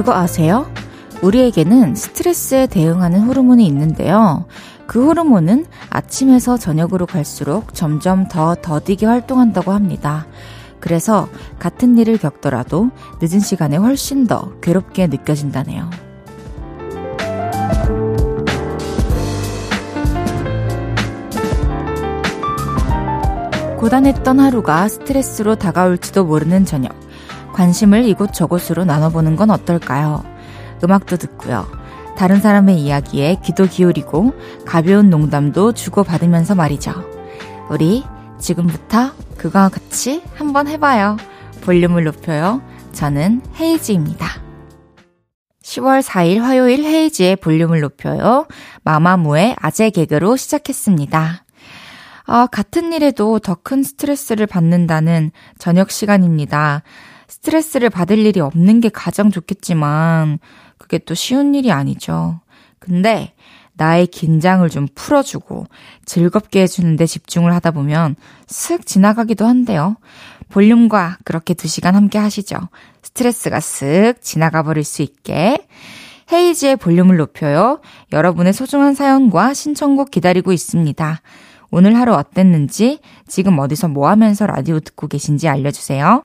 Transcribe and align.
그거 0.00 0.14
아세요? 0.14 0.66
우리에게는 1.20 1.94
스트레스에 1.94 2.68
대응하는 2.68 3.20
호르몬이 3.20 3.66
있는데요. 3.66 4.46
그 4.86 5.04
호르몬은 5.04 5.66
아침에서 5.90 6.56
저녁으로 6.56 7.04
갈수록 7.04 7.74
점점 7.74 8.26
더 8.26 8.54
더디게 8.54 9.04
활동한다고 9.04 9.72
합니다. 9.72 10.26
그래서 10.80 11.28
같은 11.58 11.98
일을 11.98 12.16
겪더라도 12.16 12.88
늦은 13.20 13.40
시간에 13.40 13.76
훨씬 13.76 14.26
더 14.26 14.52
괴롭게 14.62 15.06
느껴진다네요. 15.08 15.90
고단했던 23.76 24.40
하루가 24.40 24.88
스트레스로 24.88 25.56
다가올지도 25.56 26.24
모르는 26.24 26.64
저녁. 26.64 27.09
관심을 27.60 28.06
이곳저곳으로 28.06 28.86
나눠보는 28.86 29.36
건 29.36 29.50
어떨까요? 29.50 30.24
음악도 30.82 31.18
듣고요. 31.18 31.66
다른 32.16 32.40
사람의 32.40 32.80
이야기에 32.80 33.40
귀도 33.44 33.66
기울이고 33.66 34.32
가벼운 34.64 35.10
농담도 35.10 35.72
주고받으면서 35.72 36.54
말이죠. 36.54 36.94
우리 37.68 38.02
지금부터 38.38 39.12
그거와 39.36 39.68
같이 39.68 40.22
한번 40.36 40.68
해봐요. 40.68 41.18
볼륨을 41.60 42.04
높여요. 42.04 42.62
저는 42.92 43.42
헤이지입니다. 43.60 44.26
10월 45.62 46.02
4일 46.02 46.38
화요일 46.38 46.82
헤이지의 46.82 47.36
볼륨을 47.36 47.80
높여요. 47.80 48.46
마마무의 48.84 49.54
아재 49.60 49.90
개그로 49.90 50.36
시작했습니다. 50.36 51.44
아, 52.24 52.46
같은 52.46 52.94
일에도 52.94 53.38
더 53.38 53.54
큰 53.56 53.82
스트레스를 53.82 54.46
받는다는 54.46 55.30
저녁 55.58 55.90
시간입니다. 55.90 56.84
스트레스를 57.30 57.90
받을 57.90 58.18
일이 58.18 58.40
없는 58.40 58.80
게 58.80 58.88
가장 58.88 59.30
좋겠지만, 59.30 60.40
그게 60.78 60.98
또 60.98 61.14
쉬운 61.14 61.54
일이 61.54 61.70
아니죠. 61.70 62.40
근데, 62.80 63.34
나의 63.74 64.08
긴장을 64.08 64.68
좀 64.68 64.88
풀어주고, 64.94 65.66
즐겁게 66.04 66.62
해주는데 66.62 67.06
집중을 67.06 67.54
하다 67.54 67.70
보면, 67.70 68.16
슥 68.48 68.84
지나가기도 68.84 69.46
한데요. 69.46 69.96
볼륨과 70.48 71.18
그렇게 71.24 71.54
두 71.54 71.68
시간 71.68 71.94
함께 71.94 72.18
하시죠. 72.18 72.56
스트레스가 73.02 73.60
슥 73.60 74.14
지나가 74.20 74.64
버릴 74.64 74.82
수 74.82 75.02
있게. 75.02 75.64
헤이지의 76.32 76.76
볼륨을 76.76 77.16
높여요. 77.16 77.80
여러분의 78.12 78.52
소중한 78.52 78.94
사연과 78.94 79.54
신청곡 79.54 80.10
기다리고 80.10 80.52
있습니다. 80.52 81.20
오늘 81.70 81.96
하루 81.96 82.14
어땠는지, 82.14 82.98
지금 83.28 83.60
어디서 83.60 83.86
뭐 83.86 84.08
하면서 84.08 84.46
라디오 84.46 84.80
듣고 84.80 85.06
계신지 85.06 85.48
알려주세요. 85.48 86.24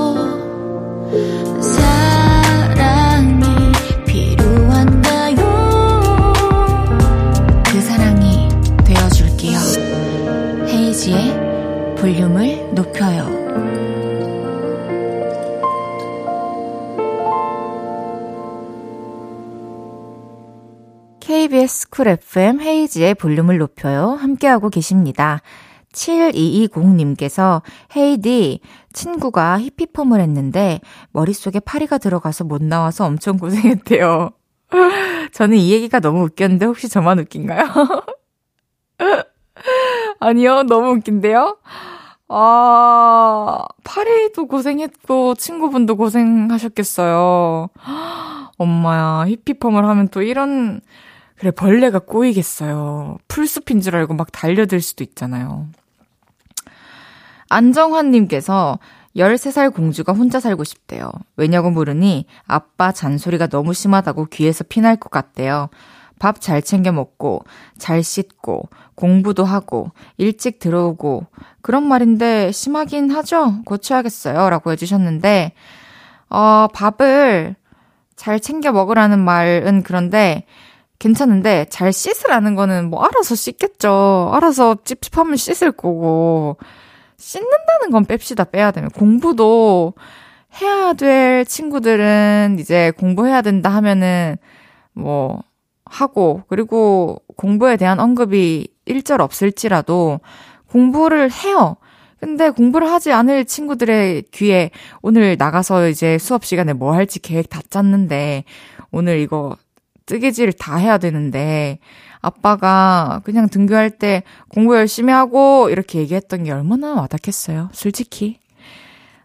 볼륨을 12.01 12.73
높여요. 12.73 13.29
KBS 21.19 21.91
쿨 21.91 22.07
FM 22.07 22.59
헤이지의 22.59 23.13
볼륨을 23.13 23.59
높여요. 23.59 24.17
함께하고 24.19 24.71
계십니다. 24.71 25.43
7220님께서 25.93 27.61
헤이디 27.95 28.61
친구가 28.93 29.59
히피펌을 29.59 30.21
했는데 30.21 30.81
머릿속에 31.11 31.59
파리가 31.59 31.99
들어가서 31.99 32.45
못 32.45 32.63
나와서 32.63 33.05
엄청 33.05 33.37
고생했대요. 33.37 34.31
저는 35.33 35.57
이 35.57 35.71
얘기가 35.71 35.99
너무 35.99 36.23
웃겼는데 36.23 36.65
혹시 36.65 36.89
저만 36.89 37.19
웃긴가요? 37.19 37.63
아니요, 40.19 40.63
너무 40.63 40.91
웃긴데요? 40.91 41.57
아, 42.33 43.65
파리도 43.83 44.47
고생했고, 44.47 45.35
친구분도 45.35 45.97
고생하셨겠어요. 45.97 47.67
엄마야, 48.57 49.25
히피펌을 49.27 49.83
하면 49.85 50.07
또 50.07 50.21
이런, 50.21 50.79
그래, 51.35 51.51
벌레가 51.51 51.99
꼬이겠어요. 51.99 53.17
풀숲인 53.27 53.81
줄 53.81 53.97
알고 53.97 54.13
막 54.13 54.31
달려들 54.31 54.79
수도 54.79 55.03
있잖아요. 55.03 55.67
안정환님께서 57.49 58.79
13살 59.17 59.73
공주가 59.73 60.13
혼자 60.13 60.39
살고 60.39 60.63
싶대요. 60.63 61.11
왜냐고 61.35 61.69
물으니 61.69 62.27
아빠 62.47 62.93
잔소리가 62.93 63.47
너무 63.47 63.73
심하다고 63.73 64.27
귀에서 64.27 64.63
피날 64.63 64.95
것 64.95 65.11
같대요. 65.11 65.67
밥 66.17 66.39
잘 66.39 66.61
챙겨 66.61 66.91
먹고, 66.91 67.43
잘 67.79 68.03
씻고, 68.03 68.69
공부도 69.01 69.43
하고, 69.43 69.91
일찍 70.17 70.59
들어오고, 70.59 71.25
그런 71.61 71.83
말인데 71.87 72.51
심하긴 72.51 73.09
하죠? 73.09 73.63
고쳐야겠어요. 73.65 74.49
라고 74.49 74.71
해주셨는데, 74.71 75.53
어, 76.29 76.67
밥을 76.71 77.55
잘 78.15 78.39
챙겨 78.39 78.71
먹으라는 78.71 79.19
말은 79.19 79.81
그런데, 79.83 80.45
괜찮은데, 80.99 81.65
잘 81.69 81.91
씻으라는 81.91 82.53
거는 82.53 82.91
뭐 82.91 83.03
알아서 83.03 83.33
씻겠죠. 83.33 84.29
알아서 84.33 84.77
찝찝하면 84.83 85.35
씻을 85.35 85.71
거고, 85.71 86.57
씻는다는 87.17 87.89
건 87.91 88.05
뺍시다, 88.05 88.51
빼야 88.51 88.69
되면. 88.69 88.91
공부도 88.91 89.93
해야 90.61 90.93
될 90.93 91.45
친구들은 91.45 92.57
이제 92.59 92.91
공부해야 92.97 93.41
된다 93.41 93.69
하면은, 93.69 94.37
뭐, 94.93 95.41
하고, 95.85 96.43
그리고 96.47 97.21
공부에 97.35 97.77
대한 97.77 97.99
언급이 97.99 98.67
일절 98.91 99.21
없을지라도 99.21 100.19
공부를 100.67 101.31
해요. 101.31 101.77
근데 102.19 102.49
공부를 102.51 102.91
하지 102.91 103.11
않을 103.11 103.45
친구들의 103.45 104.25
귀에 104.31 104.69
오늘 105.01 105.35
나가서 105.39 105.87
이제 105.87 106.17
수업 106.19 106.45
시간에 106.45 106.73
뭐 106.73 106.93
할지 106.93 107.19
계획 107.19 107.49
다 107.49 107.61
짰는데 107.67 108.43
오늘 108.91 109.19
이거 109.19 109.57
뜨개질 110.05 110.53
다 110.53 110.75
해야 110.75 110.97
되는데 110.99 111.79
아빠가 112.19 113.21
그냥 113.23 113.49
등교할 113.49 113.89
때 113.89 114.21
공부 114.49 114.75
열심히 114.75 115.11
하고 115.11 115.69
이렇게 115.71 115.99
얘기했던 115.99 116.43
게 116.43 116.51
얼마나 116.51 116.93
와닿겠어요. 116.93 117.69
솔직히. 117.71 118.39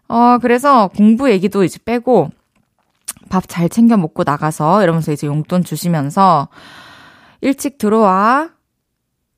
어, 0.07 0.39
그래서 0.41 0.87
공부 0.95 1.29
얘기도 1.29 1.63
이제 1.63 1.77
빼고 1.83 2.31
밥 3.29 3.47
잘 3.47 3.69
챙겨 3.69 3.97
먹고 3.97 4.23
나가서 4.23 4.81
이러면서 4.81 5.11
이제 5.11 5.27
용돈 5.27 5.63
주시면서 5.63 6.47
일찍 7.41 7.77
들어와. 7.77 8.49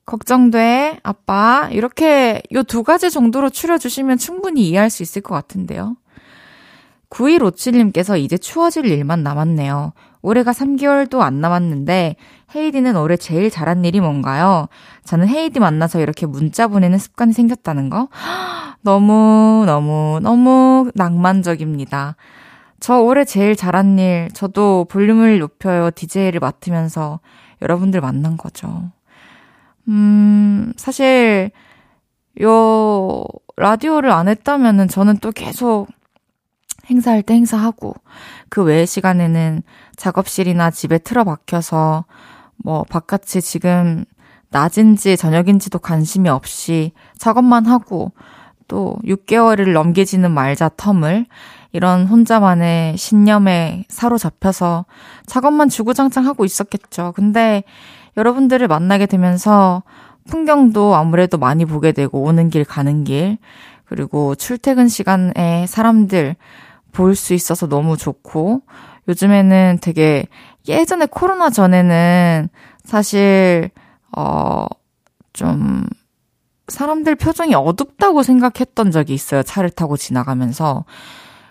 걱정돼, 0.06 0.98
아빠. 1.02 1.68
이렇게 1.70 2.42
요 2.52 2.62
두 2.62 2.82
가지 2.82 3.10
정도로 3.10 3.50
추려주시면 3.50 4.18
충분히 4.18 4.68
이해할 4.68 4.90
수 4.90 5.02
있을 5.02 5.22
것 5.22 5.34
같은데요. 5.34 5.96
9157님께서 7.10 8.18
이제 8.18 8.38
추워질 8.38 8.86
일만 8.86 9.22
남았네요. 9.22 9.92
올해가 10.22 10.52
3개월도 10.52 11.20
안 11.20 11.40
남았는데 11.40 12.16
헤이디는 12.54 12.96
올해 12.96 13.16
제일 13.16 13.50
잘한 13.50 13.84
일이 13.84 14.00
뭔가요? 14.00 14.68
저는 15.04 15.28
헤이디 15.28 15.60
만나서 15.60 16.00
이렇게 16.00 16.26
문자 16.26 16.68
보내는 16.68 16.98
습관이 16.98 17.32
생겼다는 17.32 17.90
거? 17.90 18.08
너무, 18.82 19.64
너무, 19.66 20.20
너무 20.22 20.90
낭만적입니다. 20.94 22.16
저 22.80 22.98
올해 23.00 23.24
제일 23.24 23.56
잘한 23.56 23.98
일, 23.98 24.28
저도 24.32 24.86
볼륨을 24.88 25.38
높여요 25.38 25.90
DJ를 25.90 26.40
맡으면서 26.40 27.20
여러분들 27.60 28.00
만난 28.00 28.36
거죠. 28.36 28.90
음, 29.88 30.72
사실, 30.76 31.50
요, 32.42 33.24
라디오를 33.56 34.10
안 34.10 34.28
했다면은 34.28 34.88
저는 34.88 35.18
또 35.18 35.30
계속 35.32 35.88
행사할 36.88 37.22
때 37.22 37.34
행사하고, 37.34 37.94
그 38.48 38.62
외의 38.62 38.86
시간에는 38.86 39.62
작업실이나 39.96 40.70
집에 40.70 40.98
틀어박혀서, 40.98 42.04
뭐, 42.64 42.84
바깥이 42.84 43.40
지금 43.42 44.04
낮인지 44.50 45.16
저녁인지도 45.16 45.78
관심이 45.78 46.28
없이 46.28 46.92
작업만 47.18 47.66
하고, 47.66 48.12
또 48.70 48.96
6개월을 49.04 49.72
넘겨지는 49.72 50.30
말자 50.30 50.68
텀을 50.70 51.26
이런 51.72 52.06
혼자만의 52.06 52.96
신념에 52.96 53.84
사로잡혀서 53.88 54.86
작업만 55.26 55.68
주구장창 55.68 56.26
하고 56.26 56.44
있었겠죠. 56.44 57.12
근데 57.16 57.64
여러분들을 58.16 58.68
만나게 58.68 59.06
되면서 59.06 59.82
풍경도 60.28 60.94
아무래도 60.94 61.38
많이 61.38 61.64
보게 61.64 61.92
되고 61.92 62.22
오는 62.22 62.50
길 62.50 62.64
가는 62.64 63.04
길 63.04 63.38
그리고 63.84 64.34
출퇴근 64.34 64.88
시간에 64.88 65.66
사람들 65.66 66.36
볼 66.92 67.14
수 67.14 67.34
있어서 67.34 67.68
너무 67.68 67.96
좋고 67.96 68.62
요즘에는 69.08 69.78
되게 69.80 70.26
예전에 70.68 71.06
코로나 71.06 71.50
전에는 71.50 72.48
사실 72.84 73.70
어 74.16 74.66
좀 75.32 75.86
사람들 76.68 77.16
표정이 77.16 77.54
어둡다고 77.54 78.22
생각했던 78.22 78.90
적이 78.90 79.14
있어요. 79.14 79.42
차를 79.42 79.70
타고 79.70 79.96
지나가면서. 79.96 80.84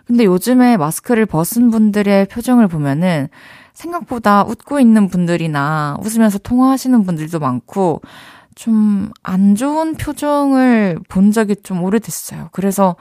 근데 0.06 0.26
요즘에 0.26 0.78
마스크를 0.78 1.26
벗은 1.26 1.70
분들의 1.72 2.28
표정을 2.28 2.68
보면은 2.68 3.30
생각보다 3.80 4.44
웃고 4.44 4.80
있는 4.80 5.08
분들이나 5.08 5.98
웃으면서 6.04 6.38
통화하시는 6.40 7.04
분들도 7.04 7.40
많고 7.40 8.02
좀 8.56 9.12
안 9.24 9.56
좋은 9.56 9.96
표정을 9.96 11.00
본 11.08 11.32
적이 11.32 11.56
좀 11.64 11.82
오래됐어요. 11.84 12.50
그래서 12.52 12.96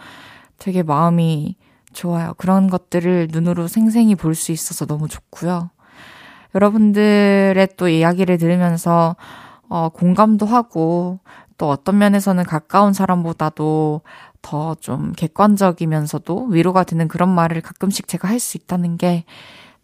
되게 0.58 0.82
마음이 0.84 1.56
좋아요. 1.92 2.34
그런 2.36 2.69
것들을 2.70 3.28
눈으로 3.32 3.66
생생히 3.66 4.14
볼 4.14 4.34
수 4.34 4.52
있어서 4.52 4.86
너무 4.86 5.08
좋고요. 5.08 5.70
여러분들의 6.54 7.69
또 7.76 7.88
이야기를 7.88 8.38
들으면서 8.38 9.16
어, 9.69 9.88
공감도 9.88 10.46
하고 10.46 11.19
또 11.56 11.69
어떤 11.69 11.98
면에서는 11.98 12.44
가까운 12.44 12.92
사람보다도 12.92 14.02
더 14.42 14.74
좀 14.81 15.12
객관적이면서도 15.16 16.46
위로가 16.50 16.84
되는 16.84 17.08
그런 17.08 17.28
말을 17.31 17.60
가끔씩 17.62 18.06
제가 18.06 18.28
할 18.28 18.38
수 18.38 18.56
있다는 18.56 18.96
게 18.96 19.24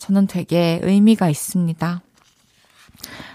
저는 0.05 0.27
되게 0.27 0.81
의미가 0.83 1.31
있습니다. 1.31 2.03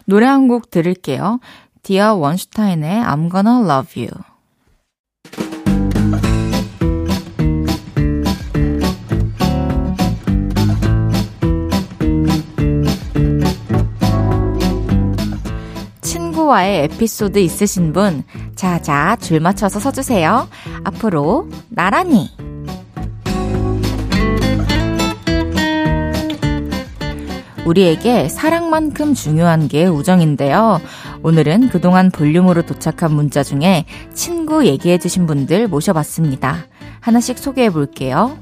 노래 0.05 0.25
한 0.27 0.47
곡 0.47 0.69
들을게요. 0.69 1.39
디아 1.81 2.13
원슈타인의 2.13 3.03
I'm 3.03 3.31
Gonna 3.31 3.63
Love 3.65 4.03
You. 4.03 4.09
친구와의 16.01 16.83
에피소드 16.85 17.39
있으신 17.39 17.93
분, 17.93 18.23
자자 18.55 19.15
줄 19.17 19.39
맞춰서 19.39 19.79
서주세요. 19.79 20.47
앞으로 20.83 21.49
나란히. 21.69 22.29
우리에게 27.69 28.29
사랑만큼 28.29 29.13
중요한 29.13 29.67
게 29.67 29.85
우정인데요. 29.85 30.81
오늘은 31.21 31.69
그동안 31.69 32.09
볼륨으로 32.09 32.63
도착한 32.63 33.13
문자 33.13 33.43
중에 33.43 33.85
친구 34.13 34.65
얘기해주신 34.65 35.27
분들 35.27 35.67
모셔봤습니다. 35.67 36.65
하나씩 36.99 37.37
소개해 37.37 37.69
볼게요. 37.69 38.37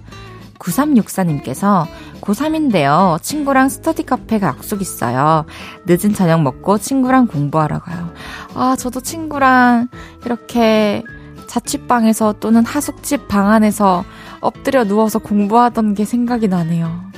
9364님께서 0.59 1.85
고3인데요. 2.21 3.21
친구랑 3.21 3.69
스터디 3.69 4.03
카페 4.03 4.39
약속 4.41 4.81
있어요. 4.81 5.45
늦은 5.85 6.13
저녁 6.13 6.41
먹고 6.41 6.77
친구랑 6.77 7.27
공부하러 7.27 7.79
가요. 7.79 8.13
아, 8.55 8.75
저도 8.77 9.01
친구랑 9.01 9.89
이렇게 10.25 11.03
자취방에서 11.47 12.35
또는 12.39 12.65
하숙집 12.65 13.27
방 13.27 13.49
안에서 13.49 14.05
엎드려 14.39 14.85
누워서 14.85 15.19
공부하던 15.19 15.95
게 15.95 16.05
생각이 16.05 16.47
나네요. 16.47 17.16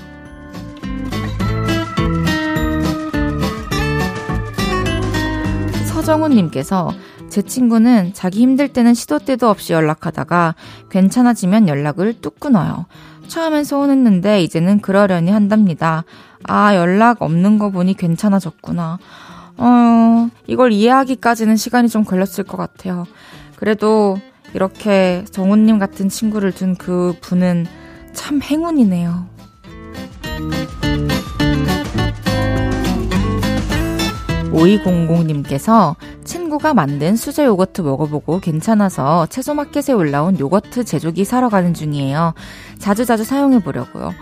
서정훈님께서 5.99 6.93
제 7.29 7.41
친구는 7.41 8.13
자기 8.13 8.41
힘들 8.41 8.69
때는 8.69 8.93
시도 8.93 9.19
때도 9.19 9.49
없이 9.49 9.73
연락하다가 9.73 10.55
괜찮아지면 10.89 11.67
연락을 11.67 12.21
뚝 12.21 12.39
끊어요. 12.39 12.85
처음엔 13.27 13.63
서운했는데 13.63 14.41
이제는 14.43 14.79
그러려니 14.79 15.29
한답니다. 15.29 16.05
아, 16.43 16.75
연락 16.75 17.21
없는 17.21 17.59
거 17.59 17.69
보니 17.69 17.95
괜찮아졌구나. 17.95 18.97
어, 19.57 20.29
이걸 20.47 20.71
이해하기까지는 20.71 21.57
시간이 21.57 21.89
좀 21.89 22.05
걸렸을 22.05 22.45
것 22.45 22.55
같아요. 22.55 23.05
그래도 23.57 24.17
이렇게 24.53 25.25
정훈님 25.29 25.79
같은 25.79 26.07
친구를 26.07 26.53
둔 26.53 26.75
그 26.75 27.13
분은 27.21 27.67
참 28.13 28.41
행운이네요. 28.41 29.27
5200님께서 34.51 35.95
친구가 36.23 36.73
만든 36.73 37.15
수제 37.15 37.45
요거트 37.45 37.81
먹어보고 37.81 38.39
괜찮아서 38.39 39.25
채소마켓에 39.27 39.93
올라온 39.93 40.39
요거트 40.39 40.83
제조기 40.83 41.25
사러 41.25 41.49
가는 41.49 41.73
중이에요. 41.73 42.33
자주자주 42.79 43.23
사용해보려고요. 43.23 44.13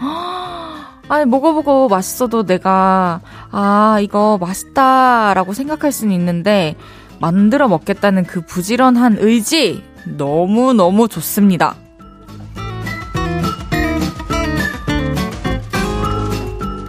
아니, 1.10 1.26
먹어보고 1.26 1.88
맛있어도 1.88 2.46
내가, 2.46 3.22
아, 3.52 3.98
이거 4.02 4.38
맛있다라고 4.42 5.54
생각할 5.54 5.92
수는 5.92 6.14
있는데, 6.14 6.76
만들어 7.20 7.68
먹겠다는 7.68 8.26
그 8.26 8.42
부지런한 8.42 9.18
의지, 9.20 9.84
너무너무 10.06 11.08
좋습니다. 11.08 11.76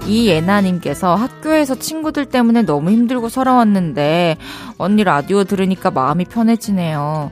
이예나님께서 0.09 1.15
학교에서 1.15 1.75
친구들 1.75 2.27
때문에 2.27 2.63
너무 2.63 2.91
힘들고 2.91 3.29
서러웠는데 3.29 4.37
언니 4.79 5.05
라디오 5.05 5.45
들으니까 5.45 5.91
마음이 5.91 6.25
편해지네요. 6.25 7.31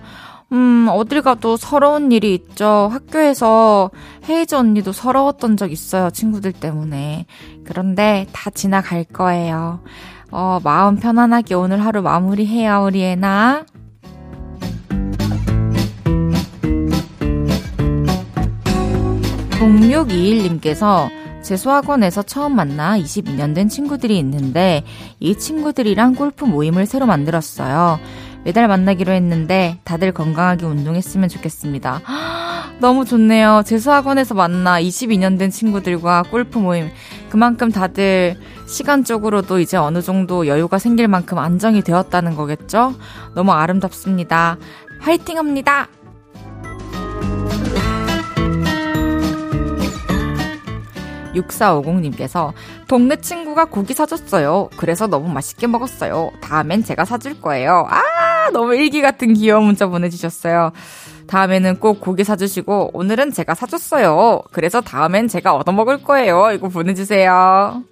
음, 0.53 0.87
어딜 0.91 1.23
가도 1.23 1.57
서러운 1.57 2.13
일이 2.13 2.35
있죠. 2.35 2.89
학교에서 2.93 3.91
헤이즈 4.29 4.55
언니도 4.55 4.93
서러웠던 4.93 5.57
적 5.57 5.73
있어요. 5.73 6.11
친구들 6.11 6.53
때문에. 6.53 7.27
그런데 7.65 8.27
다 8.33 8.51
지나갈 8.51 9.03
거예요. 9.05 9.81
어, 10.31 10.61
마음 10.63 10.97
편안하게 10.97 11.55
오늘 11.55 11.85
하루 11.85 12.03
마무리해요, 12.03 12.85
우리 12.85 13.03
애나. 13.03 13.65
0621님께서 19.59 21.09
재수학원에서 21.47 22.25
처음 22.25 22.57
만나 22.57 22.99
22년 22.99 23.55
된 23.55 23.69
친구들이 23.69 24.19
있는데 24.19 24.83
이 25.21 25.39
친구들이랑 25.39 26.17
골프 26.17 26.45
모임을 26.45 26.87
새로 26.87 27.07
만들었어요. 27.07 28.01
매달 28.43 28.67
만나기로 28.67 29.13
했는데 29.13 29.79
다들 29.85 30.13
건강하게 30.13 30.67
운동했으면 30.67 31.29
좋겠습니다. 31.29 32.01
너무 32.81 33.05
좋네요. 33.05 33.63
재수학원에서 33.65 34.35
만나 34.35 34.81
22년 34.81 35.39
된 35.39 35.51
친구들과 35.51 36.25
골프 36.31 36.59
모임. 36.59 36.91
그만큼 37.31 37.71
다들 37.71 38.37
시간적으로도 38.67 39.61
이제 39.61 39.77
어느 39.77 40.03
정도 40.03 40.49
여유가 40.49 40.79
생길 40.79 41.07
만큼 41.07 41.39
안정이 41.39 41.83
되었다는 41.83 42.35
거겠죠? 42.35 42.95
너무 43.37 43.53
아름답습니다. 43.53 44.59
화이팅 45.01 45.39
합니다! 45.39 45.87
6450님께서 51.37 52.53
동네 52.89 53.17
친구가 53.17 53.67
고기 53.67 53.95
사줬어요. 53.95 54.71
그래서 54.77 55.07
너무 55.07 55.33
맛있게 55.33 55.67
먹었어요. 55.67 56.33
다음엔 56.41 56.85
제가 56.85 57.05
사줄 57.05 57.41
거예요. 57.41 57.87
아, 57.89 58.51
너무 58.53 58.75
일기 58.75 59.03
같은 59.03 59.35
귀여운 59.35 59.65
문자 59.65 59.87
보내주셨어요. 59.87 60.73
다음에는 61.27 61.81
꼭 61.81 62.01
고기 62.01 62.25
사주시고, 62.25 62.91
오늘은 62.93 63.33
제가 63.33 63.55
사줬어요. 63.55 64.43
그래서 64.53 64.81
다음엔 64.81 65.29
제가 65.29 65.55
얻어먹을 65.55 66.03
거예요. 66.03 66.53
이거 66.53 66.69
보내주세요. 66.69 67.83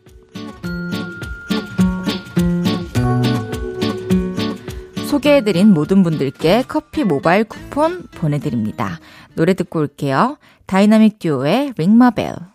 소개해드린 5.14 5.72
모든 5.72 6.02
분들께 6.02 6.64
커피 6.66 7.04
모바일 7.04 7.44
쿠폰 7.44 8.02
보내드립니다. 8.16 8.98
노래 9.34 9.54
듣고 9.54 9.78
올게요. 9.78 10.38
다이나믹 10.66 11.18
듀오의 11.20 11.74
Ring 11.76 12.04
My 12.04 12.18
Bell. 12.18 12.53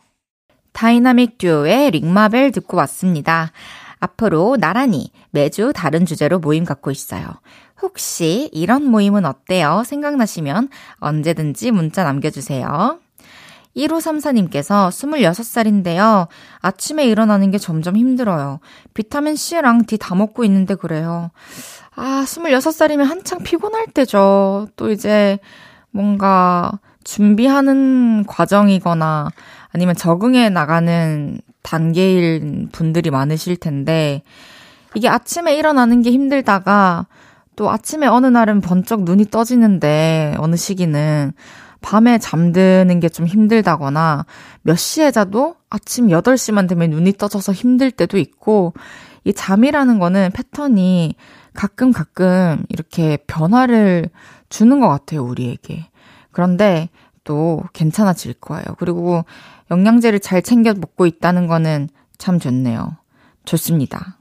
다이나믹 0.79 1.37
듀오의 1.39 1.91
Ring 1.91 2.16
My 2.16 2.29
Bell 2.29 2.53
듣고 2.53 2.77
왔습니다. 2.77 3.51
앞으로 3.99 4.55
나란히 4.57 5.11
매주 5.29 5.73
다른 5.75 6.05
주제로 6.05 6.39
모임 6.39 6.63
갖고 6.63 6.89
있어요. 6.89 7.25
혹시 7.81 8.49
이런 8.53 8.85
모임은 8.85 9.25
어때요? 9.25 9.83
생각나시면 9.85 10.69
언제든지 10.99 11.71
문자 11.71 12.05
남겨주세요. 12.05 12.97
1534님께서 13.75 14.87
26살인데요. 14.87 16.29
아침에 16.61 17.03
일어나는 17.07 17.51
게 17.51 17.57
점점 17.57 17.97
힘들어요. 17.97 18.61
비타민C랑 18.93 19.83
D 19.85 19.97
다 19.97 20.15
먹고 20.15 20.45
있는데 20.45 20.75
그래요. 20.75 21.31
아, 21.97 22.23
26살이면 22.25 23.03
한창 23.03 23.39
피곤할 23.43 23.87
때죠. 23.87 24.69
또 24.77 24.91
이제 24.91 25.39
뭔가 25.91 26.71
준비하는 27.03 28.23
과정이거나 28.27 29.31
아니면 29.73 29.95
적응해 29.95 30.49
나가는 30.49 31.39
단계일 31.61 32.69
분들이 32.71 33.11
많으실 33.11 33.57
텐데, 33.57 34.23
이게 34.95 35.07
아침에 35.07 35.55
일어나는 35.55 36.01
게 36.01 36.11
힘들다가 36.11 37.05
또 37.55 37.69
아침에 37.69 38.07
어느 38.07 38.25
날은 38.27 38.61
번쩍 38.61 39.03
눈이 39.03 39.25
떠지는데 39.25 40.35
어느 40.37 40.55
시기는 40.55 41.33
밤에 41.81 42.17
잠드는 42.17 42.99
게 42.99 43.09
좀 43.09 43.25
힘들다거나 43.25 44.25
몇 44.63 44.77
시에 44.77 45.11
자도 45.11 45.55
아침 45.69 46.07
8시만 46.07 46.67
되면 46.67 46.89
눈이 46.89 47.13
떠져서 47.13 47.53
힘들 47.53 47.91
때도 47.91 48.17
있고 48.17 48.73
이 49.23 49.33
잠이라는 49.33 49.99
거는 49.99 50.31
패턴이 50.33 51.15
가끔 51.53 51.91
가끔 51.91 52.63
이렇게 52.69 53.17
변화를 53.27 54.09
주는 54.49 54.79
것 54.79 54.87
같아요, 54.87 55.23
우리에게. 55.23 55.85
그런데 56.31 56.89
또 57.23 57.63
괜찮아질 57.73 58.33
거예요. 58.35 58.63
그리고 58.77 59.25
영양제를 59.71 60.19
잘 60.19 60.41
챙겨 60.41 60.73
먹고 60.73 61.05
있다는 61.05 61.47
거는 61.47 61.89
참 62.17 62.39
좋네요. 62.39 62.97
좋습니다. 63.45 64.17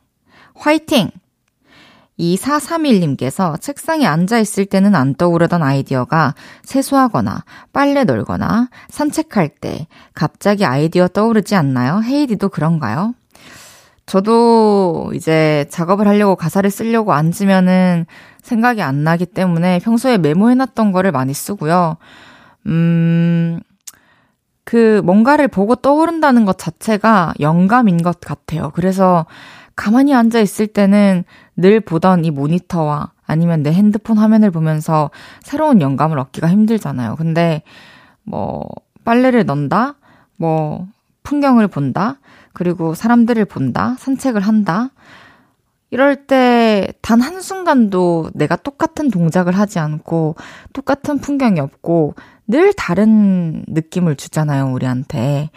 화이팅! 0.55 1.11
2431님께서 2.19 3.61
책상에 3.61 4.05
앉아있을 4.05 4.67
때는 4.67 4.95
안 4.95 5.15
떠오르던 5.15 5.63
아이디어가 5.63 6.35
세수하거나 6.65 7.45
빨래 7.73 8.05
널거나 8.05 8.71
산책할 8.89 9.51
때 9.61 9.87
갑자기 10.15 10.65
아이디어 10.65 11.07
떠오르지 11.07 11.55
않나요? 11.55 12.01
헤이디도 12.03 12.49
그런가요? 12.49 13.15
저도 14.07 15.13
이제 15.15 15.67
작업을 15.69 16.09
하려고 16.09 16.35
가사를 16.35 16.69
쓰려고 16.71 17.13
앉으면은 17.13 18.07
생각이 18.43 18.81
안 18.83 19.05
나기 19.05 19.27
때문에 19.27 19.81
평소에 19.81 20.17
메모해놨던 20.17 20.93
거를 20.93 21.13
많이 21.13 21.35
쓰고요. 21.35 21.99
음, 22.67 23.61
그 24.65 25.01
뭔가를 25.05 25.49
보고 25.49 25.75
떠오른다는 25.77 26.45
것 26.45 26.59
자체가 26.59 27.35
영감인 27.41 28.03
것 28.03 28.21
같아요. 28.21 28.71
그래서 28.75 29.27
가만히 29.77 30.15
앉아 30.15 30.41
있을 30.41 30.67
때는 30.67 31.25
늘 31.57 31.81
보던 31.81 32.25
이 32.25 32.31
모니터와 32.31 33.13
아니면 33.27 33.63
내 33.63 33.73
핸드폰 33.73 34.19
화면을 34.19 34.51
보면서 34.51 35.11
새로운 35.43 35.81
영감을 35.81 36.19
얻기가 36.19 36.49
힘들잖아요. 36.49 37.17
근데 37.17 37.63
뭐 38.25 38.67
빨래를 39.05 39.47
넣는다, 39.47 39.95
뭐 40.37 40.87
풍경을 41.23 41.69
본다, 41.69 42.19
그리고 42.53 42.95
사람들을 42.95 43.45
본다, 43.47 43.97
산책을 43.99 44.41
한다. 44.41 44.91
이럴 45.91 46.27
때 46.27 46.93
단 47.01 47.23
한순간도 47.23 48.33
내가 48.35 48.57
똑같은 48.57 49.11
동작을 49.11 49.57
하지 49.59 49.79
않고 49.79 50.35
똑같은 50.75 51.19
풍경이 51.19 51.59
없고 51.61 52.15
늘 52.49 52.73
다른 52.73 53.65
느낌을 53.69 54.17
주잖아요, 54.17 54.73
우리한테. 54.73 55.51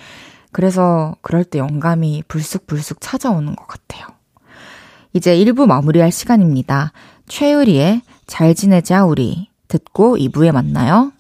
그래서 0.52 1.16
그럴 1.22 1.46
때 1.46 1.58
영감이 1.60 2.24
불쑥불쑥 2.28 3.00
찾아오는 3.00 3.56
것 3.56 3.68
같아요. 3.68 4.06
이제 5.14 5.36
1부 5.36 5.66
마무리할 5.66 6.12
시간입니다. 6.12 6.92
최유리의 7.28 8.02
잘 8.28 8.54
지내자 8.54 9.06
우리 9.06 9.50
듣고 9.70 10.18
2부에 10.18 10.52
만나요. 10.52 11.14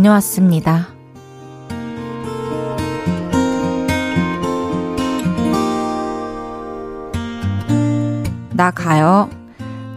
다녀왔습니다. 0.00 0.88
나 8.54 8.70
가요. 8.70 9.28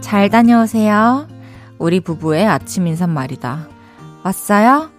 잘 0.02 0.30
다녀오세요. 0.30 1.28
우리 1.80 2.02
부부의 2.02 2.46
아침 2.46 2.88
인사말이다. 2.88 3.70
왔어요? 4.24 4.90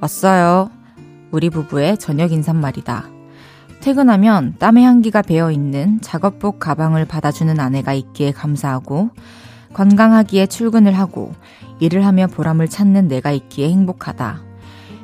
왔어요. 0.00 0.70
우리 1.32 1.50
부부의 1.50 1.98
저녁 1.98 2.32
인사말이다. 2.32 3.04
퇴근하면 3.80 4.54
땀의 4.58 4.84
향기가 4.84 5.20
배어 5.20 5.50
있는 5.50 6.00
작업복 6.00 6.60
가방을 6.60 7.04
받아주는 7.04 7.60
아내가 7.60 7.92
있기에 7.92 8.32
감사하고 8.32 9.10
건강하기에 9.74 10.46
출근을 10.46 10.92
하고 10.92 11.34
일을 11.78 12.06
하며 12.06 12.26
보람을 12.26 12.68
찾는 12.68 13.08
내가 13.08 13.32
있기에 13.32 13.68
행복하다. 13.68 14.45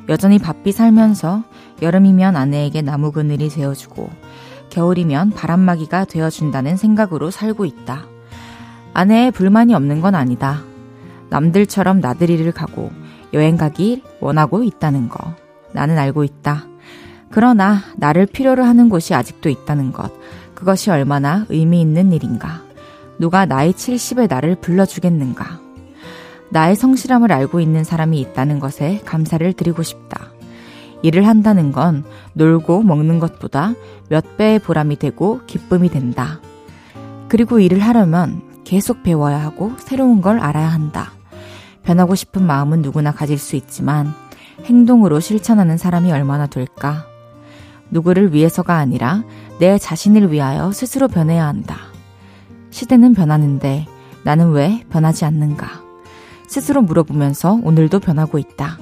여전히 0.09 0.37
바삐 0.37 0.71
살면서 0.71 1.43
여름이면 1.81 2.35
아내에게 2.35 2.81
나무 2.81 3.11
그늘이 3.11 3.49
되어주고 3.49 4.09
겨울이면 4.69 5.31
바람막이가 5.31 6.05
되어준다는 6.05 6.77
생각으로 6.77 7.31
살고 7.31 7.65
있다. 7.65 8.05
아내의 8.93 9.31
불만이 9.31 9.73
없는 9.73 10.01
건 10.01 10.15
아니다. 10.15 10.61
남들처럼 11.29 11.99
나들이를 11.99 12.51
가고 12.51 12.91
여행 13.33 13.57
가길 13.57 14.01
원하고 14.19 14.63
있다는 14.63 15.09
거. 15.09 15.35
나는 15.73 15.97
알고 15.97 16.23
있다. 16.23 16.65
그러나 17.29 17.79
나를 17.97 18.27
필요로 18.27 18.63
하는 18.63 18.89
곳이 18.89 19.15
아직도 19.15 19.49
있다는 19.49 19.91
것. 19.91 20.11
그것이 20.53 20.91
얼마나 20.91 21.45
의미 21.49 21.81
있는 21.81 22.11
일인가. 22.11 22.61
누가 23.17 23.45
나이 23.45 23.71
70에 23.71 24.29
나를 24.29 24.55
불러주겠는가. 24.55 25.62
나의 26.53 26.75
성실함을 26.75 27.31
알고 27.31 27.59
있는 27.59 27.83
사람이 27.83 28.19
있다는 28.19 28.59
것에 28.59 29.01
감사를 29.05 29.51
드리고 29.53 29.81
싶다. 29.81 30.29
일을 31.01 31.25
한다는 31.25 31.71
건 31.71 32.05
놀고 32.33 32.83
먹는 32.83 33.17
것보다 33.17 33.73
몇 34.07 34.37
배의 34.37 34.59
보람이 34.59 34.97
되고 34.97 35.41
기쁨이 35.47 35.89
된다. 35.89 36.39
그리고 37.27 37.59
일을 37.59 37.79
하려면 37.79 38.43
계속 38.65 39.01
배워야 39.01 39.41
하고 39.41 39.73
새로운 39.79 40.21
걸 40.21 40.39
알아야 40.39 40.67
한다. 40.67 41.13
변하고 41.81 42.13
싶은 42.13 42.45
마음은 42.45 42.83
누구나 42.83 43.11
가질 43.11 43.39
수 43.39 43.55
있지만 43.55 44.13
행동으로 44.63 45.19
실천하는 45.19 45.77
사람이 45.77 46.11
얼마나 46.11 46.45
될까? 46.45 47.07
누구를 47.89 48.31
위해서가 48.31 48.77
아니라 48.77 49.23
내 49.59 49.79
자신을 49.79 50.31
위하여 50.31 50.71
스스로 50.71 51.07
변해야 51.07 51.47
한다. 51.47 51.77
시대는 52.69 53.15
변하는데 53.15 53.87
나는 54.23 54.51
왜 54.51 54.85
변하지 54.91 55.25
않는가? 55.25 55.82
스스로 56.53 56.83
물어보면서 56.83 57.61
오늘도 57.63 57.99
변하고 57.99 58.37
있다. 58.37 58.77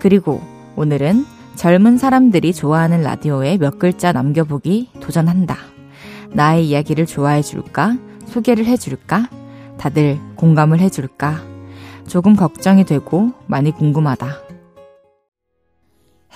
그리고 0.00 0.42
오늘은 0.74 1.24
젊은 1.54 1.96
사람들이 1.96 2.52
좋아하는 2.52 3.02
라디오에 3.02 3.56
몇 3.58 3.78
글자 3.78 4.10
남겨보기 4.10 4.90
도전한다. 5.00 5.56
나의 6.30 6.68
이야기를 6.68 7.06
좋아해 7.06 7.40
줄까? 7.40 7.96
소개를 8.26 8.64
해 8.64 8.76
줄까? 8.76 9.30
다들 9.78 10.18
공감을 10.34 10.80
해 10.80 10.88
줄까? 10.88 11.40
조금 12.08 12.34
걱정이 12.34 12.82
되고 12.82 13.30
많이 13.46 13.70
궁금하다. 13.70 14.48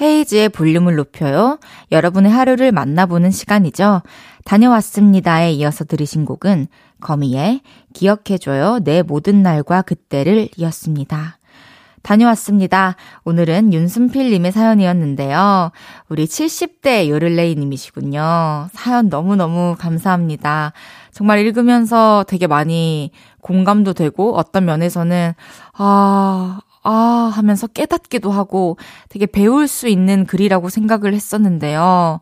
헤이즈의 0.00 0.49
볼륨을 0.49 0.95
높여요. 0.95 1.59
여러분의 1.90 2.31
하루를 2.31 2.71
만나보는 2.71 3.33
시간이죠. 3.33 4.02
다녀왔습니다에 4.45 5.52
이어서 5.54 5.85
들으신 5.85 6.25
곡은 6.25 6.69
거미의 7.03 7.61
기억해줘요. 7.93 8.81
내 8.83 9.03
모든 9.03 9.43
날과 9.43 9.83
그때를 9.83 10.49
이었습니다. 10.57 11.39
다녀왔습니다. 12.03 12.97
오늘은 13.25 13.73
윤순필님의 13.73 14.53
사연이었는데요. 14.53 15.71
우리 16.09 16.27
70대 16.27 17.09
요를레이님이시군요. 17.09 18.69
사연 18.73 19.09
너무너무 19.09 19.77
감사합니다. 19.79 20.73
정말 21.13 21.39
읽으면서 21.41 22.25
되게 22.27 22.47
많이 22.47 23.13
공감도 23.41 23.93
되고 23.93 24.37
어떤 24.37 24.65
면에서는 24.65 25.35
아, 25.75 26.61
아 26.83 27.33
하면서 27.35 27.67
깨닫기도 27.69 28.31
하고 28.31 28.77
되게 29.09 29.27
배울 29.27 29.69
수 29.69 29.89
있는 29.89 30.27
글이라고 30.27 30.69
생각을 30.69 31.15
했었는데요. 31.15 32.21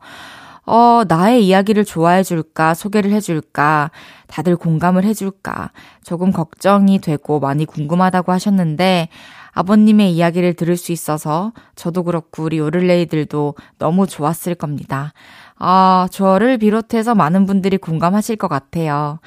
어, 0.67 1.03
나의 1.09 1.47
이야기를 1.47 1.85
좋아해 1.85 2.23
줄까, 2.23 2.75
소개를 2.75 3.13
해 3.13 3.21
줄까, 3.21 3.91
다들 4.27 4.57
공감을 4.57 5.05
해 5.05 5.15
줄까, 5.15 5.71
조금 6.03 6.33
걱정이 6.33 7.01
되고 7.01 7.41
많이 7.41 7.65
궁금하다고 7.65 8.33
하셨는데, 8.33 9.09
아버님의 9.53 10.13
이야기를 10.15 10.55
들을 10.55 10.77
수 10.77 10.93
있어서 10.93 11.53
저도 11.75 12.05
그렇고 12.05 12.45
우리 12.45 12.59
요를레이들도 12.59 13.55
너무 13.79 14.07
좋았을 14.07 14.55
겁니다. 14.55 15.13
아, 15.59 16.09
저를 16.11 16.59
비롯해서 16.59 17.15
많은 17.15 17.47
분들이 17.47 17.77
공감하실 17.77 18.37
것 18.37 18.49
같아요. 18.49 19.19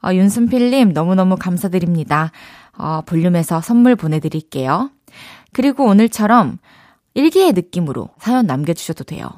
아, 0.00 0.14
윤순필님 0.14 0.92
너무너무 0.92 1.36
감사드립니다. 1.36 2.32
어, 2.76 3.02
볼륨에서 3.04 3.60
선물 3.60 3.96
보내드릴게요. 3.96 4.90
그리고 5.52 5.84
오늘처럼 5.84 6.58
일기의 7.14 7.52
느낌으로 7.52 8.10
사연 8.18 8.46
남겨주셔도 8.46 9.04
돼요. 9.04 9.28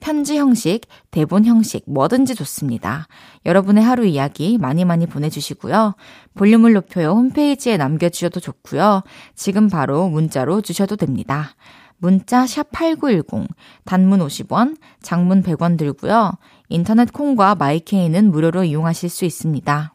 편지 0.00 0.36
형식, 0.36 0.82
대본 1.10 1.44
형식, 1.44 1.84
뭐든지 1.86 2.34
좋습니다. 2.34 3.06
여러분의 3.46 3.82
하루 3.82 4.04
이야기 4.04 4.58
많이 4.58 4.84
많이 4.84 5.06
보내주시고요. 5.06 5.94
볼륨을 6.34 6.74
높여요 6.74 7.10
홈페이지에 7.12 7.76
남겨주셔도 7.76 8.40
좋고요. 8.40 9.02
지금 9.34 9.68
바로 9.68 10.08
문자로 10.08 10.60
주셔도 10.60 10.96
됩니다. 10.96 11.54
문자 11.98 12.44
샵8910, 12.44 13.46
단문 13.84 14.18
50원, 14.18 14.76
장문 15.02 15.42
100원 15.42 15.78
들고요. 15.78 16.32
인터넷 16.68 17.12
콩과 17.12 17.54
마이케이는 17.54 18.30
무료로 18.32 18.64
이용하실 18.64 19.08
수 19.08 19.24
있습니다. 19.24 19.94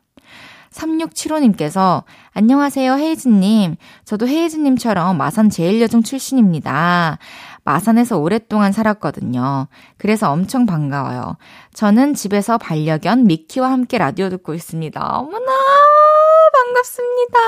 3675님께서 0.77 2.03
안녕하세요 2.33 2.93
헤이즈님. 2.93 3.75
저도 4.05 4.27
헤이즈님처럼 4.27 5.17
마산 5.17 5.49
제일여중 5.49 6.03
출신입니다. 6.03 7.17
마산에서 7.63 8.17
오랫동안 8.17 8.71
살았거든요. 8.71 9.67
그래서 9.97 10.31
엄청 10.31 10.65
반가워요. 10.65 11.37
저는 11.73 12.13
집에서 12.13 12.57
반려견 12.57 13.25
미키와 13.25 13.71
함께 13.71 13.97
라디오 13.97 14.29
듣고 14.29 14.53
있습니다. 14.53 15.01
어머나 15.01 15.51
반갑습니다. 16.53 17.39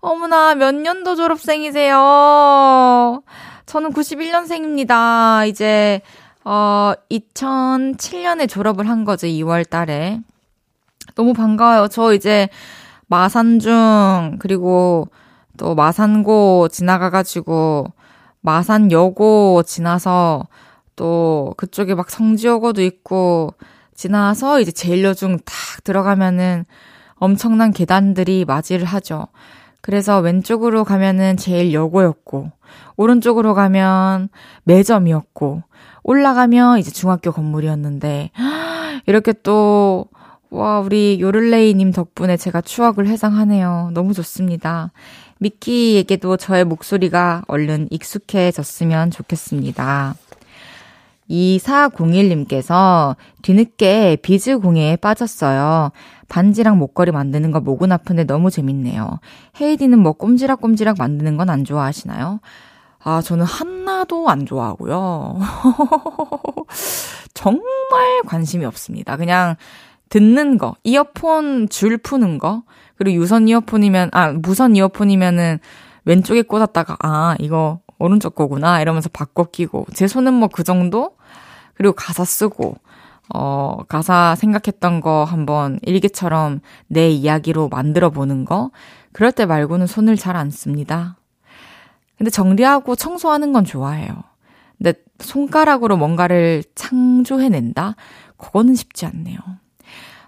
어머나 0.00 0.54
몇 0.56 0.74
년도 0.74 1.14
졸업생이세요? 1.14 3.22
저는 3.66 3.92
91년생입니다. 3.92 5.48
이제 5.48 6.00
어 6.44 6.92
2007년에 7.10 8.48
졸업을 8.48 8.88
한 8.88 9.04
거죠. 9.04 9.28
2월 9.28 9.68
달에. 9.68 10.20
너무 11.14 11.32
반가워요. 11.32 11.88
저 11.88 12.12
이제 12.14 12.48
마산중, 13.08 14.36
그리고 14.38 15.08
또 15.56 15.74
마산고 15.74 16.68
지나가가지고, 16.68 17.86
마산여고 18.40 19.62
지나서, 19.64 20.46
또 20.96 21.54
그쪽에 21.56 21.94
막 21.94 22.10
성지여고도 22.10 22.82
있고, 22.82 23.54
지나서 23.94 24.60
이제 24.60 24.70
제일여중 24.72 25.38
탁 25.44 25.84
들어가면은 25.84 26.64
엄청난 27.16 27.72
계단들이 27.72 28.44
맞이를 28.46 28.86
하죠. 28.86 29.26
그래서 29.82 30.20
왼쪽으로 30.20 30.84
가면은 30.84 31.36
제일여고였고, 31.36 32.50
오른쪽으로 32.96 33.54
가면 33.54 34.28
매점이었고, 34.64 35.62
올라가면 36.02 36.78
이제 36.78 36.90
중학교 36.90 37.32
건물이었는데, 37.32 38.30
이렇게 39.06 39.34
또 39.42 40.06
와, 40.50 40.80
우리 40.80 41.20
요를레이님 41.20 41.92
덕분에 41.92 42.36
제가 42.36 42.60
추억을 42.60 43.06
회상하네요. 43.06 43.90
너무 43.94 44.14
좋습니다. 44.14 44.90
미키에게도 45.38 46.36
저의 46.36 46.64
목소리가 46.64 47.42
얼른 47.46 47.88
익숙해졌으면 47.90 49.10
좋겠습니다. 49.10 50.14
2401님께서 51.30 53.14
뒤늦게 53.42 54.16
비즈 54.22 54.58
공예에 54.58 54.96
빠졌어요. 54.96 55.92
반지랑 56.28 56.78
목걸이 56.78 57.12
만드는 57.12 57.52
거 57.52 57.60
목은 57.60 57.92
아픈데 57.92 58.24
너무 58.24 58.50
재밌네요. 58.50 59.20
헤이디는 59.60 59.98
뭐 60.00 60.12
꼼지락꼼지락 60.12 60.96
만드는 60.98 61.36
건 61.36 61.48
안 61.48 61.64
좋아하시나요? 61.64 62.40
아, 63.02 63.22
저는 63.22 63.46
하나도 63.46 64.28
안 64.28 64.44
좋아하고요. 64.44 65.38
정말 67.34 68.22
관심이 68.26 68.64
없습니다. 68.64 69.16
그냥 69.16 69.56
듣는 70.10 70.58
거, 70.58 70.76
이어폰 70.84 71.68
줄 71.70 71.98
푸는 71.98 72.38
거, 72.38 72.62
그리고 72.96 73.22
유선 73.22 73.48
이어폰이면, 73.48 74.10
아, 74.12 74.32
무선 74.32 74.76
이어폰이면은 74.76 75.60
왼쪽에 76.06 76.42
꽂았다가, 76.42 76.96
아, 77.02 77.36
이거 77.40 77.80
오른쪽 77.98 78.34
거구나, 78.36 78.80
이러면서 78.82 79.08
바꿔 79.10 79.44
끼고, 79.44 79.86
제 79.94 80.08
손은 80.08 80.34
뭐 80.34 80.48
그 80.52 80.64
정도? 80.64 81.16
그리고 81.74 81.94
가사 81.94 82.24
쓰고, 82.24 82.76
어, 83.34 83.78
가사 83.88 84.34
생각했던 84.36 85.00
거 85.00 85.24
한번 85.24 85.78
일기처럼 85.82 86.60
내 86.88 87.10
이야기로 87.10 87.68
만들어 87.68 88.10
보는 88.10 88.44
거, 88.46 88.70
그럴 89.12 89.32
때 89.32 89.46
말고는 89.46 89.86
손을 89.86 90.16
잘 90.16 90.36
안 90.36 90.50
씁니다. 90.50 91.16
근데 92.18 92.30
정리하고 92.30 92.96
청소하는 92.96 93.52
건 93.52 93.64
좋아해요. 93.64 94.10
근데 94.78 94.94
손가락으로 95.20 95.96
뭔가를 95.96 96.64
창조해낸다? 96.74 97.96
그거는 98.38 98.74
쉽지 98.74 99.06
않네요. 99.06 99.38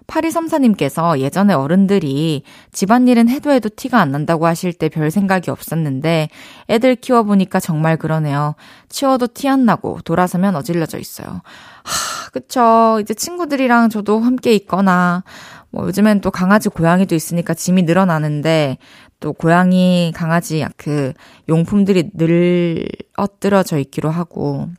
8234님께서 0.07 1.19
예전에 1.19 1.53
어른들이 1.53 2.43
집안일은 2.71 3.29
해도 3.29 3.51
해도 3.51 3.69
티가 3.69 3.99
안 3.99 4.11
난다고 4.11 4.45
하실 4.47 4.73
때 4.73 4.89
별 4.89 5.09
생각이 5.11 5.49
없었는데 5.49 6.29
애들 6.69 6.95
키워보니까 6.95 7.59
정말 7.59 7.97
그러네요. 7.97 8.55
치워도 8.89 9.27
티 9.33 9.47
안 9.47 9.65
나고 9.65 9.99
돌아서면 10.05 10.55
어질러져 10.55 10.99
있어요. 10.99 11.41
하, 11.83 12.29
그쵸. 12.31 12.99
이제 13.01 13.13
친구들이랑 13.13 13.89
저도 13.89 14.19
함께 14.19 14.53
있거나 14.55 15.23
뭐 15.71 15.87
요즘엔 15.87 16.21
또 16.21 16.31
강아지 16.31 16.69
고양이도 16.69 17.15
있으니까 17.15 17.53
짐이 17.53 17.83
늘어나는데 17.83 18.77
또 19.19 19.33
고양이 19.33 20.11
강아지 20.15 20.65
그 20.77 21.13
용품들이 21.49 22.11
늘 22.13 22.87
엎드러져 23.17 23.77
있기로 23.79 24.09
하고 24.09 24.69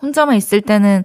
혼자만 0.00 0.36
있을 0.36 0.60
때는 0.60 1.04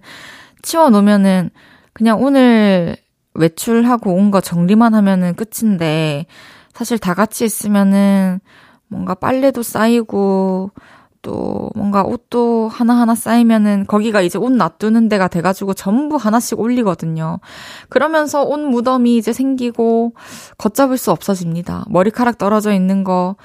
치워 0.62 0.90
놓으면은 0.90 1.50
그냥 1.94 2.22
오늘 2.22 2.96
외출하고 3.34 4.14
온 4.14 4.32
거 4.32 4.42
정리만 4.42 4.94
하면은 4.96 5.34
끝인데, 5.36 6.26
사실 6.74 6.98
다 7.00 7.14
같이 7.14 7.46
있으면은 7.46 8.40
뭔가 8.88 9.16
빨래도 9.16 9.64
쌓이고, 9.64 10.72
또 11.22 11.70
뭔가 11.76 12.04
옷도 12.04 12.70
하나하나 12.70 13.14
쌓이면은 13.14 13.86
거기가 13.88 14.22
이제 14.22 14.38
옷 14.40 14.52
놔두는 14.54 15.10
데가 15.10 15.28
돼가지고 15.28 15.74
전부 15.74 16.16
하나씩 16.16 16.58
올리거든요. 16.60 17.40
그러면서 17.90 18.44
옷 18.44 18.58
무덤이 18.60 19.18
이제 19.18 19.34
생기고 19.34 20.14
걷잡을 20.58 20.98
수 20.98 21.12
없어집니다. 21.12 21.86
머리카락 21.90 22.38
떨어져 22.38 22.74
있는 22.74 23.04
거 23.04 23.36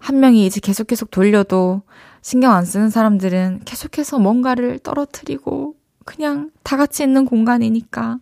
한 0.00 0.18
명이 0.18 0.46
이제 0.46 0.60
계속 0.60 0.86
계속 0.86 1.10
돌려도 1.10 1.82
신경 2.22 2.52
안 2.54 2.64
쓰는 2.64 2.90
사람들은 2.90 3.60
계속해서 3.64 4.18
뭔가를 4.18 4.78
떨어뜨리고 4.78 5.74
그냥 6.04 6.50
다 6.62 6.76
같이 6.76 7.02
있는 7.02 7.24
공간이니까 7.24 8.18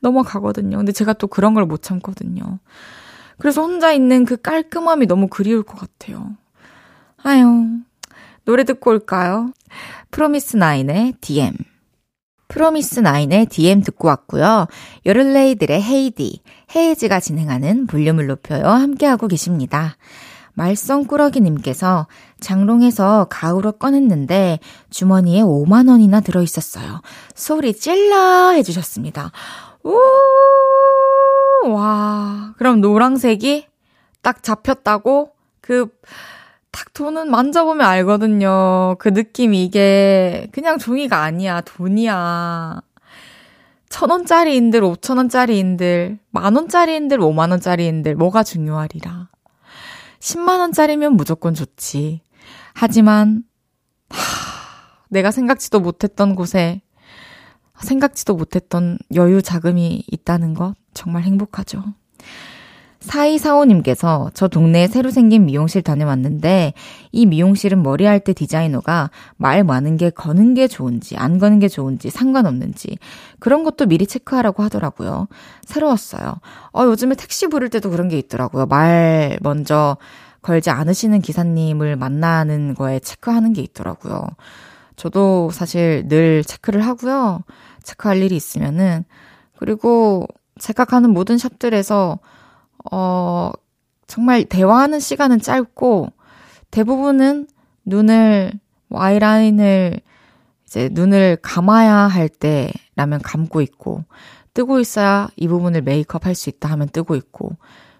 넘어가거든요. 0.00 0.76
근데 0.76 0.92
제가 0.92 1.12
또 1.14 1.26
그런 1.26 1.54
걸 1.54 1.66
못 1.66 1.82
참거든요. 1.82 2.58
그래서 3.38 3.62
혼자 3.62 3.92
있는 3.92 4.24
그 4.24 4.36
깔끔함이 4.36 5.06
너무 5.06 5.28
그리울 5.28 5.62
것 5.62 5.78
같아요. 5.78 6.36
아유, 7.22 7.66
노래 8.44 8.64
듣고 8.64 8.90
올까요? 8.90 9.52
프로미스 10.10 10.56
나인의 10.56 11.14
DM. 11.20 11.52
프로미스 12.48 13.00
나인의 13.00 13.46
DM 13.46 13.82
듣고 13.82 14.06
왔고요. 14.08 14.68
여를레이들의 15.04 15.82
헤이디, 15.82 16.40
헤이즈가 16.74 17.18
진행하는 17.20 17.86
볼륨을 17.88 18.28
높여요. 18.28 18.64
함께하고 18.66 19.26
계십니다. 19.26 19.96
말썽꾸러기님께서 20.56 22.06
장롱에서 22.40 23.28
가을옷 23.30 23.78
꺼냈는데 23.78 24.58
주머니에 24.90 25.42
5만원이나 25.42 26.24
들어있었어요. 26.24 27.02
소리 27.34 27.72
찔러 27.74 28.50
해주셨습니다. 28.50 29.30
오, 29.84 29.94
와. 31.68 32.54
그럼 32.58 32.80
노랑색이 32.80 33.66
딱 34.22 34.42
잡혔다고? 34.42 35.30
그, 35.60 35.88
딱 36.70 36.92
돈은 36.92 37.30
만져보면 37.30 37.86
알거든요. 37.86 38.96
그 38.98 39.08
느낌이 39.08 39.64
이게 39.64 40.48
그냥 40.52 40.78
종이가 40.78 41.22
아니야. 41.22 41.60
돈이야. 41.60 42.80
천 43.88 44.10
원짜리인들, 44.10 44.82
오천 44.82 45.16
원짜리인들, 45.16 46.18
만 46.30 46.56
원짜리인들, 46.56 47.20
오만 47.20 47.50
원짜리인들, 47.52 48.16
뭐가 48.16 48.42
중요하리라. 48.42 49.28
10만원짜리면 50.20 51.14
무조건 51.14 51.54
좋지. 51.54 52.22
하지만, 52.74 53.44
하, 54.10 54.16
내가 55.08 55.30
생각지도 55.30 55.80
못했던 55.80 56.34
곳에 56.34 56.82
생각지도 57.82 58.34
못했던 58.34 58.98
여유 59.14 59.42
자금이 59.42 60.04
있다는 60.10 60.54
것 60.54 60.74
정말 60.94 61.22
행복하죠. 61.24 61.84
4245님께서 63.06 64.30
저 64.34 64.48
동네에 64.48 64.88
새로 64.88 65.10
생긴 65.10 65.46
미용실 65.46 65.82
다녀왔는데 65.82 66.74
이 67.12 67.26
미용실은 67.26 67.82
머리할 67.82 68.20
때 68.20 68.32
디자이너가 68.32 69.10
말 69.36 69.64
많은 69.64 69.96
게 69.96 70.10
거는 70.10 70.54
게 70.54 70.68
좋은지 70.68 71.16
안 71.16 71.38
거는 71.38 71.58
게 71.58 71.68
좋은지 71.68 72.10
상관없는지 72.10 72.98
그런 73.38 73.64
것도 73.64 73.86
미리 73.86 74.06
체크하라고 74.06 74.62
하더라고요. 74.62 75.28
새로웠어요. 75.64 76.34
어, 76.72 76.84
요즘에 76.84 77.14
택시 77.14 77.46
부를 77.46 77.68
때도 77.68 77.90
그런 77.90 78.08
게 78.08 78.18
있더라고요. 78.18 78.66
말 78.66 79.38
먼저 79.40 79.96
걸지 80.42 80.70
않으시는 80.70 81.22
기사님을 81.22 81.96
만나는 81.96 82.74
거에 82.74 83.00
체크하는 83.00 83.52
게 83.52 83.62
있더라고요. 83.62 84.26
저도 84.96 85.50
사실 85.52 86.06
늘 86.08 86.44
체크를 86.44 86.86
하고요. 86.86 87.42
체크할 87.82 88.18
일이 88.18 88.36
있으면은 88.36 89.04
그리고 89.58 90.26
제가 90.58 90.84
가는 90.84 91.10
모든 91.10 91.38
샵들에서 91.38 92.18
어 92.92 93.52
정말 94.06 94.44
대화하는 94.44 95.00
시간은 95.00 95.40
짧고 95.40 96.12
대부분은 96.70 97.48
눈을 97.84 98.52
뭐 98.88 99.00
아이라인을 99.02 100.00
이제 100.66 100.88
눈을 100.92 101.38
감아야 101.42 101.94
할 101.94 102.28
때라면 102.28 103.22
감고 103.22 103.60
있고 103.62 104.04
뜨고 104.54 104.80
있어야 104.80 105.28
이 105.36 105.48
부분을 105.48 105.82
메이크업 105.82 106.26
할 106.26 106.34
수 106.34 106.48
있다 106.50 106.68
하면 106.70 106.88
뜨고 106.88 107.14
있고 107.16 107.56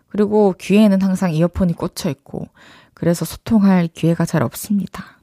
그리고 0.08 0.54
귀에는 0.58 1.02
항상 1.02 1.32
이어폰이 1.32 1.74
꽂혀 1.74 2.08
있고 2.10 2.48
그래서 2.94 3.24
소통할 3.24 3.88
기회가 3.88 4.24
잘 4.24 4.42
없습니다. 4.42 5.15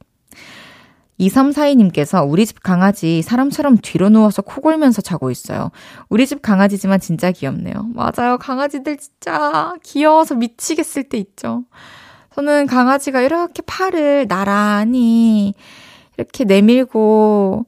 2342님께서 1.19 2.27
우리 2.27 2.45
집 2.45 2.61
강아지 2.63 3.21
사람처럼 3.21 3.77
뒤로 3.77 4.09
누워서 4.09 4.41
코 4.41 4.61
골면서 4.61 5.01
자고 5.01 5.31
있어요. 5.31 5.71
우리 6.09 6.25
집 6.27 6.41
강아지지만 6.41 6.99
진짜 6.99 7.31
귀엽네요. 7.31 7.89
맞아요. 7.93 8.37
강아지들 8.39 8.97
진짜 8.97 9.75
귀여워서 9.83 10.35
미치겠을 10.35 11.03
때 11.03 11.17
있죠. 11.17 11.63
저는 12.35 12.67
강아지가 12.67 13.21
이렇게 13.21 13.61
팔을 13.65 14.27
나란히 14.27 15.53
이렇게 16.17 16.45
내밀고 16.45 17.65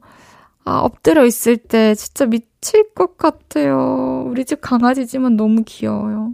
아, 0.64 0.78
엎드려 0.80 1.24
있을 1.24 1.56
때 1.56 1.94
진짜 1.94 2.26
미칠 2.26 2.92
것 2.94 3.16
같아요. 3.16 4.24
우리 4.26 4.44
집 4.44 4.60
강아지지만 4.60 5.36
너무 5.36 5.62
귀여워요. 5.64 6.32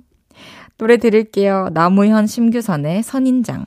노래 0.79 0.97
들을게요. 0.97 1.69
나무현 1.73 2.27
심규선의 2.27 3.03
선인장. 3.03 3.67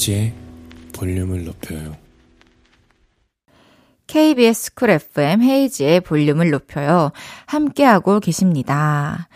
헤이지의 0.00 0.32
볼륨을 0.94 1.44
높여요. 1.44 1.94
KBS 4.06 4.74
쿨 4.74 4.90
FM 4.90 5.42
헤이지의 5.42 6.00
볼륨을 6.00 6.50
높여요. 6.50 7.12
함께하고 7.46 8.18
계십니다. 8.20 9.28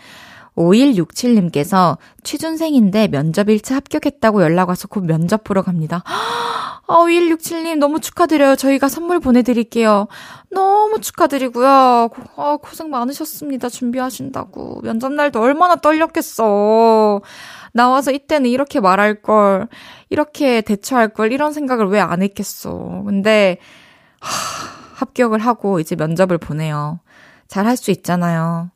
5167님께서 0.57 1.97
취준생인데 2.23 3.09
면접 3.09 3.47
1차 3.47 3.75
합격했다고 3.75 4.41
연락 4.41 4.69
와서 4.69 4.87
곧 4.87 5.05
면접 5.05 5.43
보러 5.43 5.61
갑니다. 5.61 6.03
아, 6.87 6.97
5167님 6.97 7.77
너무 7.77 7.99
축하드려요. 7.99 8.55
저희가 8.55 8.89
선물 8.89 9.19
보내드릴게요. 9.19 10.07
너무 10.51 10.99
축하드리고요. 11.01 12.09
고, 12.13 12.23
아, 12.41 12.57
고생 12.61 12.89
많으셨습니다. 12.91 13.69
준비하신다고. 13.69 14.81
면접날도 14.83 15.41
얼마나 15.41 15.75
떨렸겠어. 15.77 17.21
나와서 17.73 18.11
이때는 18.11 18.49
이렇게 18.49 18.79
말할 18.79 19.21
걸, 19.23 19.67
이렇게 20.09 20.61
대처할 20.61 21.09
걸, 21.09 21.31
이런 21.33 21.53
생각을 21.53 21.87
왜 21.87 21.99
안 21.99 22.21
했겠어. 22.21 23.01
근데, 23.05 23.57
하, 24.19 24.29
합격을 25.05 25.39
하고 25.39 25.79
이제 25.79 25.95
면접을 25.95 26.37
보내요. 26.37 26.99
잘 27.47 27.65
할 27.67 27.77
수 27.77 27.91
있잖아요. 27.91 28.69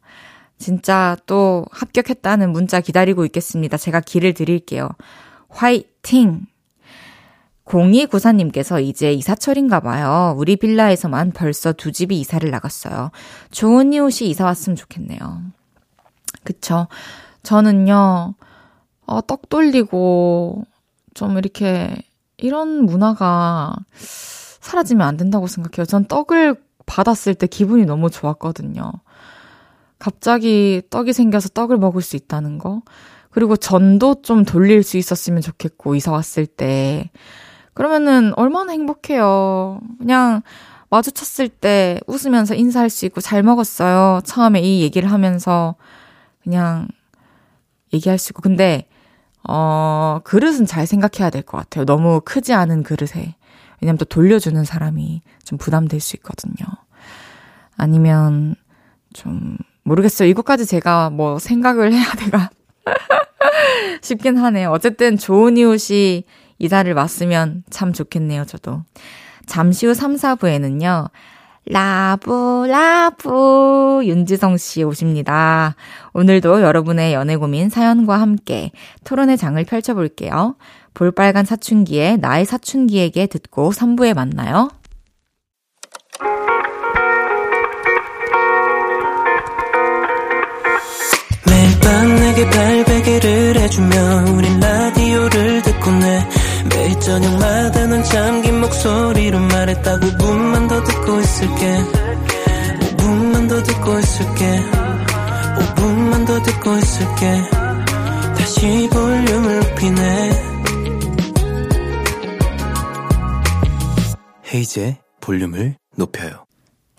진짜 0.58 1.16
또 1.26 1.66
합격했다는 1.72 2.52
문자 2.52 2.82
기다리고 2.82 3.24
있겠습니다. 3.26 3.78
제가 3.78 4.02
길을 4.02 4.34
드릴게요. 4.34 4.90
화이팅! 5.50 6.48
0294님께서 7.70 8.84
이제 8.84 9.14
이사철인가 9.14 9.80
봐요. 9.80 10.34
우리 10.38 10.56
빌라에서만 10.56 11.32
벌써 11.32 11.72
두 11.72 11.92
집이 11.92 12.20
이사를 12.20 12.50
나갔어요. 12.50 13.12
좋은 13.52 13.94
이웃이 13.94 14.30
이사 14.30 14.46
왔으면 14.46 14.76
좋겠네요. 14.76 15.42
그쵸. 16.44 16.88
저는요, 17.44 18.34
어, 19.06 19.22
떡 19.22 19.50
돌리고, 19.50 20.64
좀 21.14 21.38
이렇게, 21.38 21.96
이런 22.38 22.86
문화가 22.86 23.76
사라지면 23.94 25.08
안 25.08 25.18
된다고 25.18 25.48
생각해요. 25.48 25.86
전 25.86 26.06
떡을 26.06 26.56
받았을 26.86 27.36
때 27.36 27.48
기분이 27.48 27.86
너무 27.86 28.10
좋았거든요. 28.10 28.92
갑자기 30.00 30.82
떡이 30.90 31.14
생겨서 31.14 31.50
떡을 31.50 31.78
먹을 31.78 32.02
수 32.02 32.16
있다는 32.16 32.58
거. 32.58 32.82
그리고 33.32 33.58
전도 33.58 34.22
좀 34.24 34.44
돌릴 34.44 34.82
수 34.82 34.98
있었으면 34.98 35.42
좋겠고, 35.42 35.96
이사 35.96 36.12
왔을 36.12 36.48
때. 36.48 37.12
그러면은 37.84 38.34
얼마나 38.36 38.74
행복해요. 38.74 39.80
그냥 40.00 40.42
마주쳤을 40.90 41.48
때 41.48 41.98
웃으면서 42.08 42.54
인사할 42.54 42.90
수 42.90 43.06
있고, 43.06 43.22
잘 43.22 43.42
먹었어요. 43.42 44.20
처음에 44.26 44.60
이 44.60 44.82
얘기를 44.82 45.10
하면서 45.10 45.76
그냥 46.44 46.90
얘기할 47.94 48.18
수 48.18 48.32
있고. 48.32 48.42
근데, 48.42 48.86
어, 49.48 50.20
그릇은 50.26 50.66
잘 50.66 50.86
생각해야 50.88 51.30
될 51.30 51.42
것 51.44 51.58
같아요. 51.58 51.86
너무 51.86 52.20
크지 52.26 52.52
않은 52.52 52.84
그릇에. 52.84 53.36
왜냐면 53.80 53.98
또 53.98 54.04
돌려주는 54.04 54.62
사람이 54.66 55.22
좀 55.46 55.58
부담될 55.58 56.02
수 56.02 56.18
있거든요. 56.18 56.68
아니면 57.78 58.56
좀 59.14 59.56
모르겠어요. 59.84 60.28
이것까지 60.28 60.66
제가 60.66 61.12
뭐 61.12 61.40
생각을 61.40 61.94
해야 61.94 62.12
돼가 62.20 62.50
싶긴 64.02 64.36
하네요. 64.44 64.70
어쨌든 64.72 65.18
좋은 65.18 65.56
이웃이 65.56 66.26
이사를 66.60 66.94
왔으면 66.94 67.64
참 67.70 67.94
좋겠네요, 67.94 68.46
저도. 68.46 68.84
잠시 69.46 69.88
후 69.88 69.94
3, 69.94 70.16
4부에는요. 70.16 71.10
라부, 71.66 72.66
라부, 72.68 74.02
윤지성 74.04 74.58
씨 74.58 74.84
오십니다. 74.84 75.76
오늘도 76.14 76.62
여러분의 76.62 77.14
연애 77.14 77.36
고민 77.36 77.70
사연과 77.70 78.20
함께 78.20 78.72
토론의 79.04 79.38
장을 79.38 79.64
펼쳐볼게요. 79.64 80.56
볼빨간 80.94 81.46
사춘기에 81.46 82.18
나의 82.18 82.46
사춘기에게 82.46 83.28
듣고 83.28 83.72
3부에 83.72 84.16
만나요. 84.16 84.70
매일 91.46 91.80
밤 91.80 92.16
내게 92.16 92.50
발베개를 92.50 93.56
해주며 93.58 94.34
우린 94.36 94.60
라디오를 94.60 95.62
듣고 95.62 95.92
내 95.92 96.28
매일 96.70 97.00
저녁마다 97.00 97.86
넌 97.88 98.04
잠긴 98.04 98.62
목소리로 98.62 99.40
말했다 99.40 100.00
5분만 100.00 100.70
더 100.70 100.84
듣고 100.84 101.20
있을게 101.20 101.78
5분만 102.98 103.50
더 103.50 103.64
듣고 103.64 104.00
있을게 104.00 104.62
5분만 105.76 106.28
더 106.28 106.42
듣고 106.42 106.78
있을게 106.78 107.42
다시 108.38 108.90
볼륨을 108.92 109.60
높이네 109.60 110.50
헤이즈의 114.54 114.98
볼륨을 115.22 115.76
높여요. 115.96 116.46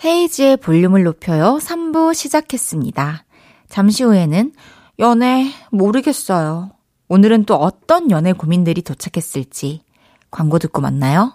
헤이즈의 0.04 0.58
볼륨을 0.58 1.02
높여요. 1.02 1.58
3부 1.60 2.14
시작했습니다. 2.14 3.24
잠시 3.68 4.04
후에는 4.04 4.52
연애 4.98 5.50
모르겠어요. 5.70 6.70
오늘은 7.12 7.44
또 7.44 7.56
어떤 7.56 8.08
연애 8.12 8.32
고민들이 8.32 8.82
도착했을지 8.82 9.82
광고 10.30 10.60
듣고 10.60 10.80
만나요. 10.80 11.32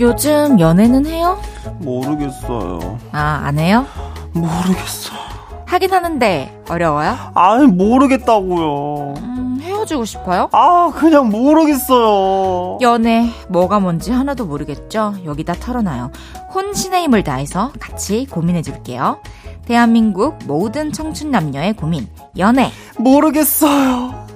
요즘 0.00 0.58
연애는 0.58 1.06
해요? 1.06 1.38
모르겠어요. 1.78 2.98
아, 3.12 3.42
안 3.44 3.60
해요? 3.60 3.86
모르겠어요. 4.32 5.16
하긴 5.64 5.92
하는데 5.92 6.62
어려워요? 6.68 7.16
아니 7.34 7.66
모르겠다고요. 7.66 9.14
음, 9.18 9.35
헤어지고 9.60 10.04
싶어요? 10.04 10.48
아 10.52 10.92
그냥 10.94 11.30
모르겠어요. 11.30 12.78
연애 12.80 13.30
뭐가 13.48 13.80
뭔지 13.80 14.12
하나도 14.12 14.46
모르겠죠? 14.46 15.14
여기다 15.24 15.54
털어놔요. 15.54 16.10
혼신의 16.54 17.04
힘을 17.04 17.24
다해서 17.24 17.72
같이 17.80 18.26
고민해 18.26 18.62
줄게요. 18.62 19.18
대한민국 19.66 20.38
모든 20.46 20.92
청춘 20.92 21.30
남녀의 21.30 21.74
고민, 21.74 22.08
연애. 22.38 22.70
모르겠어요. 22.98 24.26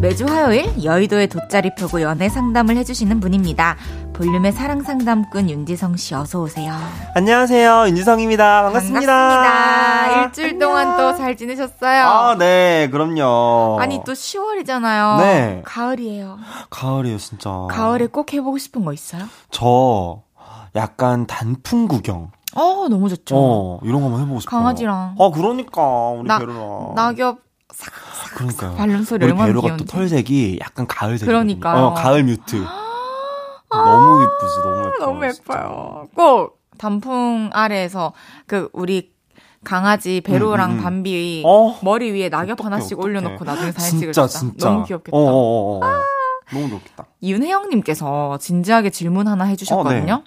매주 0.00 0.24
화요일 0.26 0.82
여의도에 0.82 1.26
돗자리 1.26 1.74
펴고 1.74 2.00
연애 2.00 2.28
상담을 2.28 2.76
해주시는 2.76 3.20
분입니다. 3.20 3.76
볼륨의 4.20 4.52
사랑 4.52 4.82
상담꾼 4.82 5.48
윤지성 5.48 5.96
씨 5.96 6.14
어서 6.14 6.40
오세요. 6.42 6.74
안녕하세요. 7.14 7.86
윤지성입니다. 7.86 8.64
반갑습니다. 8.64 9.06
반갑습니다. 9.16 10.22
일주일 10.26 10.58
동안 10.58 10.98
또 10.98 11.16
잘 11.16 11.38
지내셨어요? 11.38 12.02
아, 12.04 12.36
네, 12.36 12.90
그럼요. 12.92 13.78
아니 13.80 13.98
또 14.04 14.12
10월이잖아요. 14.12 15.16
네. 15.20 15.62
가을이에요. 15.64 16.36
가을이에요, 16.68 17.16
진짜. 17.16 17.50
가을에 17.70 18.08
꼭 18.08 18.34
해 18.34 18.42
보고 18.42 18.58
싶은 18.58 18.84
거 18.84 18.92
있어요? 18.92 19.22
저 19.50 20.20
약간 20.76 21.26
단풍 21.26 21.88
구경. 21.88 22.30
어 22.54 22.88
너무 22.90 23.08
좋죠. 23.08 23.34
어, 23.38 23.80
이런 23.84 24.00
거 24.02 24.08
한번 24.08 24.20
해보고 24.22 24.40
싶어요. 24.40 24.60
강아지랑. 24.60 25.14
아, 25.18 25.30
그러니까 25.32 25.82
우리 26.10 26.28
나- 26.28 26.38
베르랑. 26.38 26.92
낙엽 26.94 27.38
그러니까요. 28.34 28.74
밟는 28.74 29.04
소리 29.04 29.24
우리 29.24 29.32
얼마나 29.32 29.46
베르가 29.46 29.62
귀여운지. 29.62 29.84
또 29.86 29.90
털색이 29.90 30.58
약간 30.60 30.86
가을색. 30.86 31.26
그러니까요. 31.26 31.86
어, 31.86 31.94
가을 31.94 32.22
뮤트. 32.24 32.62
너무 33.70 34.22
예쁘지, 34.22 34.60
너무 34.62 34.86
예뻐. 34.86 34.98
너무 35.06 35.32
진짜. 35.32 35.42
예뻐요. 35.54 36.08
꼭 36.14 36.60
단풍 36.78 37.50
아래에서 37.52 38.12
그 38.46 38.68
우리 38.72 39.12
강아지 39.64 40.20
베로랑 40.22 40.70
음, 40.70 40.74
음, 40.74 40.78
음. 40.78 40.82
반비 40.82 41.42
어? 41.46 41.78
머리 41.82 42.10
위에 42.12 42.28
낙엽 42.30 42.52
어떡해, 42.52 42.64
하나씩 42.64 42.98
어떡해. 42.98 43.04
올려놓고 43.04 43.44
나중에 43.44 43.72
사진 43.72 44.00
진짜, 44.00 44.26
찍으셨다. 44.26 44.38
진짜. 44.38 44.68
너무 44.70 44.84
귀엽겠다. 44.86 45.16
어, 45.16 45.20
어, 45.20 45.24
어, 45.24 45.86
어. 45.86 45.90
너무 46.52 46.68
귀엽겠다. 46.68 47.06
윤혜영님께서 47.22 48.38
진지하게 48.38 48.90
질문 48.90 49.28
하나 49.28 49.44
해주셨거든요. 49.44 50.14
어, 50.14 50.24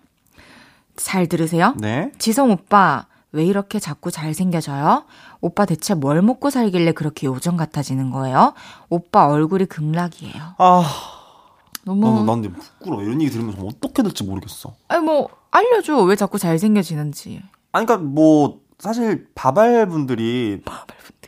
잘 0.95 1.27
들으세요. 1.27 1.73
네. 1.79 2.12
지성 2.19 2.51
오빠 2.51 3.08
왜 3.32 3.43
이렇게 3.43 3.79
자꾸 3.79 4.12
잘생겨져요? 4.12 5.06
오빠 5.41 5.65
대체 5.65 5.95
뭘 5.95 6.21
먹고 6.21 6.51
살길래 6.51 6.91
그렇게 6.91 7.25
요정 7.25 7.58
같아지는 7.58 8.12
거예요? 8.12 8.53
오빠 8.89 9.25
얼굴이 9.25 9.65
극락이에요. 9.65 10.53
아, 10.60 10.84
너무 11.86 12.10
나는, 12.10 12.26
난 12.26 12.41
근데 12.41 12.58
부끄러워. 12.58 13.04
이런 13.04 13.22
얘기 13.22 13.32
들으면 13.32 13.54
서 13.56 13.62
어떻게 13.63 14.04
될지 14.04 14.24
모르겠어. 14.24 14.74
아니 14.88 15.04
뭐 15.04 15.28
알려줘 15.52 16.02
왜 16.04 16.15
자꾸 16.15 16.39
잘생겨지는지. 16.39 17.41
아니, 17.72 17.86
그니까 17.86 18.04
뭐, 18.04 18.62
사실, 18.80 19.28
바발분들이 19.36 20.62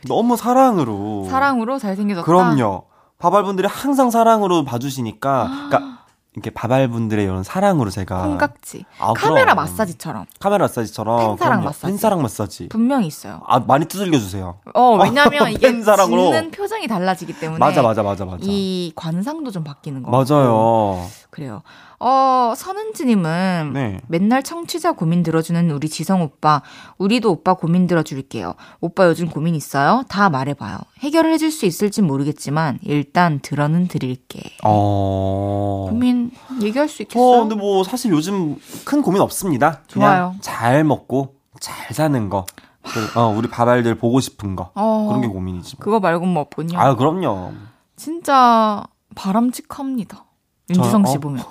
너무 0.06 0.36
사랑으로. 0.36 1.26
사랑으로 1.28 1.78
잘생겨졌다. 1.78 2.24
그럼요. 2.24 2.84
바발분들이 3.18 3.66
항상 3.66 4.10
사랑으로 4.10 4.64
봐주시니까, 4.64 5.68
그러니까 5.68 5.95
이렇게 6.36 6.50
바발분들의 6.50 7.24
이런 7.24 7.42
사랑으로 7.42 7.88
제가 7.88 8.26
콩깍지. 8.28 8.84
아, 8.98 9.14
카메라 9.14 9.54
그럼. 9.54 9.56
마사지처럼 9.56 10.26
카메라 10.38 10.64
마사지처럼 10.64 11.18
팬사랑 11.18 11.36
그럼요. 11.38 11.64
마사지. 11.64 11.86
팬사랑 11.86 12.22
마사지. 12.22 12.68
분명히 12.68 13.06
있어요. 13.06 13.40
아 13.46 13.58
많이 13.60 13.86
두들겨 13.86 14.18
주세요. 14.18 14.58
어, 14.74 14.98
왜냐면 15.02 15.50
이게 15.52 15.66
팬사랑으로. 15.68 16.24
짓는 16.24 16.50
표정이 16.50 16.88
달라지기 16.88 17.38
때문에 17.40 17.58
맞아 17.58 17.80
맞아 17.80 18.02
맞아 18.02 18.26
맞아. 18.26 18.38
이 18.42 18.92
관상도 18.94 19.50
좀 19.50 19.64
바뀌는 19.64 20.02
거. 20.02 20.10
맞아요. 20.10 21.06
그래요. 21.30 21.62
어, 21.98 22.52
선은지님은 22.56 23.70
네. 23.72 24.00
맨날 24.06 24.42
청취자 24.42 24.92
고민 24.92 25.22
들어주는 25.22 25.70
우리 25.70 25.88
지성 25.88 26.22
오빠, 26.22 26.62
우리도 26.98 27.30
오빠 27.30 27.54
고민 27.54 27.86
들어줄게요. 27.86 28.54
오빠 28.80 29.06
요즘 29.06 29.28
고민 29.28 29.54
있어요? 29.54 30.04
다 30.08 30.28
말해봐요. 30.28 30.78
해결을 31.00 31.32
해줄 31.32 31.50
수 31.50 31.64
있을진 31.66 32.06
모르겠지만 32.06 32.78
일단 32.82 33.40
들어는 33.40 33.88
드릴게. 33.88 34.42
어. 34.64 35.86
고민 35.88 36.30
얘기할 36.60 36.88
수 36.88 37.02
어, 37.02 37.04
있겠어요? 37.04 37.40
근데 37.40 37.54
뭐 37.54 37.82
사실 37.84 38.10
요즘 38.10 38.56
큰 38.84 39.02
고민 39.02 39.22
없습니다. 39.22 39.80
좋아요. 39.86 40.34
잘 40.40 40.84
먹고 40.84 41.36
잘 41.60 41.94
사는 41.94 42.28
거. 42.28 42.44
그, 42.82 43.18
어, 43.18 43.34
우리 43.36 43.48
바발들 43.48 43.96
보고 43.96 44.20
싶은 44.20 44.54
거. 44.54 44.70
어, 44.74 45.06
그런 45.08 45.22
게 45.22 45.28
고민이지. 45.28 45.76
뭐. 45.76 45.84
그거 45.84 45.98
말고는 45.98 46.32
뭐 46.32 46.42
없군요. 46.42 46.78
아, 46.78 46.94
그럼요. 46.94 47.52
진짜 47.96 48.84
바람직합니다. 49.14 50.25
윤지성 50.70 51.04
저- 51.04 51.10
씨 51.10 51.16
어? 51.16 51.20
보면. 51.20 51.44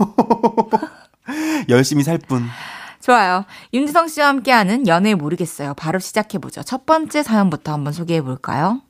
열심히 1.70 2.04
살 2.04 2.18
뿐. 2.18 2.44
좋아요. 3.02 3.46
윤지성 3.74 4.08
씨와 4.08 4.28
함께하는 4.30 4.88
연애 4.88 5.14
모르겠어요. 5.16 5.74
바로 5.76 6.00
시작해보죠. 6.00 6.64
첫 6.64 6.86
번째 6.86 7.22
사연부터 7.24 7.72
한번 7.72 7.94
소개해볼까요? 7.94 8.82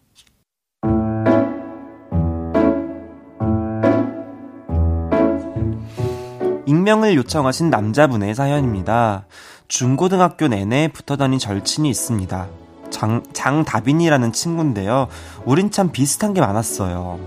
익명을 6.66 7.16
요청하신 7.16 7.70
남자분의 7.70 8.34
사연입니다. 8.36 9.26
중고등학교 9.68 10.48
내내 10.48 10.88
붙어 10.90 11.16
다닌 11.16 11.38
절친이 11.40 11.90
있습니다. 11.90 12.48
장, 12.90 13.24
장다빈이라는 13.34 14.32
친구인데요. 14.32 15.08
우린 15.46 15.70
참 15.72 15.92
비슷한 15.92 16.34
게 16.34 16.42
많았어요. 16.42 17.20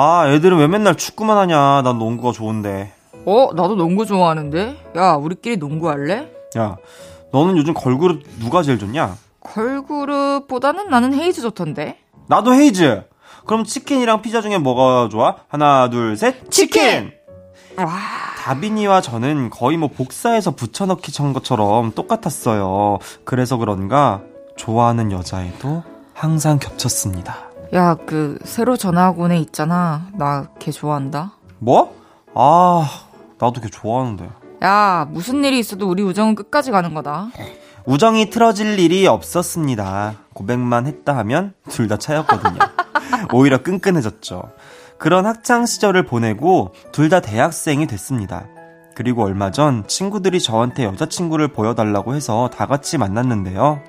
아, 0.00 0.28
애들은 0.28 0.58
왜 0.58 0.68
맨날 0.68 0.94
축구만 0.94 1.36
하냐. 1.38 1.82
난 1.82 1.98
농구가 1.98 2.30
좋은데. 2.30 2.92
어, 3.26 3.48
나도 3.52 3.74
농구 3.74 4.06
좋아하는데? 4.06 4.76
야, 4.96 5.14
우리끼리 5.14 5.56
농구할래? 5.56 6.28
야, 6.56 6.76
너는 7.32 7.56
요즘 7.56 7.74
걸그룹 7.74 8.22
누가 8.38 8.62
제일 8.62 8.78
좋냐? 8.78 9.16
걸그룹보다는 9.40 10.88
나는 10.88 11.14
헤이즈 11.14 11.42
좋던데. 11.42 11.98
나도 12.28 12.54
헤이즈! 12.54 13.02
그럼 13.44 13.64
치킨이랑 13.64 14.22
피자 14.22 14.40
중에 14.40 14.58
뭐가 14.58 15.08
좋아? 15.08 15.38
하나, 15.48 15.90
둘, 15.90 16.16
셋, 16.16 16.48
치킨! 16.48 17.10
와, 17.76 17.90
다빈이와 18.44 19.00
저는 19.00 19.50
거의 19.50 19.78
뭐 19.78 19.88
복사해서 19.88 20.52
붙여넣기 20.52 21.10
천 21.10 21.32
것처럼 21.32 21.90
똑같았어요. 21.90 22.98
그래서 23.24 23.56
그런가 23.56 24.20
좋아하는 24.56 25.10
여자애도 25.10 25.82
항상 26.14 26.60
겹쳤습니다. 26.60 27.47
야, 27.74 27.94
그, 27.94 28.38
새로 28.44 28.76
전학 28.76 29.18
온애 29.20 29.38
있잖아. 29.38 30.06
나 30.14 30.46
걔 30.58 30.70
좋아한다. 30.70 31.32
뭐? 31.58 31.94
아, 32.34 32.88
나도 33.38 33.60
걔 33.60 33.68
좋아하는데. 33.68 34.28
야, 34.64 35.06
무슨 35.10 35.44
일이 35.44 35.58
있어도 35.58 35.88
우리 35.88 36.02
우정은 36.02 36.34
끝까지 36.34 36.70
가는 36.70 36.94
거다. 36.94 37.28
우정이 37.84 38.30
틀어질 38.30 38.78
일이 38.78 39.06
없었습니다. 39.06 40.14
고백만 40.34 40.86
했다 40.86 41.16
하면 41.18 41.54
둘 41.68 41.88
다 41.88 41.96
차였거든요. 41.96 42.58
오히려 43.32 43.62
끈끈해졌죠. 43.62 44.42
그런 44.98 45.26
학창 45.26 45.64
시절을 45.66 46.04
보내고 46.06 46.74
둘 46.92 47.08
다 47.08 47.20
대학생이 47.20 47.86
됐습니다. 47.86 48.46
그리고 48.94 49.24
얼마 49.24 49.50
전 49.52 49.86
친구들이 49.86 50.40
저한테 50.40 50.84
여자친구를 50.84 51.48
보여달라고 51.48 52.14
해서 52.14 52.50
다 52.52 52.66
같이 52.66 52.98
만났는데요. 52.98 53.80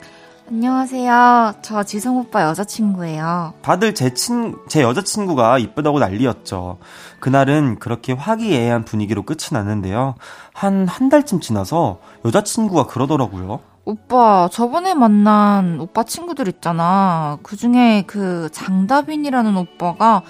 안녕하세요. 0.52 1.58
저 1.62 1.84
지성 1.84 2.18
오빠 2.18 2.42
여자친구예요. 2.42 3.54
다들 3.62 3.94
제 3.94 4.16
친, 4.16 4.58
제 4.68 4.82
여자친구가 4.82 5.60
이쁘다고 5.60 6.00
난리였죠. 6.00 6.80
그날은 7.20 7.78
그렇게 7.78 8.14
화기애애한 8.14 8.84
분위기로 8.84 9.22
끝이 9.24 9.50
났는데요. 9.52 10.16
한, 10.54 10.88
한 10.88 11.10
달쯤 11.10 11.40
지나서 11.40 12.00
여자친구가 12.26 12.88
그러더라고요. 12.88 13.60
오빠, 13.86 14.50
저번에 14.52 14.96
만난 14.96 15.80
오빠 15.80 16.04
친구들 16.04 16.48
있잖아. 16.48 17.38
그 17.44 17.56
중에 17.56 18.06
그 18.08 18.50
장다빈이라는 18.52 19.56
오빠가 19.56 20.24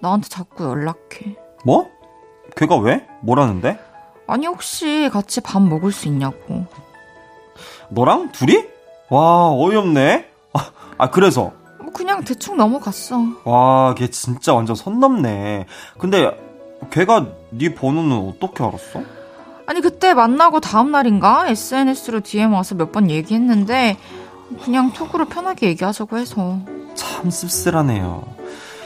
나한테 0.00 0.28
자꾸 0.30 0.64
연락해. 0.64 1.36
뭐? 1.66 1.90
걔가 2.56 2.78
왜? 2.78 3.06
뭐라는데? 3.20 3.78
아니, 4.26 4.46
혹시 4.46 5.10
같이 5.12 5.42
밥 5.42 5.60
먹을 5.60 5.92
수 5.92 6.08
있냐고. 6.08 6.64
너랑? 7.90 8.32
둘이? 8.32 8.75
와, 9.10 9.50
어이없네? 9.52 10.26
아, 10.54 10.70
아, 10.98 11.10
그래서? 11.10 11.52
뭐 11.80 11.92
그냥 11.92 12.24
대충 12.24 12.56
넘어갔어. 12.56 13.20
와, 13.44 13.94
걔 13.94 14.08
진짜 14.08 14.54
완전 14.54 14.74
선 14.76 14.98
넘네. 15.00 15.66
근데, 15.98 16.30
걔가 16.90 17.26
네 17.50 17.74
번호는 17.74 18.16
어떻게 18.28 18.62
알았어? 18.64 19.00
아니, 19.66 19.80
그때 19.80 20.14
만나고 20.14 20.60
다음 20.60 20.90
날인가? 20.92 21.48
SNS로 21.48 22.20
DM 22.20 22.52
와서 22.54 22.74
몇 22.74 22.92
번 22.92 23.10
얘기했는데, 23.10 23.96
그냥 24.64 24.92
톡으로 24.92 25.26
편하게 25.26 25.68
얘기하자고 25.68 26.18
해서. 26.18 26.58
참 26.94 27.30
씁쓸하네요. 27.30 28.24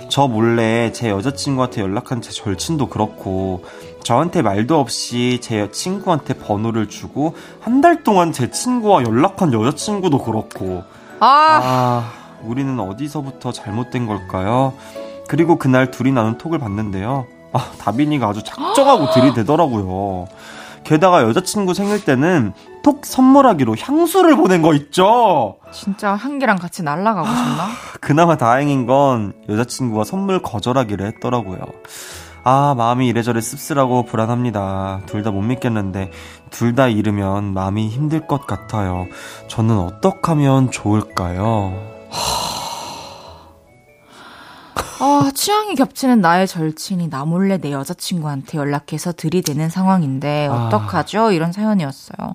저 0.08 0.26
몰래 0.26 0.90
제 0.92 1.08
여자친구한테 1.10 1.82
연락한 1.82 2.20
제 2.22 2.30
절친도 2.30 2.88
그렇고, 2.88 3.64
저한테 4.02 4.42
말도 4.42 4.78
없이 4.80 5.38
제 5.42 5.70
친구한테 5.70 6.34
번호를 6.34 6.88
주고, 6.88 7.34
한 7.60 7.80
달 7.80 8.02
동안 8.02 8.32
제 8.32 8.50
친구와 8.50 9.02
연락한 9.04 9.52
여자친구도 9.52 10.22
그렇고, 10.22 10.82
아, 11.20 11.60
아, 11.62 12.12
우리는 12.42 12.78
어디서부터 12.78 13.52
잘못된 13.52 14.06
걸까요? 14.06 14.74
그리고 15.28 15.56
그날 15.58 15.90
둘이 15.90 16.12
나눈 16.12 16.36
톡을 16.38 16.58
봤는데요. 16.58 17.26
아, 17.52 17.70
다빈이가 17.78 18.28
아주 18.28 18.42
작정하고 18.42 19.10
들이대더라고요. 19.14 20.26
게다가 20.84 21.22
여자친구 21.22 21.74
생일 21.74 22.04
때는 22.04 22.52
톡 22.82 23.04
선물하기로 23.04 23.76
향수를 23.78 24.36
보낸 24.36 24.62
거 24.62 24.72
있죠? 24.74 25.56
진짜 25.72 26.14
향기랑 26.14 26.56
같이 26.58 26.82
날아가고 26.82 27.26
싶나? 27.26 27.68
그나마 28.00 28.36
다행인 28.36 28.86
건 28.86 29.34
여자친구가 29.48 30.04
선물 30.04 30.40
거절하기를 30.42 31.06
했더라고요. 31.06 31.58
아, 32.52 32.74
마음이 32.76 33.06
이래저래 33.06 33.40
씁쓸하고 33.40 34.02
불안합니다. 34.06 35.02
둘 35.06 35.22
다 35.22 35.30
못 35.30 35.40
믿겠는데, 35.42 36.10
둘 36.50 36.74
다 36.74 36.88
잃으면 36.88 37.54
마음이 37.54 37.88
힘들 37.88 38.26
것 38.26 38.44
같아요. 38.44 39.06
저는 39.46 39.78
어떻게 39.78 40.18
하면 40.32 40.72
좋을까요? 40.72 41.72
아, 44.98 45.30
취향이 45.32 45.76
겹치는 45.76 46.20
나의 46.20 46.48
절친이 46.48 47.08
나 47.08 47.24
몰래 47.24 47.58
내 47.58 47.70
여자친구한테 47.70 48.58
연락해서 48.58 49.12
들이대는 49.12 49.70
상황인데, 49.70 50.48
아. 50.50 50.66
어떡하죠? 50.66 51.30
이런 51.30 51.52
사연이었어요. 51.52 52.34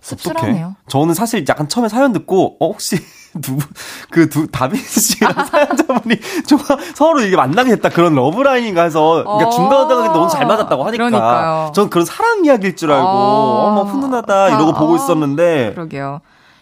씁쓸하네요. 0.00 0.66
어떡해? 0.66 0.76
저는 0.88 1.14
사실 1.14 1.44
약간 1.48 1.68
처음에 1.68 1.88
사연 1.88 2.12
듣고, 2.12 2.56
어, 2.58 2.66
혹시 2.66 2.96
두 3.40 3.56
분, 3.56 3.66
그 4.10 4.28
두, 4.28 4.46
다빈 4.46 4.78
씨랑 4.80 5.32
사연자분이 5.46 6.16
좀 6.46 6.58
서로 6.94 7.20
이게 7.20 7.34
만나게 7.36 7.76
됐다. 7.76 7.88
그런 7.88 8.14
러브라인인가 8.14 8.82
해서, 8.82 9.22
그러니까 9.24 9.48
어. 9.48 9.50
중간중간에 9.50 10.08
너무 10.08 10.28
잘 10.28 10.46
맞았다고 10.46 10.84
하니까. 10.84 10.96
그러니까요. 11.08 11.72
전 11.74 11.88
그런 11.88 12.04
사랑 12.04 12.44
이야기일 12.44 12.76
줄 12.76 12.92
알고, 12.92 13.06
어. 13.06 13.66
어머, 13.68 13.82
훈훈하다. 13.84 14.48
이러고 14.48 14.72
아, 14.72 14.78
보고 14.78 14.92
어. 14.92 14.96
있었는데, 14.96 15.72
그러게요. 15.74 16.20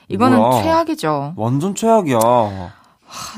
이거는 0.08 0.38
뭐야. 0.38 0.62
최악이죠. 0.62 1.34
완전 1.36 1.74
최악이야. 1.74 2.18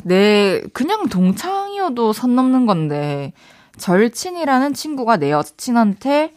내 0.05 0.61
그냥 0.75 1.09
동창이어도 1.09 2.13
선 2.13 2.35
넘는 2.37 2.67
건데 2.67 3.33
절친이라는 3.79 4.75
친구가 4.75 5.17
내 5.17 5.31
여친한테 5.33 6.35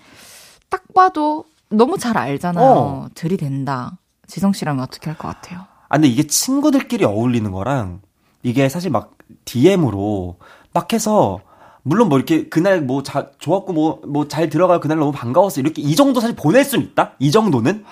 딱 0.69 0.84
봐도 0.93 1.43
너무 1.69 1.97
잘 1.97 2.17
알잖아요. 2.17 2.65
어. 2.65 3.08
들이댄다. 3.13 3.97
지성 4.27 4.53
씨라면 4.53 4.84
어떻게 4.84 5.10
할 5.10 5.17
것 5.17 5.27
같아요? 5.27 5.65
아, 5.95 5.97
근데 5.97 6.10
이게 6.10 6.23
친구들끼리 6.27 7.05
어울리는 7.05 7.49
거랑, 7.51 8.01
이게 8.43 8.67
사실 8.67 8.91
막 8.91 9.13
DM으로 9.45 10.36
막 10.73 10.91
해서, 10.91 11.39
물론 11.84 12.10
뭐 12.10 12.17
이렇게 12.17 12.49
그날 12.49 12.81
뭐 12.81 13.01
자, 13.01 13.29
좋았고 13.39 13.71
뭐, 13.71 14.01
뭐 14.05 14.27
잘 14.27 14.49
들어가요. 14.49 14.81
그날 14.81 14.97
너무 14.99 15.13
반가웠어. 15.13 15.62
이렇게 15.62 15.81
이 15.81 15.95
정도 15.95 16.19
사실 16.19 16.36
보낼 16.36 16.65
수는 16.65 16.84
있다? 16.84 17.13
이 17.19 17.31
정도는? 17.31 17.86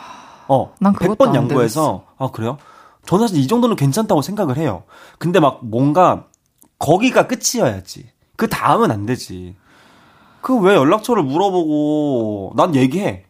어. 0.50 0.74
난 0.82 0.92
그것도 0.92 1.16
100번 1.16 1.30
안 1.30 1.36
양보해서. 1.36 2.04
아, 2.18 2.30
그래요? 2.32 2.58
저는 3.06 3.28
사실 3.28 3.42
이 3.42 3.48
정도는 3.48 3.78
괜찮다고 3.78 4.22
생각을 4.22 4.58
해요. 4.58 4.84
근데 5.18 5.40
막 5.40 5.60
뭔가, 5.64 6.26
거기가 6.80 7.28
끝이어야지. 7.28 8.10
그 8.36 8.50
다음은 8.50 8.92
안 8.92 9.06
되지. 9.06 9.56
그 10.42 10.58
왜 10.60 10.76
연락처를 10.76 11.24
물어보고, 11.24 12.52
난 12.58 12.76
얘기해. 12.76 13.24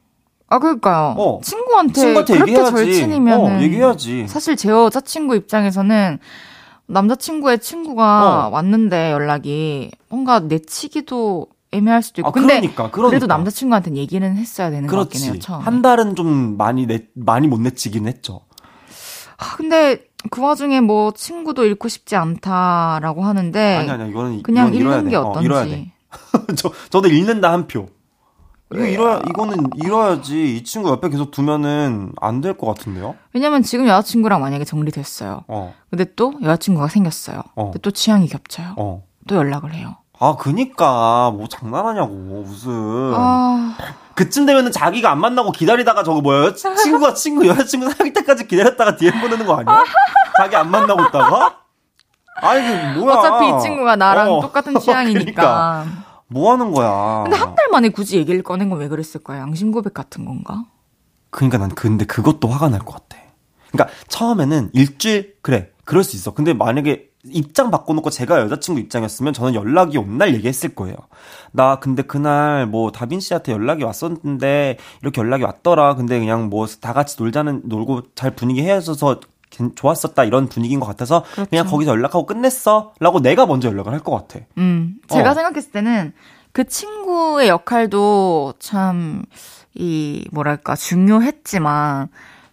아 0.48 0.60
그러니까요. 0.60 1.16
어. 1.18 1.40
친구한테, 1.44 1.94
친구한테 1.94 2.34
그렇게 2.34 2.52
얘기해야지. 2.52 2.76
절친이면 2.76 3.40
어, 3.40 3.62
얘기해야지. 3.62 4.28
사실 4.28 4.56
제 4.56 4.70
여자친구 4.70 5.36
입장에서는 5.36 6.20
남자친구의 6.86 7.60
친구가 7.60 8.48
어. 8.48 8.50
왔는데 8.50 9.12
연락이 9.12 9.92
뭔가 10.10 10.40
내치기도 10.40 11.48
애매할 11.72 12.04
수도 12.04 12.22
있고. 12.22 12.30
아, 12.30 12.32
근데 12.32 12.60
그러니까, 12.60 12.92
그러니까. 12.92 13.10
그래도 13.10 13.26
남자친구한테는 13.26 13.98
얘기는 13.98 14.36
했어야 14.38 14.70
되는 14.70 14.88
것 14.88 14.98
같긴 14.98 15.22
해요. 15.22 15.32
그렇지. 15.32 15.48
처음에. 15.48 15.64
한 15.64 15.82
달은 15.82 16.16
좀 16.16 16.56
많이 16.58 16.86
내, 16.86 17.08
많이 17.16 17.48
못 17.48 17.60
내치긴 17.62 18.08
했죠. 18.08 18.42
아, 19.38 19.56
근데 19.58 20.04
그 20.30 20.42
와중에 20.42 20.82
뭐 20.82 21.12
친구도 21.14 21.66
잃고 21.66 21.88
싶지 21.88 22.16
않다라고 22.16 23.24
하는데 23.24 23.76
아니, 23.78 23.90
아니, 23.90 24.10
이거는. 24.12 24.44
그냥 24.44 24.68
이건 24.74 24.80
잃는 24.80 25.04
돼. 25.06 25.10
게 25.10 25.16
어, 25.16 25.22
어떤지. 25.22 25.50
돼. 25.50 25.92
저, 26.56 26.72
저도 26.92 27.08
잃는다 27.08 27.52
한 27.52 27.66
표. 27.68 27.88
이거 28.74 28.86
잃어야, 28.86 29.22
이거는 29.30 29.70
잃어야지. 29.76 30.56
이 30.58 30.64
친구 30.64 30.90
옆에 30.90 31.10
계속 31.10 31.32
두면은 31.32 32.12
안 32.22 32.42
될 32.42 32.58
것 32.58 32.68
같은데요? 32.68 33.16
왜냐면 33.34 33.64
지금 33.64 33.88
여자친구랑 33.88 34.42
만약에 34.42 34.66
정리됐어요. 34.66 35.44
어, 35.48 35.74
근데 35.90 36.06
또 36.16 36.34
여자친구가 36.42 36.88
생겼어요. 36.88 37.42
어. 37.56 37.64
근데 37.66 37.80
또 37.80 37.92
취향이 37.92 38.28
겹쳐요. 38.28 38.74
어. 38.78 39.04
또 39.28 39.36
연락을 39.36 39.74
해요. 39.74 39.96
아, 40.20 40.36
그니까. 40.38 41.32
뭐 41.32 41.48
장난하냐고, 41.48 42.14
무슨. 42.14 42.72
아, 43.16 43.76
그쯤 44.16 44.46
되면은 44.46 44.72
자기가 44.72 45.12
안 45.12 45.20
만나고 45.20 45.52
기다리다가 45.52 46.04
저거 46.04 46.22
뭐야? 46.22 46.54
친구가 46.54 47.14
친구, 47.14 47.48
여자친구 47.48 47.90
사귈 47.90 48.14
때까지 48.14 48.48
기다렸다가 48.48 48.96
DM 48.96 49.20
보내는 49.22 49.46
거 49.46 49.56
아니야? 49.56 49.84
자기 50.38 50.56
안 50.56 50.70
만나고 50.72 51.02
있다가? 51.04 51.58
아니, 52.42 52.62
그 52.94 53.00
뭐야. 53.00 53.16
어차피 53.16 53.46
이 53.48 53.62
친구가 53.62 53.96
나랑 53.96 54.32
어. 54.34 54.42
똑같은 54.42 54.74
취향이니까. 54.80 55.24
그러니까. 55.24 55.86
뭐 56.34 56.52
하는 56.52 56.72
거야. 56.72 57.24
근데 57.24 57.38
한 57.38 57.56
달 57.56 57.68
만에 57.72 57.90
굳이 57.90 58.18
얘기를 58.18 58.42
꺼낸 58.44 58.70
건 58.70 58.80
왜 58.80 58.88
그랬을까요? 58.88 59.40
양심 59.42 59.72
고백 59.72 59.94
같은 59.94 60.26
건가? 60.26 60.66
그러니까 61.30 61.58
난 61.58 61.70
근데 61.70 62.06
그것도 62.06 62.48
화가 62.48 62.70
날 62.70 62.80
것 62.82 62.94
같아. 62.94 63.18
그러니까 63.72 63.96
처음에는 64.08 64.70
일주일 64.74 65.36
그래 65.42 65.70
그럴 65.86 66.04
수 66.04 66.16
있어. 66.16 66.34
근데 66.34 66.54
만약에 66.54 67.10
입장 67.26 67.72
바꿔놓고 67.72 68.10
제가 68.10 68.40
여자친구 68.42 68.82
입장이었으면 68.82 69.32
저는 69.34 69.56
연락이 69.56 69.98
온 69.98 70.18
날 70.18 70.34
얘기했을 70.36 70.76
거예요. 70.76 70.96
나 71.52 71.80
근데 71.80 72.04
그날 72.04 72.68
뭐 72.68 72.92
다빈 72.92 73.20
씨한테 73.22 73.52
연락이 73.54 73.84
왔었는데 73.84 74.78
이렇게 75.02 75.22
연락이 75.22 75.44
왔더라. 75.44 75.96
근데 75.96 76.20
그냥 76.20 76.50
뭐 76.50 76.68
다 76.82 76.92
같이 76.94 77.16
놀자는 77.20 77.64
놀고 77.66 78.14
잘 78.16 78.32
분위기 78.36 78.62
헤어져서 78.62 79.20
괜- 79.22 79.33
좋았었다 79.76 80.24
이런 80.24 80.48
분위기인 80.50 80.80
것 80.80 80.86
같아서 80.86 81.24
그렇죠. 81.34 81.50
그냥 81.50 81.66
거기서 81.68 81.92
연락하고 81.92 82.26
끝냈어라고 82.26 83.22
내가 83.22 83.46
먼저 83.46 83.68
연락을 83.70 83.92
할 83.94 84.00
것 84.00 84.12
같아. 84.12 84.46
음, 84.58 84.96
제가 85.08 85.32
어. 85.32 85.34
생각했을 85.34 85.72
때는 85.72 86.14
그 86.52 86.66
친구의 86.66 87.48
역할도 87.48 88.54
참, 88.60 89.24
이, 89.74 90.28
뭐랄까, 90.32 90.76
중요했지만, 90.76 92.10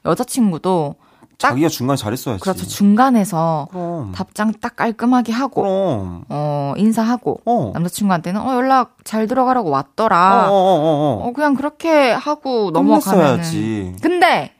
여자친구도 0.06 0.94
딱, 1.38 1.50
자기가 1.50 1.68
중간에 1.68 1.96
잘했어야지. 1.96 2.40
그렇죠. 2.40 2.66
중간에서 2.66 3.68
그럼. 3.70 4.12
답장 4.12 4.52
딱 4.60 4.76
깔끔하게 4.76 5.32
하고, 5.32 5.62
그럼. 5.62 6.24
어, 6.30 6.72
인사하고, 6.78 7.40
어. 7.44 7.70
남자친구한테는, 7.74 8.40
어, 8.40 8.54
연락 8.54 8.96
잘 9.04 9.26
들어가라고 9.26 9.68
어, 9.68 9.72
어, 9.72 9.74
왔더라. 9.74 10.48
어, 10.50 10.52
어, 10.52 11.20
어. 11.24 11.28
어, 11.28 11.32
그냥 11.34 11.54
그렇게 11.54 12.10
하고 12.12 12.70
넘어가면. 12.72 13.36
끝냈어야지. 13.36 13.96
근데, 14.02 14.54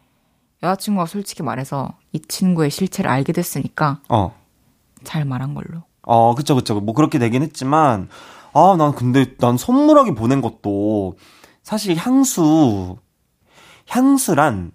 여자친구가 0.62 1.06
솔직히 1.06 1.42
말해서 1.42 1.94
이 2.12 2.20
친구의 2.20 2.70
실체를 2.70 3.10
알게 3.10 3.32
됐으니까, 3.32 4.00
어. 4.08 4.34
잘 5.04 5.24
말한 5.24 5.54
걸로. 5.54 5.82
어, 6.02 6.34
그쵸, 6.34 6.54
그쵸. 6.54 6.80
뭐 6.80 6.94
그렇게 6.94 7.18
되긴 7.18 7.42
했지만, 7.42 8.08
아, 8.52 8.74
난 8.76 8.94
근데 8.94 9.36
난 9.38 9.56
선물하게 9.56 10.14
보낸 10.14 10.40
것도 10.40 11.16
사실 11.62 11.96
향수, 11.96 12.96
향수란 13.88 14.72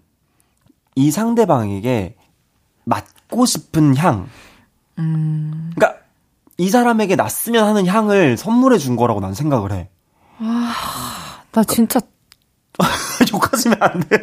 이 0.95 1.11
상대방에게 1.11 2.15
맡고 2.85 3.45
싶은 3.45 3.95
향. 3.97 4.27
음, 4.97 5.71
그러니까 5.75 5.99
이 6.57 6.69
사람에게 6.69 7.15
났으면 7.15 7.67
하는 7.67 7.85
향을 7.85 8.37
선물해 8.37 8.77
준 8.77 8.95
거라고 8.95 9.19
난 9.19 9.33
생각을 9.33 9.71
해. 9.73 9.89
나 11.51 11.63
진짜 11.63 11.99
욕하시면 13.33 13.77
안 13.81 13.99
돼요. 14.01 14.21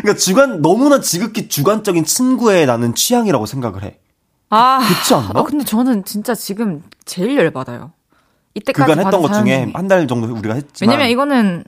그러니까 0.00 0.14
주관, 0.20 0.62
너무나 0.62 1.00
지극히 1.00 1.48
주관적인 1.48 2.04
친구의 2.04 2.66
나는 2.66 2.94
취향이라고 2.94 3.46
생각을 3.46 3.82
해. 3.84 3.98
아, 4.50 4.78
그렇지 4.78 5.14
않나? 5.14 5.40
아, 5.40 5.42
근데 5.44 5.64
저는 5.64 6.04
진짜 6.04 6.34
지금 6.34 6.82
제일 7.04 7.36
열 7.36 7.50
받아요. 7.50 7.92
이때까지 8.54 8.90
그간 8.90 9.04
했던 9.06 9.22
것 9.22 9.32
중에. 9.32 9.70
한 9.74 9.86
달 9.88 10.06
정도 10.08 10.26
우리가 10.34 10.54
했지만. 10.54 10.90
왜냐면 10.92 11.10
이거는 11.10 11.64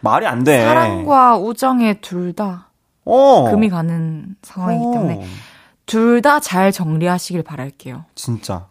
말이 0.00 0.26
안 0.26 0.42
돼. 0.44 0.64
사랑과 0.64 1.38
우정에 1.38 1.94
둘다 2.00 2.68
어. 3.04 3.50
금이 3.50 3.68
가는 3.70 4.34
상황이기 4.42 4.84
어. 4.86 4.90
때문에 4.92 5.26
둘 5.86 6.20
다 6.22 6.40
잘 6.40 6.72
정리하시길 6.72 7.42
바랄게요. 7.42 8.04
진짜. 8.14 8.66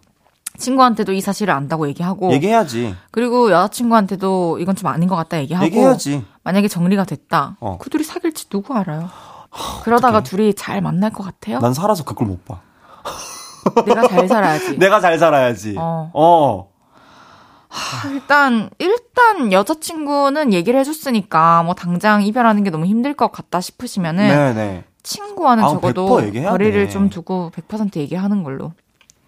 친구한테도 0.58 1.14
이 1.14 1.22
사실을 1.22 1.54
안다고 1.54 1.88
얘기하고 1.88 2.32
얘기해야지. 2.34 2.95
그리고 3.12 3.51
여자친구한테도 3.51 4.60
이건 4.60 4.76
좀 4.76 4.88
아닌 4.88 5.10
것 5.10 5.16
같다 5.16 5.39
얘기하고 5.39 5.66
얘기해야지. 5.66 6.24
만약에 6.43 6.68
정리가 6.68 7.06
됐다. 7.06 7.58
어. 7.60 7.78
그 7.80 7.89
둘이 7.89 8.04
사귈지 8.04 8.49
누구 8.49 8.74
알아요? 8.76 9.10
그러다가 9.84 10.24
둘이 10.24 10.54
잘 10.54 10.82
만날 10.82 11.12
것 11.12 11.24
같아요? 11.24 11.60
난 11.60 11.74
살아서 11.74 12.04
그걸 12.04 12.28
못 12.28 12.43
봐. 12.45 12.60
내가 13.86 14.08
잘 14.08 14.28
살아야지. 14.28 14.78
내가 14.80 14.99
잘 14.99 15.18
살아야지. 15.18 15.76
어. 15.78 16.12
어. 16.14 16.74
일단 18.12 18.70
일단 18.78 19.51
여자친구는 19.51 20.54
얘기를 20.54 20.80
해줬으니까 20.80 21.64
뭐 21.64 21.74
당장 21.74 22.22
이별하는 22.22 22.64
게 22.64 22.70
너무 22.70 22.86
힘들 22.86 23.16
것 23.16 23.32
같다 23.32 23.62
싶으시면은 23.62 24.28
네네. 24.28 24.84
친구와는 25.01 25.64
아우, 25.64 25.74
적어도 25.74 26.08
100% 26.08 26.26
얘기해야 26.28 26.49
거리를 26.51 26.86
돼. 26.86 26.91
좀 26.91 27.10
두고 27.10 27.51
100% 27.56 27.97
얘기하는 27.97 28.43
걸로. 28.43 28.74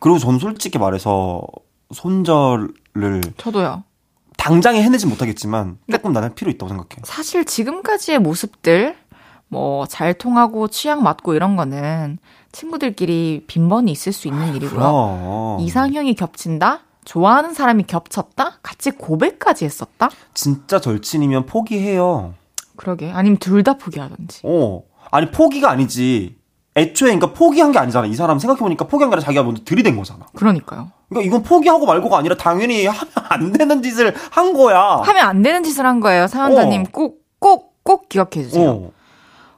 그리고 0.05 0.19
전 0.19 0.37
솔직히 0.37 0.77
말해서 0.77 1.41
손절을 1.91 3.21
저도요. 3.37 3.83
당장에 4.37 4.83
해내진 4.83 5.09
못하겠지만 5.09 5.79
조금 5.91 6.13
나는 6.13 6.35
필요 6.35 6.51
있다고 6.51 6.67
생각해. 6.69 7.01
사실 7.03 7.43
지금까지의 7.43 8.19
모습들 8.19 8.95
뭐 9.47 9.87
잘 9.87 10.13
통하고 10.13 10.67
취향 10.67 11.01
맞고 11.01 11.33
이런 11.33 11.55
거는 11.55 12.19
친구들끼리 12.51 13.45
빈번히 13.47 13.91
있을 13.93 14.13
수 14.13 14.27
있는 14.27 14.49
일이고요. 14.55 14.69
그럼. 14.79 15.59
이상형이 15.61 16.13
겹친다? 16.13 16.81
좋아하는 17.03 17.55
사람이 17.55 17.85
겹쳤다? 17.87 18.59
같이 18.61 18.91
고백까지 18.91 19.65
했었다? 19.65 20.11
진짜 20.35 20.79
절친이면 20.79 21.47
포기해요. 21.47 22.35
그러게. 22.75 23.09
아니면 23.11 23.37
둘 23.39 23.63
다 23.63 23.73
포기하던지. 23.77 24.41
어. 24.43 24.83
아니, 25.09 25.31
포기가 25.31 25.71
아니지. 25.71 26.37
애초에, 26.77 27.15
그러니까 27.15 27.33
포기한 27.33 27.71
게 27.71 27.79
아니잖아. 27.79 28.05
이 28.07 28.13
사람 28.15 28.37
생각해 28.37 28.59
보니까 28.59 28.85
포기한 28.85 29.09
게 29.09 29.15
아니라 29.15 29.25
자기가 29.25 29.43
먼저 29.43 29.63
들이댄 29.63 29.95
거잖아. 29.95 30.25
그러니까요. 30.35 30.91
그러니까 31.09 31.27
이건 31.27 31.43
포기하고 31.43 31.85
말고가 31.85 32.17
아니라 32.17 32.35
당연히 32.35 32.85
하면 32.85 33.11
안 33.29 33.51
되는 33.53 33.81
짓을 33.81 34.13
한 34.31 34.53
거야. 34.53 34.97
하면 34.97 35.25
안 35.25 35.41
되는 35.41 35.63
짓을 35.63 35.85
한 35.85 35.99
거예요. 36.01 36.27
사연자님 36.27 36.81
어. 36.81 36.85
꼭, 36.91 37.21
꼭, 37.39 37.83
꼭 37.83 38.09
기억해 38.09 38.43
주세요. 38.43 38.69
어. 38.69 38.91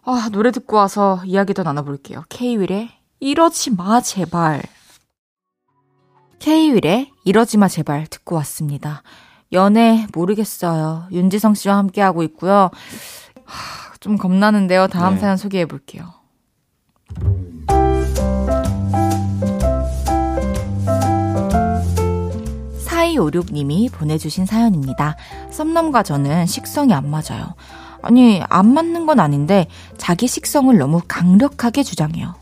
아, 0.04 0.30
노래 0.32 0.52
듣고 0.52 0.78
와서 0.78 1.20
이야기 1.26 1.54
더 1.54 1.64
나눠볼게요. 1.64 2.24
K-윌의 2.30 2.90
이러지 3.20 3.76
마, 3.76 4.00
제발. 4.00 4.62
K-윌의 6.40 7.12
이러지 7.26 7.58
마, 7.58 7.68
제발 7.68 8.06
듣고 8.08 8.36
왔습니다. 8.36 9.02
연애 9.54 10.06
모르겠어요. 10.14 11.08
윤지성 11.12 11.56
씨와 11.56 11.78
함께하고 11.78 12.22
있고요. 12.24 12.70
하, 13.46 13.94
좀 14.00 14.18
겁나는데요. 14.18 14.88
다음 14.88 15.16
네. 15.16 15.20
사연 15.22 15.38
소개해 15.38 15.66
볼게요. 15.66 16.17
4256님이 22.86 23.92
보내주신 23.92 24.46
사연입니다. 24.46 25.16
썸남과 25.52 26.04
저는 26.04 26.46
식성이 26.46 26.94
안 26.94 27.10
맞아요. 27.10 27.54
아니, 28.02 28.42
안 28.50 28.74
맞는 28.74 29.06
건 29.06 29.20
아닌데, 29.20 29.68
자기 29.98 30.28
식성을 30.28 30.76
너무 30.78 31.02
강력하게 31.08 31.84
주장해요. 31.84 32.36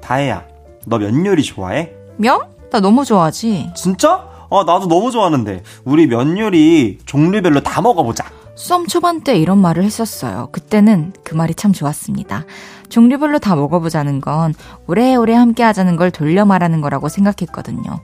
다혜야, 0.00 0.44
너 0.86 0.98
면 0.98 1.24
요리 1.26 1.42
좋아해? 1.42 1.90
면? 2.16 2.40
나 2.70 2.80
너무 2.80 3.04
좋아하지. 3.04 3.70
진짜? 3.74 4.28
아, 4.50 4.64
나도 4.66 4.88
너무 4.88 5.10
좋아하는데. 5.10 5.62
우리 5.84 6.06
면 6.06 6.36
요리 6.38 6.98
종류별로 7.06 7.62
다 7.62 7.80
먹어보자. 7.80 8.24
썸 8.60 8.86
초반 8.86 9.22
때 9.22 9.38
이런 9.38 9.58
말을 9.58 9.84
했었어요. 9.84 10.50
그때는 10.52 11.14
그 11.24 11.34
말이 11.34 11.54
참 11.54 11.72
좋았습니다. 11.72 12.44
종류별로 12.90 13.38
다 13.38 13.56
먹어보자는 13.56 14.20
건 14.20 14.54
오래오래 14.86 15.34
함께 15.34 15.62
하자는 15.62 15.96
걸 15.96 16.10
돌려 16.10 16.44
말하는 16.44 16.82
거라고 16.82 17.08
생각했거든요. 17.08 18.00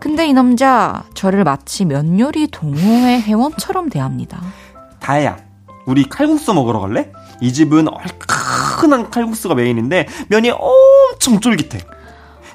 근데 0.00 0.26
이 0.26 0.32
남자 0.32 1.04
저를 1.12 1.44
마치 1.44 1.84
면 1.84 2.18
요리 2.18 2.46
동호회 2.46 3.20
회원처럼 3.20 3.90
대합니다. 3.90 4.40
다혜야, 5.00 5.36
우리 5.84 6.08
칼국수 6.08 6.54
먹으러 6.54 6.80
갈래? 6.80 7.12
이 7.42 7.52
집은 7.52 7.86
얼큰한 7.88 9.10
칼국수가 9.10 9.54
메인인데 9.54 10.08
면이 10.28 10.50
엄청 10.50 11.40
쫄깃해. 11.40 11.82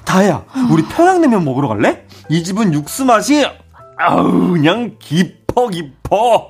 다혜야, 0.04 0.44
우리 0.68 0.82
평양냉면 0.82 1.44
먹으러 1.44 1.68
갈래? 1.68 2.04
이 2.28 2.42
집은 2.42 2.74
육수 2.74 3.04
맛이 3.04 3.46
아우 3.96 4.50
그냥 4.50 4.96
깊어 4.98 5.68
깊어. 5.68 5.99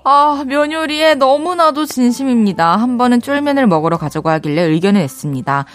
아, 0.05 0.45
면 0.47 0.73
요리에 0.73 1.15
너무나도 1.17 1.87
진심입니다. 1.87 2.77
한 2.77 2.97
번은 2.99 3.21
쫄면을 3.21 3.67
먹으러 3.67 3.99
가자고 3.99 4.31
하길래 4.31 4.63
의견을 4.63 5.01
냈습니다. 5.03 5.67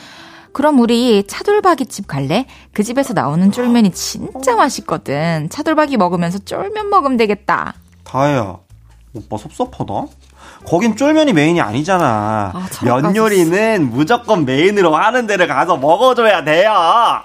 그럼 0.51 0.79
우리 0.79 1.25
차돌박이집 1.27 2.07
갈래? 2.07 2.45
그 2.73 2.81
집에서 2.81 3.13
나오는 3.13 3.51
쫄면이 3.51 3.91
진짜 3.91 4.55
맛있거든. 4.55 5.49
차돌박이 5.49 5.97
먹으면서 5.97 6.39
쫄면 6.39 6.89
먹으면 6.89 7.17
되겠다. 7.17 7.73
다혜야, 8.05 8.57
오빠 9.13 9.37
섭섭하다. 9.37 9.93
거긴 10.65 10.95
쫄면이 10.95 11.33
메인이 11.33 11.59
아니잖아. 11.61 12.51
아, 12.53 12.67
면 12.83 13.15
요리는 13.15 13.89
무조건 13.91 14.45
메인으로 14.45 14.95
하는 14.95 15.27
데를 15.27 15.47
가서 15.47 15.77
먹어줘야 15.77 16.43
돼요. 16.43 16.73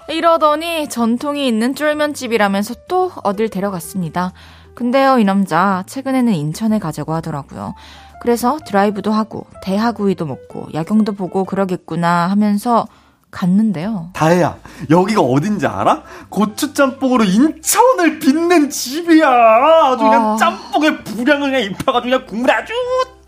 이러더니 0.08 0.88
전통이 0.88 1.46
있는 1.46 1.74
쫄면집이라면서 1.74 2.74
또 2.88 3.12
어딜 3.22 3.48
데려갔습니다. 3.48 4.32
근데요, 4.80 5.18
이 5.18 5.24
남자 5.24 5.84
최근에는 5.88 6.32
인천에 6.32 6.78
가자고 6.78 7.12
하더라고요. 7.12 7.74
그래서 8.22 8.58
드라이브도 8.64 9.12
하고 9.12 9.44
대하구이도 9.62 10.24
먹고 10.24 10.68
야경도 10.72 11.12
보고 11.12 11.44
그러겠구나 11.44 12.30
하면서 12.30 12.86
갔는데요. 13.30 14.08
다혜야, 14.14 14.56
여기가 14.88 15.20
어딘지 15.20 15.66
알아? 15.66 16.02
고추짬뽕으로 16.30 17.24
인천을 17.24 18.20
빛낸 18.20 18.70
집이야. 18.70 19.28
아주 19.28 20.02
그냥 20.02 20.30
아. 20.30 20.36
짬뽕에 20.38 21.04
불량을 21.04 21.50
그냥 21.50 21.62
입혀가지고 21.64 22.00
그냥 22.02 22.26
국물이 22.26 22.50
아주 22.50 22.72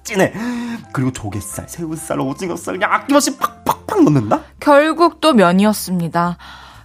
진해. 0.04 0.32
그리고 0.90 1.12
조갯살, 1.12 1.66
새우살, 1.68 2.18
오징어살 2.18 2.78
그냥 2.78 2.94
아낌없이 2.94 3.36
팍팍팍 3.36 4.04
넣는다? 4.04 4.40
결국 4.58 5.20
또 5.20 5.34
면이었습니다. 5.34 6.38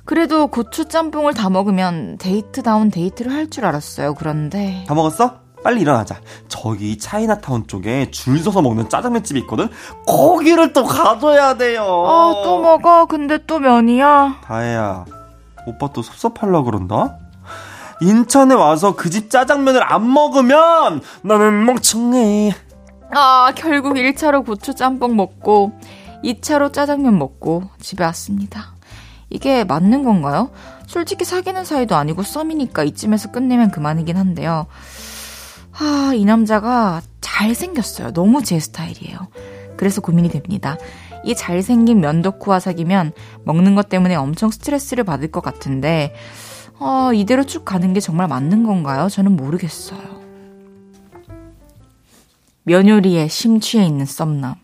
그래도 0.08 0.48
고추 0.48 0.86
짬뽕을 0.86 1.34
다 1.34 1.50
먹으면 1.50 2.18
데이트다운 2.18 2.90
데이트를 2.90 3.32
할 3.32 3.50
줄 3.50 3.66
알았어요. 3.66 4.14
그런데 4.16 4.84
다 4.88 4.94
먹었어? 4.94 5.36
빨리 5.64 5.82
일어나자. 5.82 6.20
저기 6.48 6.98
차이나타운 6.98 7.68
쪽에 7.68 8.10
줄 8.12 8.40
서서 8.40 8.62
먹는 8.62 8.90
짜장면 8.90 9.24
집이 9.24 9.40
있거든? 9.42 9.70
거기를 10.08 10.72
또 10.74 10.84
가줘야 10.86 11.56
돼요. 11.58 11.84
아, 11.84 12.42
또 12.44 12.62
먹어. 12.62 13.06
근데 13.06 13.38
또 13.48 13.60
면이야. 13.60 14.42
다혜야, 14.44 15.06
오빠 15.66 15.90
또 15.94 16.02
섭섭하려 16.02 16.64
그런다? 16.64 17.18
인천에 18.02 18.54
와서 18.56 18.96
그 18.96 19.10
집 19.10 19.30
짜장면을 19.30 19.82
안 19.92 20.12
먹으면 20.14 21.02
나는 21.24 21.66
멍청해. 21.66 22.54
아, 23.14 23.52
결국 23.56 23.96
1차로 23.96 24.46
고추 24.46 24.74
짬뽕 24.76 25.16
먹고 25.16 25.72
2차로 26.24 26.72
짜장면 26.72 27.18
먹고 27.18 27.64
집에 27.82 28.04
왔습니다. 28.06 28.77
이게 29.30 29.64
맞는 29.64 30.04
건가요? 30.04 30.52
솔직히 30.86 31.26
사귀는 31.26 31.66
사이도 31.66 31.96
아니고 31.96 32.24
썸이니까 32.24 32.84
이쯤에서 32.84 33.32
끝내면 33.32 33.72
그만이긴 33.72 34.16
한데요. 34.18 34.68
아, 35.74 36.12
이 36.16 36.26
남자가 36.26 37.02
잘생겼어요. 37.22 38.14
너무 38.14 38.42
제 38.44 38.60
스타일이에요. 38.60 39.28
그래서 39.76 40.02
고민이 40.02 40.30
됩니다. 40.30 40.78
이 41.24 41.36
잘생긴 41.36 42.00
면도쿠와 42.00 42.60
사귀면 42.60 43.12
먹는 43.44 43.76
것 43.76 43.90
때문에 43.90 44.16
엄청 44.16 44.50
스트레스를 44.50 45.04
받을 45.04 45.30
것 45.30 45.42
같은데, 45.42 46.16
어, 46.80 47.12
이대로 47.14 47.44
쭉 47.44 47.66
가는 47.66 47.94
게 47.94 48.00
정말 48.00 48.28
맞는 48.28 48.64
건가요? 48.64 49.10
저는 49.10 49.36
모르겠어요. 49.36 50.18
면요리에 52.64 53.28
심취해 53.28 53.86
있는 53.86 54.06
썸남. 54.06 54.56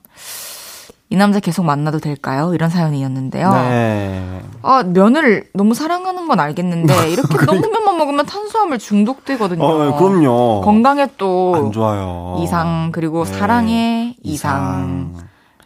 이 1.14 1.16
남자 1.16 1.40
계속 1.40 1.64
만나도 1.64 2.00
될까요? 2.00 2.56
이런 2.56 2.72
사연이었는데요. 2.72 3.52
네. 3.54 4.42
아, 4.64 4.82
면을 4.82 5.48
너무 5.54 5.76
사랑하는 5.76 6.28
건 6.28 6.40
알겠는데, 6.40 6.92
이렇게 7.14 7.38
너무 7.46 7.60
면만 7.62 7.98
먹으면 8.00 8.26
탄수화물 8.26 8.80
중독되거든요. 8.80 9.64
어, 9.64 9.96
그럼요. 10.00 10.62
건강에 10.62 11.08
또 11.20 11.54
안 11.56 11.72
좋아요. 11.72 12.40
이상, 12.42 12.90
그리고 12.92 13.26
네. 13.26 13.32
사랑에 13.32 14.16
이상, 14.24 15.14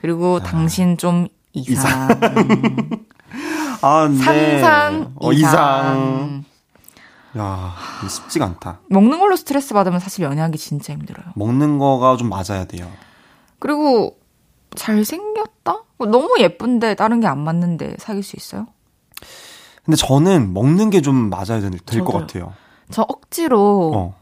그리고 0.02 0.42
당신 0.42 0.98
좀 0.98 1.30
이상, 1.54 2.10
아, 3.82 4.10
네. 4.12 4.18
상상 4.18 5.14
어, 5.16 5.32
이상. 5.32 5.54
이상. 5.54 6.44
야, 7.38 7.74
쉽지가 8.10 8.44
않다. 8.48 8.80
먹는 8.90 9.18
걸로 9.18 9.38
스트레스 9.38 9.74
받으면 9.74 10.02
사실 10.02 10.26
연애하기 10.26 10.58
진짜 10.58 10.92
힘들어요. 10.92 11.28
먹는 11.36 11.78
거가 11.78 12.18
좀 12.18 12.28
맞아야 12.28 12.66
돼요. 12.66 12.86
그리고 13.60 14.17
잘생겼다? 14.78 15.84
너무 16.00 16.36
예쁜데 16.40 16.96
다른 16.96 17.20
게 17.20 17.28
안 17.28 17.40
맞는데 17.40 17.96
사귈 18.00 18.24
수 18.24 18.36
있어요? 18.38 18.68
근데 19.84 19.96
저는 19.98 20.54
먹는 20.54 20.90
게 20.90 21.02
좀 21.02 21.30
맞아야 21.30 21.60
될 21.62 22.04
것. 22.04 22.12
같아요. 22.14 22.54
저 22.92 23.02
억지로 23.08 23.92
어. 23.96 24.16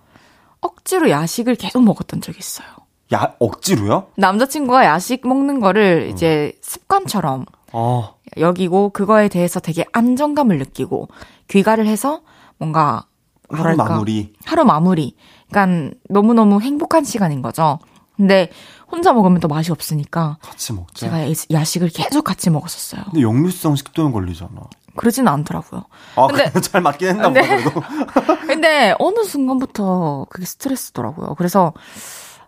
억지로 0.62 1.10
야식을 1.10 1.56
계속 1.56 1.84
먹었던 1.84 2.22
적이 2.22 2.40
있어요. 2.40 2.68
야, 3.14 3.36
억지로요? 3.40 4.08
남자친구가 4.18 4.86
야식 4.86 5.28
먹는 5.28 5.60
거를 5.60 6.10
이제 6.12 6.54
습관처럼 6.62 7.46
어. 7.72 8.16
여기고 8.38 8.90
그거에 8.90 9.28
대해서 9.28 9.60
되게 9.60 9.86
안정감을 9.92 10.58
느끼고 10.58 11.10
귀가를 11.50 11.86
해서 11.86 12.22
뭔가 12.58 13.06
하루 13.50 13.62
뭐랄까 13.62 13.84
마무리. 13.86 14.34
하루 14.46 14.66
마무리. 14.66 15.16
그러니까 15.50 15.96
너무 16.10 16.34
너무 16.34 16.62
행복한 16.62 17.04
시간인 17.04 17.42
거죠. 17.44 17.78
근데 18.16 18.50
혼자 18.92 19.14
먹으면 19.14 19.40
또 19.40 19.48
맛이 19.48 19.72
없으니까 19.72 20.38
같이 20.42 20.74
먹자. 20.74 20.94
제가 21.08 21.24
야- 21.30 21.34
야식을 21.52 21.90
계속 21.90 22.24
같이 22.24 22.50
먹었었어요. 22.50 23.04
근데 23.06 23.22
역류성 23.22 23.76
식도염 23.76 24.12
걸리잖아. 24.12 24.52
그러지는 24.96 25.32
않더라고요. 25.32 25.84
아, 26.16 26.28
근데- 26.28 26.46
근데 26.46 26.62
잘 26.62 26.82
맞긴 26.82 27.10
했나 27.10 27.28
보다, 27.30 27.42
네. 27.42 27.48
그래도. 27.64 27.82
근데 28.48 28.96
어느 29.00 29.24
순간부터 29.24 30.28
그게 30.30 30.46
스트레스더라고요. 30.46 31.36
그래서 31.36 31.74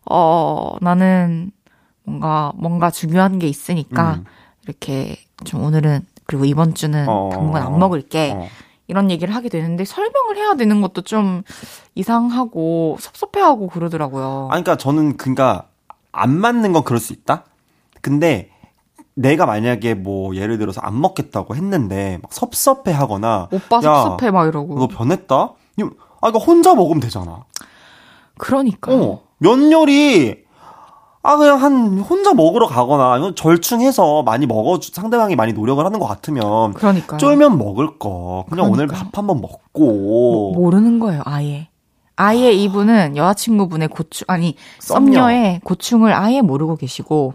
어 0.10 0.76
나는 0.82 1.52
뭔가 2.04 2.54
뭔가 2.56 2.90
중요한 2.90 3.40
게 3.40 3.48
있으니까 3.48 4.14
음. 4.16 4.26
이렇게 4.64 5.18
좀 5.44 5.64
오늘은 5.64 6.06
그리고 6.26 6.46
이번 6.46 6.74
주는 6.74 7.06
어, 7.10 7.30
당분 7.32 7.62
어, 7.62 7.66
안 7.66 7.80
먹을게 7.80 8.32
어. 8.36 8.48
이런 8.88 9.12
얘기를 9.12 9.36
하게 9.36 9.50
되는데 9.50 9.84
설명을 9.84 10.38
해야 10.38 10.54
되는 10.56 10.82
것도 10.82 11.02
좀 11.02 11.44
이상하고 11.96 12.98
섭섭해하고 13.02 13.68
그러더라고요. 13.68 14.48
아니, 14.52 14.64
그러니까 14.64 14.78
저는 14.82 15.18
그니까 15.18 15.67
안 16.18 16.36
맞는 16.36 16.74
건 16.74 16.84
그럴 16.84 17.00
수 17.00 17.14
있다. 17.14 17.46
근데 18.02 18.50
내가 19.14 19.46
만약에 19.46 19.94
뭐 19.96 20.36
예를 20.36 20.58
들어서 20.58 20.82
안 20.82 21.00
먹겠다고 21.02 21.56
했는데 21.56 22.20
막 22.22 22.32
섭섭해 22.34 22.92
하거나 22.92 23.48
오빠 23.52 23.78
야, 23.78 23.82
섭섭해 23.82 24.32
막 24.32 24.48
이러고. 24.48 24.78
너 24.78 24.88
변했다? 24.88 25.54
아, 26.22 26.30
이거 26.30 26.40
혼자 26.40 26.74
먹으면 26.74 27.00
되잖아. 27.00 27.46
그러니까. 28.38 28.94
어. 28.94 29.22
면 29.40 29.72
요리 29.72 30.46
아, 31.24 31.36
그냥 31.36 31.62
한, 31.62 32.00
혼자 32.00 32.34
먹으러 32.34 32.68
가거나, 32.68 33.34
절충해서 33.36 34.24
많이 34.24 34.46
먹어, 34.46 34.80
상대방이 34.82 35.36
많이 35.36 35.52
노력을 35.52 35.84
하는 35.84 36.00
것 36.00 36.06
같으면. 36.08 36.74
그러니까요. 36.74 37.18
쫄면 37.18 37.58
먹을 37.58 38.00
거. 38.00 38.46
그냥 38.50 38.68
오늘 38.72 38.88
그러니까요. 38.88 39.10
밥 39.12 39.18
한번 39.18 39.42
먹고. 39.42 40.54
모르는 40.56 41.00
거예요, 41.00 41.22
아예. 41.26 41.68
아예 42.18 42.52
이분은 42.52 43.16
여자친구분의 43.16 43.88
고충, 43.90 44.26
아니, 44.28 44.56
썸녀. 44.80 45.14
썸녀의 45.22 45.62
고충을 45.64 46.12
아예 46.14 46.42
모르고 46.42 46.76
계시고, 46.76 47.34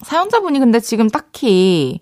사연자분이 0.00 0.58
근데 0.58 0.80
지금 0.80 1.08
딱히 1.10 2.00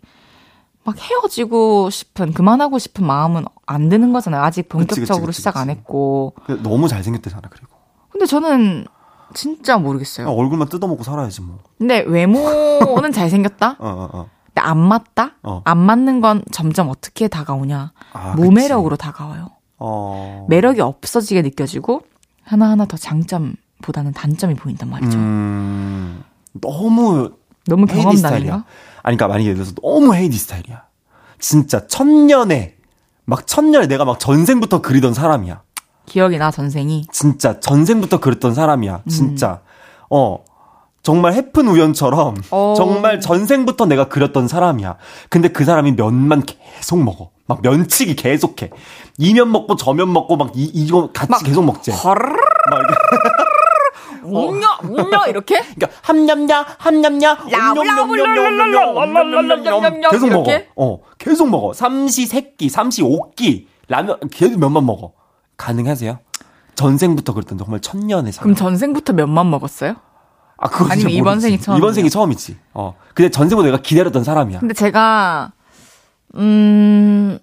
막 0.85 0.97
헤어지고 0.99 1.91
싶은, 1.91 2.33
그만하고 2.33 2.79
싶은 2.79 3.05
마음은 3.05 3.45
안 3.67 3.89
드는 3.89 4.13
거잖아요. 4.13 4.41
아직 4.43 4.69
본격적으로 4.69 5.05
그치, 5.05 5.17
그치, 5.17 5.27
그치, 5.27 5.37
시작 5.39 5.57
안. 5.57 5.69
했고. 5.69 6.35
그 6.47 6.61
너무 6.63 6.89
잘생겼대잖아, 6.89 7.43
그리고. 7.51 7.77
근데 8.11 8.25
저는 8.25 8.87
진짜 9.35 9.77
모르겠어요. 9.77 10.27
그냥 10.27 10.39
얼굴만 10.41 10.69
뜯어먹고 10.69 11.03
살아야지, 11.03 11.43
뭐. 11.43 11.59
근데 11.77 12.05
외모는 12.07 13.11
잘생겼다? 13.13 13.77
어, 13.81 13.89
어, 13.89 14.09
어. 14.13 14.29
근데 14.47 14.61
안 14.63 14.79
맞다? 14.79 15.33
어. 15.43 15.63
안 15.65 15.79
맞는 15.79 16.21
건 16.21 16.43
점점 16.53 16.89
어떻게 16.89 17.27
다가오냐? 17.27 17.93
아, 18.13 18.35
무매력으로 18.37 18.97
다가와요. 18.97 19.49
어. 19.81 20.47
매력이 20.49 20.81
없어지게 20.81 21.43
느껴지고 21.43 22.03
하나하나 22.45 22.85
더 22.85 22.97
장점보다는 22.97 24.13
단점이 24.13 24.55
보인단 24.55 24.91
말이죠. 24.91 25.19
음, 25.19 26.23
너무 26.53 27.33
너무? 27.67 27.87
스타일이야. 28.17 28.65
아니, 29.03 29.17
그니까 29.17 29.29
만약에 29.29 29.45
예를 29.45 29.57
들어서 29.57 29.73
너무 29.83 30.15
헤이디 30.15 30.37
스타일이야. 30.37 30.83
진짜 31.39 31.87
천년에, 31.87 32.77
막 33.25 33.47
천년에 33.47 33.87
내가 33.87 34.05
막 34.05 34.19
전생부터 34.21 34.83
그리던 34.83 35.15
사람이야. 35.15 35.63
기억이 36.07 36.39
나 36.39 36.51
전생이. 36.51 37.07
진짜 37.13 37.61
전생부터 37.61 38.21
그랬던 38.21 38.55
사람이야. 38.55 39.03
진짜. 39.09 39.61
어. 40.11 40.45
정말 41.03 41.33
해픈 41.33 41.67
우연처럼 41.67 42.37
어. 42.51 42.75
정말 42.77 43.21
전생부터 43.21 43.87
내가 43.87 44.09
그렸던 44.09 44.49
사람이야. 44.49 44.97
근데 45.31 45.49
그 45.49 45.65
사람이 45.65 45.93
면만 45.93 46.43
계속 46.45 47.03
먹어. 47.03 47.31
막 47.51 47.63
면치기 47.63 48.15
계속해. 48.15 48.71
이면 49.19 49.51
먹고 49.51 49.75
저면 49.75 50.13
먹고 50.13 50.37
막 50.37 50.53
이, 50.55 50.63
이거 50.73 51.11
같이 51.13 51.43
계속 51.45 51.65
먹재. 51.65 51.91
허르르 51.91 52.37
막 52.71 52.79
이렇게. 52.79 52.95
웅녀 54.23 54.67
웅녀 54.85 55.27
이렇게? 55.29 55.61
그러니까 55.75 55.89
함냠냐 56.03 56.65
함냠냐 56.79 57.39
엄냠냠냠냠냠냠냠냠 58.93 60.11
계속 60.13 60.29
먹어. 60.29 60.53
어, 60.77 60.99
계속 61.19 61.51
먹어. 61.51 61.73
삼시 61.73 62.27
세끼, 62.27 62.69
삼시 62.69 63.03
오끼 63.03 63.67
라면 63.89 64.19
계속 64.31 64.61
면만 64.61 64.87
먹어. 64.87 65.13
가능하세요? 65.57 66.19
전생부터 66.77 67.33
그랬던 67.35 67.59
정말 67.59 67.81
천년의 67.81 68.33
사람. 68.33 68.45
그럼 68.45 68.55
전생부터 68.57 69.13
면만 69.15 69.51
먹었어요? 69.51 69.97
아, 70.57 70.69
그거 70.69 70.89
아니면 70.93 71.11
이번. 71.11 71.41
생이 71.41 71.59
처음이에요? 71.61 71.79
이번 71.83 71.95
생이 71.95 72.11
처음이지. 72.11 72.57
어. 72.75 72.95
근데 73.15 73.29
전생부터 73.31 73.67
내가 73.67 73.83
기다렸던 73.83 74.23
사람이야. 74.23 74.61
근데 74.61 74.73
제가 74.75 75.53
음 76.37 77.39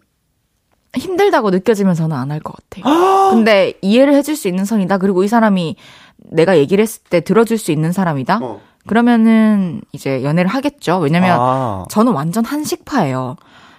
힘들다고 0.95 1.49
느껴지면서는 1.51 2.15
안 2.15 2.31
할 2.31 2.39
것 2.41 2.55
같아요. 2.55 2.83
근데 3.31 3.73
이해를 3.81 4.13
해줄 4.15 4.35
수 4.35 4.47
있는 4.47 4.65
선이다. 4.65 4.97
그리고 4.97 5.23
이 5.23 5.27
사람이 5.27 5.75
내가 6.17 6.57
얘기를 6.57 6.81
했을 6.81 7.01
때 7.09 7.21
들어줄 7.21 7.57
수 7.57 7.71
있는 7.71 7.91
사람이다. 7.91 8.39
어. 8.41 8.61
그러면은 8.87 9.81
이제 9.91 10.23
연애를 10.23 10.49
하겠죠. 10.49 10.99
왜냐면 10.99 11.37
아. 11.39 11.85
저는 11.89 12.13
완전 12.13 12.45
한식파예요. 12.45 13.35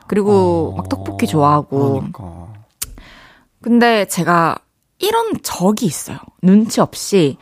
그리고 0.07 0.75
막 0.77 0.89
떡볶이 0.89 1.27
좋아하고. 1.27 1.95
그러니까. 1.95 2.49
근데 3.63 4.05
제가 4.07 4.57
이런 4.99 5.33
적이 5.43 5.87
있어요. 5.87 6.19
눈치 6.43 6.81
없이 6.81 7.37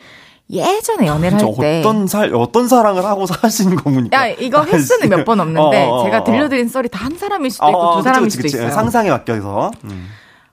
예전에 0.49 1.07
연애를 1.07 1.37
진짜 1.37 1.45
할 1.53 1.55
때. 1.61 1.79
어떤 1.79 2.07
살 2.07 2.33
어떤 2.33 2.67
사랑을 2.67 3.03
하고 3.05 3.25
사신 3.25 3.75
거니까. 3.75 4.29
야, 4.29 4.33
이거 4.39 4.63
횟수는 4.63 5.09
몇 5.09 5.25
번 5.25 5.39
없는데, 5.41 5.59
어, 5.85 5.89
어, 5.89 5.99
어, 6.01 6.03
제가 6.05 6.19
어. 6.19 6.23
들려드린 6.23 6.69
썰이 6.69 6.87
다 6.89 7.05
한 7.05 7.17
사람일 7.17 7.51
수도 7.51 7.67
있고, 7.67 7.77
어, 7.77 7.87
어, 7.93 7.97
두 7.97 8.03
사람일 8.03 8.23
그치, 8.27 8.35
수도 8.37 8.43
그치. 8.43 8.57
있어요. 8.57 8.71
상상에 8.71 9.09
맡겨서. 9.09 9.71
음. 9.85 10.07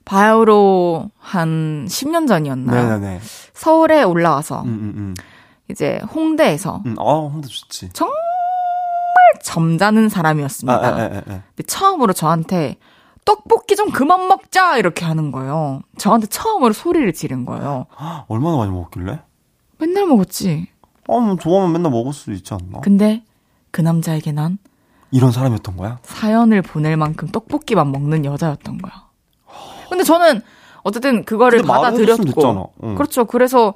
바야흐로 0.05 1.09
한 1.17 1.85
10년 1.89 2.27
전이었나요? 2.27 2.99
네네네. 2.99 3.21
서울에 3.53 4.03
올라와서, 4.03 4.61
음, 4.63 4.67
음, 4.67 4.93
음. 4.97 5.15
이제 5.69 5.99
홍대에서 6.13 6.83
음, 6.85 6.95
어, 6.99 7.27
홍대 7.27 7.47
좋지. 7.47 7.89
점잖은 9.43 10.05
아, 10.05 10.09
사람이었습니다. 10.09 10.73
아, 10.75 10.79
아, 10.87 10.89
아, 10.89 11.03
아. 11.05 11.21
근데 11.25 11.63
처음으로 11.67 12.13
저한테 12.13 12.77
떡볶이 13.25 13.75
좀 13.75 13.89
그만 13.91 14.27
먹자 14.27 14.77
이렇게 14.77 15.05
하는 15.05 15.31
거예요. 15.31 15.81
저한테 15.97 16.27
처음으로 16.27 16.73
소리를 16.73 17.11
지른 17.13 17.45
거예요. 17.45 17.87
얼마나 18.27 18.57
많이 18.57 18.71
먹었길래? 18.71 19.19
맨날 19.77 20.05
먹었지. 20.07 20.67
어, 21.07 21.19
뭐 21.19 21.35
좋아하면 21.35 21.73
맨날 21.73 21.91
먹을 21.91 22.13
수 22.13 22.31
있지 22.31 22.53
않나? 22.53 22.79
근데 22.81 23.23
그 23.71 23.81
남자에게 23.81 24.31
난 24.31 24.57
이런 25.11 25.31
사람이었던 25.31 25.77
거야? 25.77 25.99
사연을 26.03 26.61
보낼 26.61 26.97
만큼 26.97 27.27
떡볶이만 27.29 27.91
먹는 27.91 28.25
여자였던 28.25 28.79
거야. 28.79 28.93
근데 29.89 30.03
저는 30.03 30.41
어쨌든 30.83 31.23
그거를. 31.23 31.61
받아들였고 31.63 32.71
응. 32.83 32.95
그렇죠. 32.95 33.25
그래서 33.25 33.73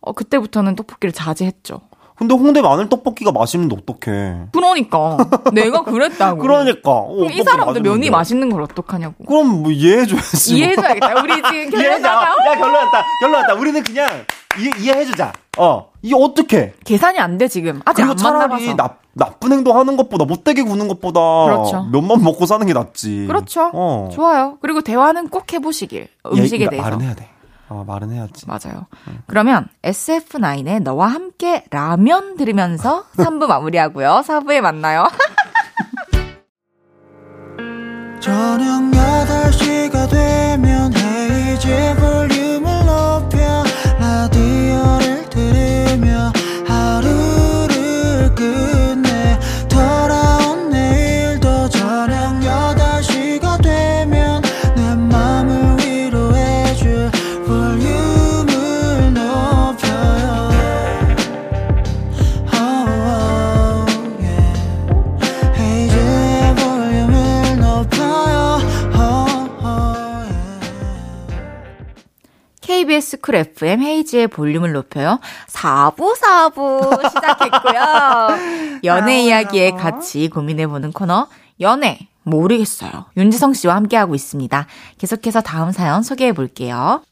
어, 0.00 0.12
그때부터는 0.12 0.76
떡볶이를 0.76 1.12
자제했죠. 1.12 1.80
근데 2.16 2.32
홍대 2.34 2.62
마늘 2.62 2.88
떡볶이가 2.88 3.32
맛있는데 3.32 3.76
어떡해. 3.76 4.48
그러니까 4.52 5.16
내가 5.52 5.82
그랬다고. 5.82 6.38
그러니까. 6.42 6.90
어, 6.90 7.24
이 7.24 7.42
사람도 7.42 7.80
면이. 7.80 8.08
맛있는 8.10 8.50
걸 8.50 8.62
어떡하냐고. 8.62 9.24
그럼 9.24 9.62
뭐 9.62 9.72
이해해줘야지. 9.72 10.52
뭐. 10.52 10.58
이해해줘야겠다. 10.58 11.22
우리 11.22 11.34
지금 11.36 11.54
이해해줘. 11.80 12.02
결론하자. 12.08 12.50
야, 12.52 12.54
결론 12.56 12.72
났다. 12.72 13.04
결론 13.20 13.40
났다. 13.40 13.54
우리는 13.54 13.82
그냥 13.82 14.08
이해, 14.58 14.70
이해 14.78 14.92
해주자. 15.00 15.32
어. 15.58 15.90
이게 16.02 16.14
어떡해. 16.14 16.74
계산이 16.84 17.18
안 17.18 17.38
돼 17.38 17.48
지금. 17.48 17.80
아직 17.84 18.02
그리고 18.02 18.10
안 18.12 18.16
차라리 18.16 18.48
만나봐서. 18.48 18.74
나, 18.76 18.96
나쁜 19.12 19.52
행동 19.52 19.78
하는 19.78 19.96
것보다 19.96 20.24
못되게 20.24 20.62
구는 20.62 20.88
것보다 20.88 21.20
그렇죠. 21.46 21.84
면만 21.92 22.22
먹고 22.22 22.46
사는 22.46 22.66
게 22.66 22.72
낫지. 22.72 23.26
그렇죠. 23.26 23.70
어. 23.72 24.10
좋아요. 24.12 24.58
그리고 24.60 24.80
대화는 24.82 25.28
꼭 25.28 25.52
해보시길. 25.52 26.08
음식에 26.26 26.64
얘- 26.64 26.68
대해서. 26.68 26.88
말은 26.90 27.00
해야 27.02 27.14
돼. 27.14 27.28
어, 27.68 27.82
말은 27.86 28.10
해야지. 28.12 28.46
맞아요. 28.46 28.86
그러면 29.26 29.68
SF9의 29.82 30.82
너와 30.82 31.06
함께 31.08 31.64
라면 31.70 32.36
들으면서 32.36 33.04
3부 33.16 33.46
마무리하고요. 33.46 34.22
4부에 34.26 34.60
만나요. 34.60 35.06
저녁 38.20 38.90
8시가 38.90 40.08
되면 40.10 40.92
헤이즈 40.94 41.96
볼륨을 41.96 42.86
높여 42.86 43.33
너를 44.84 45.23
쿨 73.24 73.36
FM 73.36 73.80
헤이지의 73.82 74.28
볼륨을 74.28 74.72
높여요. 74.72 75.18
4부 75.48 76.14
4부 76.14 77.08
시작했고요. 77.08 78.80
연애 78.84 79.22
이야기에 79.22 79.70
같이 79.70 80.28
고민해보는 80.28 80.92
코너 80.92 81.28
연애 81.60 82.08
모르겠어요. 82.22 83.06
윤지성 83.16 83.54
씨와 83.54 83.76
함께하고 83.76 84.14
있습니다. 84.14 84.66
계속해서 84.98 85.40
다음 85.40 85.72
사연 85.72 86.02
소개해 86.02 86.32
볼게요. 86.32 87.02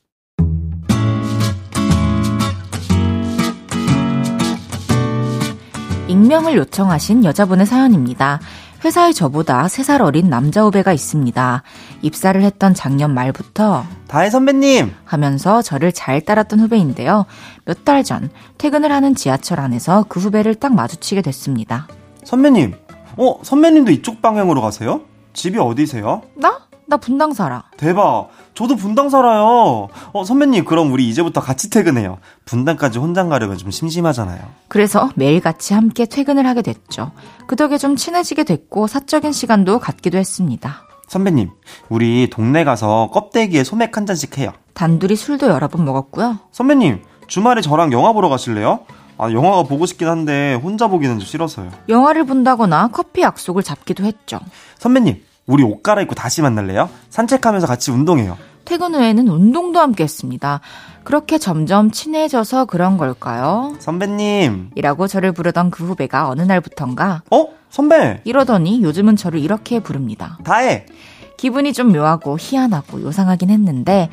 익명을 6.08 6.56
요청하신 6.56 7.24
여자분의 7.24 7.64
사연입니다. 7.64 8.38
회사에 8.84 9.12
저보다 9.12 9.66
3살 9.66 10.00
어린 10.00 10.28
남자 10.28 10.62
후배가 10.64 10.92
있습니다. 10.92 11.62
입사를 12.02 12.42
했던 12.42 12.74
작년 12.74 13.14
말부터 13.14 13.84
다혜 14.08 14.28
선배님. 14.28 14.92
하면서 15.04 15.62
저를 15.62 15.92
잘 15.92 16.20
따랐던 16.20 16.58
후배인데요. 16.60 17.26
몇 17.64 17.84
달 17.84 18.02
전 18.02 18.30
퇴근을 18.58 18.90
하는 18.90 19.14
지하철 19.14 19.60
안에서 19.60 20.04
그 20.08 20.18
후배를 20.18 20.56
딱 20.56 20.74
마주치게 20.74 21.22
됐습니다. 21.22 21.86
선배님. 22.24 22.74
어, 23.18 23.38
선배님도 23.42 23.92
이쪽 23.92 24.20
방향으로 24.20 24.60
가세요? 24.60 25.02
집이 25.32 25.58
어디세요? 25.58 26.22
나? 26.34 26.58
나 26.92 26.98
분당 26.98 27.32
살아. 27.32 27.64
대박. 27.78 28.28
저도 28.52 28.76
분당 28.76 29.08
살아요. 29.08 29.88
어, 30.12 30.24
선배님, 30.26 30.66
그럼 30.66 30.92
우리 30.92 31.08
이제부터 31.08 31.40
같이 31.40 31.70
퇴근해요. 31.70 32.18
분당까지 32.44 32.98
혼자 32.98 33.24
가려면 33.24 33.56
좀 33.56 33.70
심심하잖아요. 33.70 34.40
그래서 34.68 35.08
매일 35.14 35.40
같이 35.40 35.72
함께 35.72 36.04
퇴근을 36.04 36.46
하게 36.46 36.60
됐죠. 36.60 37.12
그 37.46 37.56
덕에 37.56 37.78
좀 37.78 37.96
친해지게 37.96 38.44
됐고 38.44 38.88
사적인 38.88 39.32
시간도 39.32 39.78
갖기도 39.78 40.18
했습니다. 40.18 40.82
선배님, 41.08 41.48
우리 41.88 42.28
동네 42.28 42.62
가서 42.62 43.08
껍데기에 43.10 43.64
소맥 43.64 43.96
한 43.96 44.04
잔씩 44.04 44.36
해요. 44.36 44.52
단둘이 44.74 45.16
술도 45.16 45.46
여러 45.48 45.68
번 45.68 45.86
먹었고요. 45.86 46.40
선배님, 46.50 47.04
주말에 47.26 47.62
저랑 47.62 47.90
영화 47.92 48.12
보러 48.12 48.28
가실래요? 48.28 48.80
아, 49.16 49.32
영화가 49.32 49.62
보고 49.62 49.86
싶긴 49.86 50.08
한데 50.08 50.60
혼자 50.62 50.88
보기는 50.88 51.18
좀 51.18 51.26
싫어서요. 51.26 51.70
영화를 51.88 52.24
본다거나 52.24 52.88
커피 52.88 53.22
약속을 53.22 53.62
잡기도 53.62 54.04
했죠. 54.04 54.40
선배님, 54.78 55.22
우리 55.46 55.62
옷 55.62 55.82
갈아입고 55.82 56.14
다시 56.14 56.42
만날래요? 56.42 56.88
산책하면서 57.10 57.66
같이 57.66 57.90
운동해요. 57.90 58.36
퇴근 58.64 58.94
후에는 58.94 59.26
운동도 59.28 59.80
함께 59.80 60.04
했습니다. 60.04 60.60
그렇게 61.04 61.38
점점 61.38 61.90
친해져서 61.90 62.66
그런 62.66 62.96
걸까요? 62.96 63.74
선배님. 63.80 64.70
이라고 64.76 65.08
저를 65.08 65.32
부르던 65.32 65.70
그 65.70 65.84
후배가 65.84 66.28
어느 66.28 66.42
날부턴가 66.42 67.22
어? 67.30 67.48
선배. 67.70 68.20
이러더니 68.24 68.82
요즘은 68.82 69.16
저를 69.16 69.40
이렇게 69.40 69.80
부릅니다. 69.80 70.38
다해. 70.44 70.86
기분이 71.36 71.72
좀 71.72 71.90
묘하고 71.90 72.36
희한하고 72.38 73.02
요상하긴 73.02 73.50
했는데 73.50 74.10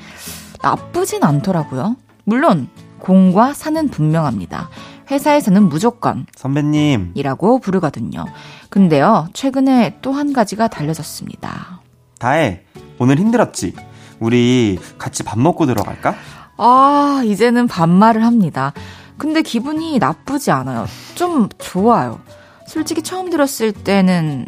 나쁘진 0.63 1.23
않더라고요. 1.23 1.95
물론 2.23 2.69
공과 2.97 3.53
사는 3.53 3.87
분명합니다. 3.87 4.69
회사에서는 5.09 5.63
무조건 5.63 6.25
선배님. 6.35 7.11
이라고 7.15 7.59
부르거든요. 7.59 8.25
근데요, 8.69 9.27
최근에 9.33 9.97
또 10.01 10.11
한 10.13 10.33
가지가 10.33 10.67
달려졌습니다. 10.67 11.81
다해. 12.19 12.61
오늘 12.99 13.17
힘들었지? 13.17 13.73
우리 14.19 14.77
같이 14.97 15.23
밥 15.23 15.39
먹고 15.39 15.65
들어갈까? 15.65 16.15
아, 16.57 17.21
이제는 17.25 17.67
반말을 17.67 18.23
합니다. 18.25 18.73
근데 19.17 19.41
기분이 19.41 19.97
나쁘지 19.99 20.51
않아요. 20.51 20.85
좀 21.15 21.47
좋아요. 21.57 22.19
솔직히 22.67 23.01
처음 23.01 23.29
들었을 23.29 23.71
때는, 23.71 24.47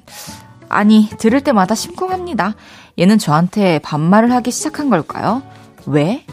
아니, 0.69 1.09
들을 1.17 1.41
때마다 1.41 1.73
심쿵합니다. 1.75 2.55
얘는 2.99 3.17
저한테 3.17 3.79
반말을 3.79 4.31
하기 4.33 4.51
시작한 4.51 4.89
걸까요? 4.89 5.41
왜? 5.85 6.25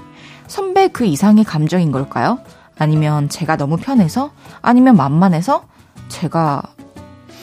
선배 0.48 0.88
그 0.88 1.04
이상의 1.04 1.44
감정인 1.44 1.92
걸까요? 1.92 2.38
아니면 2.78 3.28
제가 3.28 3.56
너무 3.56 3.76
편해서? 3.76 4.30
아니면 4.62 4.96
만만해서? 4.96 5.64
제가 6.08 6.62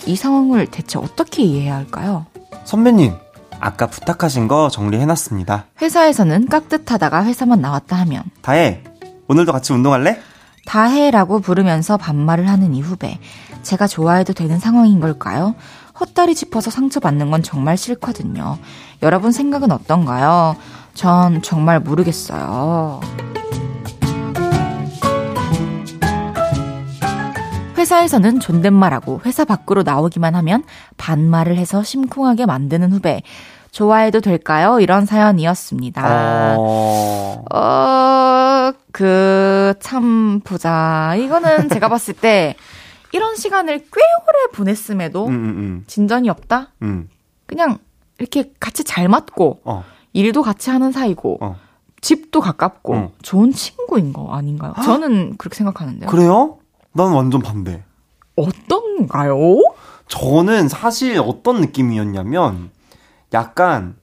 이 0.05 0.15
상황을 0.15 0.67
대체 0.67 0.97
어떻게 0.99 1.43
이해해야 1.43 1.75
할까요? 1.75 2.25
선배님. 2.63 3.13
아까 3.59 3.87
부탁하신 3.87 4.47
거 4.47 4.69
정리해놨습니다. 4.69 5.65
회사에서는 5.81 6.47
깍듯하다가 6.47 7.23
회사만 7.25 7.61
나왔다 7.61 7.95
하면 7.97 8.23
다해. 8.41 8.83
오늘도 9.27 9.51
같이 9.51 9.73
운동할래? 9.73 10.19
다해라고 10.65 11.39
부르면서 11.39 11.97
반말을 11.97 12.49
하는 12.49 12.73
이 12.73 12.81
후배. 12.81 13.19
제가 13.63 13.87
좋아해도 13.87 14.33
되는 14.33 14.59
상황인 14.59 14.99
걸까요? 14.99 15.55
헛다리 15.99 16.35
짚어서 16.35 16.69
상처받는 16.69 17.31
건 17.31 17.41
정말 17.43 17.77
싫거든요. 17.77 18.57
여러분 19.01 19.31
생각은 19.31 19.71
어떤가요? 19.71 20.55
전 20.93 21.41
정말 21.41 21.79
모르겠어요. 21.79 22.99
회사에서는 27.85 28.39
존댓말하고 28.39 29.21
회사 29.25 29.45
밖으로 29.45 29.83
나오기만 29.83 30.33
하면 30.33 30.63
반말을 30.97 31.57
해서 31.57 31.83
심쿵하게 31.83 32.47
만드는 32.47 32.91
후배. 32.91 33.21
좋아해도 33.69 34.21
될까요? 34.21 34.79
이런 34.79 35.05
사연이었습니다. 35.05 36.55
어... 36.57 37.43
어, 37.53 38.73
그, 38.91 39.75
참, 39.79 40.39
보자. 40.43 41.15
이거는 41.17 41.69
제가 41.69 41.89
봤을 41.89 42.15
때, 42.15 42.55
이런 43.11 43.35
시간을 43.35 43.79
꽤 43.79 43.83
오래 43.83 44.51
보냈음에도, 44.53 45.27
음, 45.27 45.33
음, 45.33 45.83
진전이 45.85 46.29
없다? 46.29 46.71
음. 46.81 46.87
음. 46.87 47.09
그냥, 47.45 47.77
이렇게 48.17 48.51
같이 48.59 48.83
잘 48.83 49.09
맞고, 49.09 49.59
어. 49.65 49.83
일도 50.13 50.41
같이 50.41 50.69
하는 50.69 50.91
사이고, 50.91 51.37
어. 51.41 51.57
집도 51.99 52.39
가깝고, 52.39 52.95
어. 52.95 53.11
좋은 53.21 53.51
친구인 53.51 54.13
거 54.13 54.33
아닌가요? 54.33 54.73
저는 54.85 55.35
그렇게 55.37 55.55
생각하는데요. 55.55 56.09
그래요? 56.09 56.59
난 56.95 57.11
완전 57.11 57.41
반대. 57.41 57.83
어떤가요? 58.37 59.57
저는 60.07 60.69
사실 60.69 61.19
어떤 61.19 61.59
느낌이었냐면 61.59 62.71
약간 63.33 63.97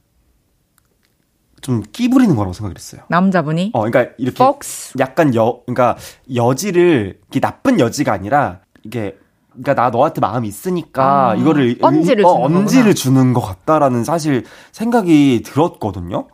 좀 1.62 1.80
끼부리는 1.80 2.34
거라고 2.36 2.53
생각을 2.53 2.76
했어요. 2.76 3.03
남자분이? 3.09 3.70
어, 3.72 3.80
그러니까 3.88 4.12
이렇게 4.18 4.45
폭스. 4.45 4.95
약간 4.99 5.34
여, 5.34 5.62
그러니까 5.64 5.97
여지를 6.34 7.20
이게 7.30 7.40
나쁜 7.40 7.80
여지가 7.80 8.12
아니라 8.12 8.61
이게 8.84 9.16
그러니까 9.53 9.74
나 9.74 9.88
너한테 9.90 10.20
마음이 10.20 10.47
있으니까 10.49 11.30
아, 11.30 11.34
이거를 11.34 11.78
언지를 11.80 12.26
어, 12.26 12.47
주는 12.47 12.57
언지를. 12.61 12.95
주는 12.95 13.32
것 13.32 13.40
같다라는 13.40 14.05
사실 14.05 14.45
생각이 14.72 15.43
들었거든요. 15.47 16.28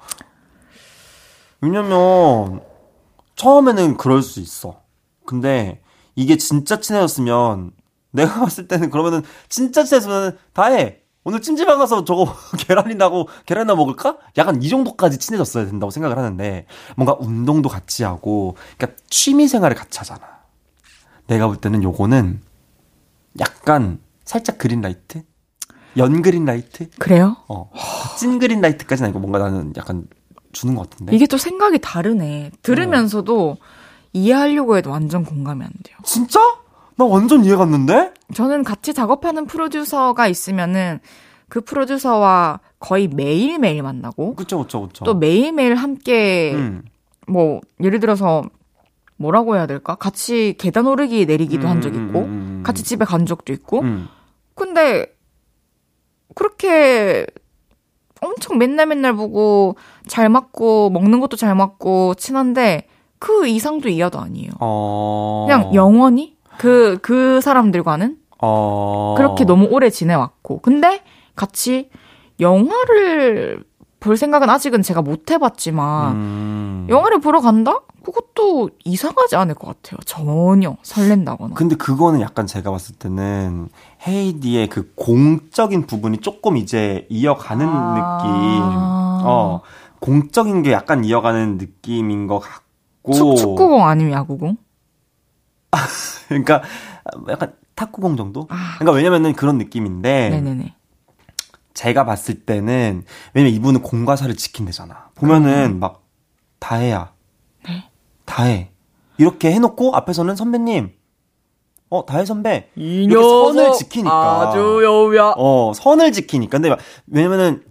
왜냐면 1.61 2.63
처음에는 3.37 3.97
그럴 3.97 4.23
수 4.23 4.41
있어. 4.41 4.81
근데 5.25 5.83
이게 6.19 6.37
진짜 6.37 6.81
친해졌으면 6.81 7.71
내가 8.11 8.41
봤을 8.43 8.66
때는 8.66 8.91
그러면은 8.91 9.23
진짜 9.49 9.85
친해졌으면 9.85 10.37
다해. 10.53 10.99
오늘 11.23 11.41
찜질방 11.41 11.79
가서 11.79 12.05
저거 12.05 12.35
계란이나고 12.59 13.29
계란이나 13.47 13.77
먹을까? 13.77 14.19
약간 14.37 14.62
이 14.62 14.69
정도까지 14.69 15.19
친해졌어야 15.19 15.66
된다고 15.66 15.91
생각을 15.91 16.19
하는데 16.19 16.66
뭔가 16.97 17.16
운동도 17.21 17.69
같이 17.69 18.03
하고 18.03 18.57
그러니까 18.77 19.01
취미 19.11 19.47
생활을 19.47 19.77
같이 19.77 19.99
하잖아. 19.99 20.21
내가 21.29 21.47
볼 21.47 21.57
때는 21.57 21.83
요거는 21.85 22.41
약간 23.39 24.01
살짝 24.25 24.59
그린라이트? 24.59 25.23
연 25.99 26.23
그린라이트? 26.23 26.91
그래요? 26.99 27.37
어. 27.47 27.71
찐 28.19 28.39
그린라이트까지는 28.41 29.09
아니고 29.09 29.21
뭔가 29.21 29.39
나는 29.39 29.73
약간 29.77 30.07
주는 30.53 30.75
것 30.75 30.89
같은데. 30.91 31.14
이게 31.14 31.27
또 31.27 31.37
생각이 31.37 31.79
다르네. 31.81 32.51
들으면서도 32.62 33.59
이해하려고 34.19 34.77
해도 34.77 34.91
완전 34.91 35.25
공감이 35.25 35.62
안 35.64 35.71
돼요. 35.83 35.97
진짜? 36.05 36.41
나 36.97 37.05
완전 37.05 37.45
이해 37.45 37.55
갔는데? 37.57 38.12
저는 38.35 38.64
같이 38.64 38.93
작업하는 38.93 39.47
프로듀서가 39.47 40.27
있으면은 40.27 41.01
그 41.49 41.61
프로듀서와 41.61 42.61
거의 42.79 43.09
매일매일 43.09 43.83
만나고 43.83 44.35
그쵸, 44.35 44.59
그쵸, 44.59 44.89
그쵸. 44.89 45.05
또 45.05 45.14
매일매일 45.14 45.75
함께 45.77 46.53
음. 46.55 46.83
뭐 47.27 47.61
예를 47.83 48.01
들어서 48.01 48.43
뭐라고 49.16 49.57
해야 49.57 49.66
될까? 49.66 49.95
같이 49.95 50.55
계단 50.59 50.87
오르기 50.87 51.27
내리기도 51.27 51.66
한적 51.66 51.95
음, 51.95 52.09
있고 52.09 52.19
음, 52.21 52.25
음, 52.25 52.31
음. 52.59 52.62
같이 52.64 52.85
집에 52.85 53.05
간 53.05 53.27
적도 53.27 53.53
있고 53.53 53.81
음. 53.81 54.09
근데 54.55 55.07
그렇게 56.35 57.27
엄청 58.21 58.59
맨날 58.59 58.87
맨날 58.87 59.14
보고 59.14 59.77
잘 60.07 60.29
맞고 60.29 60.91
먹는 60.91 61.21
것도 61.21 61.37
잘 61.37 61.55
맞고 61.55 62.14
친한데 62.14 62.87
그 63.19 63.47
이상도 63.47 63.89
이하도 63.89 64.19
아니에요. 64.19 64.51
어. 64.61 65.47
그냥 65.49 65.75
영원히 65.75 66.37
그, 66.59 66.99
그 67.03 67.41
사람들과는 67.41 68.16
어. 68.41 69.14
그렇게 69.16 69.45
너무 69.45 69.66
오래 69.71 69.91
지내왔고. 69.91 70.61
근데 70.61 71.03
같이 71.35 71.91
영화를 72.41 73.64
볼 74.01 74.16
생각은 74.16 74.49
아직은 74.49 74.83
제가 74.83 75.03
못 75.03 75.31
해봤지만, 75.31 76.12
음. 76.14 76.87
영화를 76.89 77.21
보러 77.21 77.41
간다? 77.41 77.81
그것도 78.05 78.71
이상하지 78.85 79.35
않을 79.37 79.55
것 79.55 79.66
같아요. 79.66 79.99
전혀 80.07 80.77
설렌다거나. 80.83 81.55
근데 81.55 81.75
그거는 81.75 82.21
약간 82.21 82.47
제가 82.47 82.71
봤을 82.71 82.95
때는 82.95 83.69
헤이디의 84.07 84.69
그 84.69 84.93
공적인 84.95 85.87
부분이 85.87 86.19
조금 86.19 86.57
이제 86.57 87.07
이어가는 87.11 87.66
아. 87.69 87.95
느낌. 87.95 88.62
어. 89.27 89.61
공적인 90.01 90.62
게 90.62 90.73
약간 90.73 91.05
이어가는 91.05 91.59
느낌인 91.59 92.29
것 92.29 92.39
같고. 92.39 92.68
축, 93.15 93.37
축구공 93.37 93.85
아니면 93.87 94.13
야구공? 94.13 94.57
그러니까 96.29 96.63
약간 97.29 97.55
탁구공 97.75 98.17
정도? 98.17 98.47
아. 98.51 98.75
그러니까 98.79 98.93
왜냐면은 98.97 99.33
그런 99.35 99.59
느낌인데. 99.59 100.31
네네네. 100.31 100.75
제가 101.75 102.05
봤을 102.05 102.41
때는 102.45 103.05
왜냐면 103.35 103.55
이분은 103.55 103.83
공과 103.83 104.17
사를 104.17 104.35
지킨대잖아. 104.37 105.11
보면은 105.15 105.79
막 105.81 106.03
다 106.61 106.75
해야. 106.75 107.13
네. 107.65 107.85
다 108.25 108.43
해. 108.43 108.73
이렇게 109.17 109.53
해놓고 109.53 109.95
앞에서는 109.95 110.35
선배님, 110.35 110.91
어 111.89 112.05
다해 112.05 112.25
선배 112.25 112.69
이 112.75 113.05
이렇게 113.05 113.23
선을 113.25 113.73
지키니까. 113.75 114.49
아주 114.49 114.81
여우야. 114.83 115.35
어 115.37 115.73
선을 115.73 116.11
지키니까. 116.11 116.51
근데 116.59 116.69
막- 116.71 116.81
왜냐면은 117.07 117.63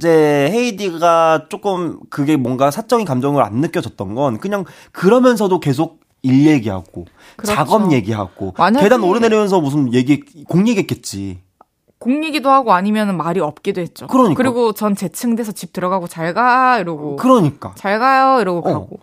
이제 0.00 0.48
헤이디가 0.50 1.48
조금 1.50 2.00
그게 2.08 2.36
뭔가 2.38 2.70
사적인 2.70 3.04
감정을 3.04 3.42
안 3.42 3.56
느껴졌던 3.56 4.14
건 4.14 4.38
그냥 4.38 4.64
그러면서도 4.92 5.60
계속 5.60 6.00
일 6.22 6.46
얘기하고 6.46 7.04
그렇죠. 7.36 7.54
작업 7.54 7.92
얘기하고 7.92 8.54
계단 8.80 9.02
오르내리면서 9.02 9.60
무슨 9.60 9.92
얘기 9.92 10.20
공 10.44 10.66
얘기했겠지. 10.68 11.40
공리기도 11.98 12.48
하고 12.50 12.72
아니면 12.72 13.14
말이 13.18 13.40
없기도 13.40 13.82
했죠. 13.82 14.06
그러니까. 14.06 14.42
리고전 14.42 14.96
재층돼서 14.96 15.52
집 15.52 15.74
들어가고 15.74 16.08
잘 16.08 16.32
가 16.32 16.78
이러고 16.78 17.16
그러니까. 17.16 17.72
잘 17.76 17.98
가요 17.98 18.40
이러고 18.40 18.60
어. 18.60 18.72
가고 18.72 19.00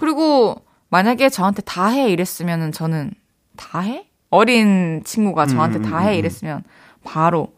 그리고 0.00 0.56
만약에 0.88 1.28
저한테 1.28 1.62
다 1.62 1.90
해 1.90 2.10
이랬으면은 2.10 2.72
저는 2.72 3.12
다 3.56 3.78
해? 3.80 4.06
어린 4.30 5.02
친구가 5.04 5.46
저한테 5.46 5.78
음, 5.78 5.84
음, 5.84 5.90
다해 5.90 6.08
음, 6.08 6.14
음. 6.14 6.18
이랬으면 6.18 6.64
바로 7.04 7.52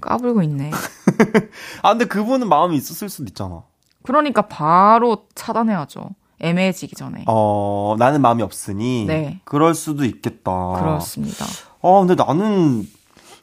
까불고 0.00 0.42
있네. 0.42 0.70
아 1.82 1.90
근데 1.90 2.04
그분은 2.06 2.48
마음이 2.48 2.76
있었을 2.76 3.08
수도 3.08 3.24
있잖아. 3.28 3.62
그러니까 4.02 4.42
바로 4.42 5.26
차단해야죠. 5.34 6.10
애매해지기 6.40 6.96
전에. 6.96 7.24
어, 7.26 7.96
나는 7.98 8.22
마음이 8.22 8.42
없으니. 8.42 9.04
네. 9.06 9.40
그럴 9.44 9.74
수도 9.74 10.04
있겠다. 10.04 10.50
그렇습니다. 10.78 11.44
아, 11.82 11.98
근데 12.00 12.14
나는. 12.14 12.88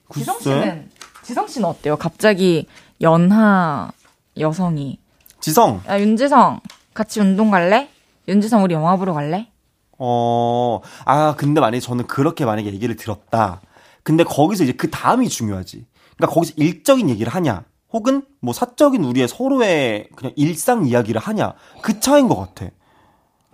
글쎄. 0.10 0.24
지성 0.24 0.40
씨는 0.40 0.90
지성 1.24 1.48
씨는 1.48 1.70
어때요? 1.70 1.98
갑자기 1.98 2.68
연하 3.02 3.92
여성이 4.40 5.00
지성. 5.40 5.82
야 5.88 6.00
윤지성 6.00 6.62
같이 6.94 7.20
운동 7.20 7.52
갈래? 7.52 7.90
윤지성 8.28 8.64
우리 8.64 8.74
영화 8.74 8.96
보러 8.96 9.14
갈래? 9.14 9.52
어, 10.00 10.80
아, 11.06 11.36
근데 11.38 11.60
만약에 11.62 11.80
저는 11.80 12.08
그렇게 12.08 12.46
만약에 12.46 12.72
얘기를 12.72 12.96
들었다. 12.96 13.62
근데 14.04 14.24
거기서 14.24 14.64
이제 14.64 14.74
그 14.74 14.90
다음이 14.90 15.28
중요하지. 15.30 15.86
그러니까 16.18 16.34
거기서 16.34 16.54
일적인 16.58 17.10
얘기를 17.10 17.34
하냐. 17.34 17.64
혹은 17.94 18.24
뭐 18.42 18.54
사적인 18.54 19.04
우리의 19.04 19.28
서로의 19.28 20.10
그냥 20.16 20.34
일상 20.36 20.86
이야기를 20.86 21.22
하냐. 21.22 21.54
그 21.82 22.00
차이인 22.00 22.28
것 22.28 22.36
같아. 22.36 22.72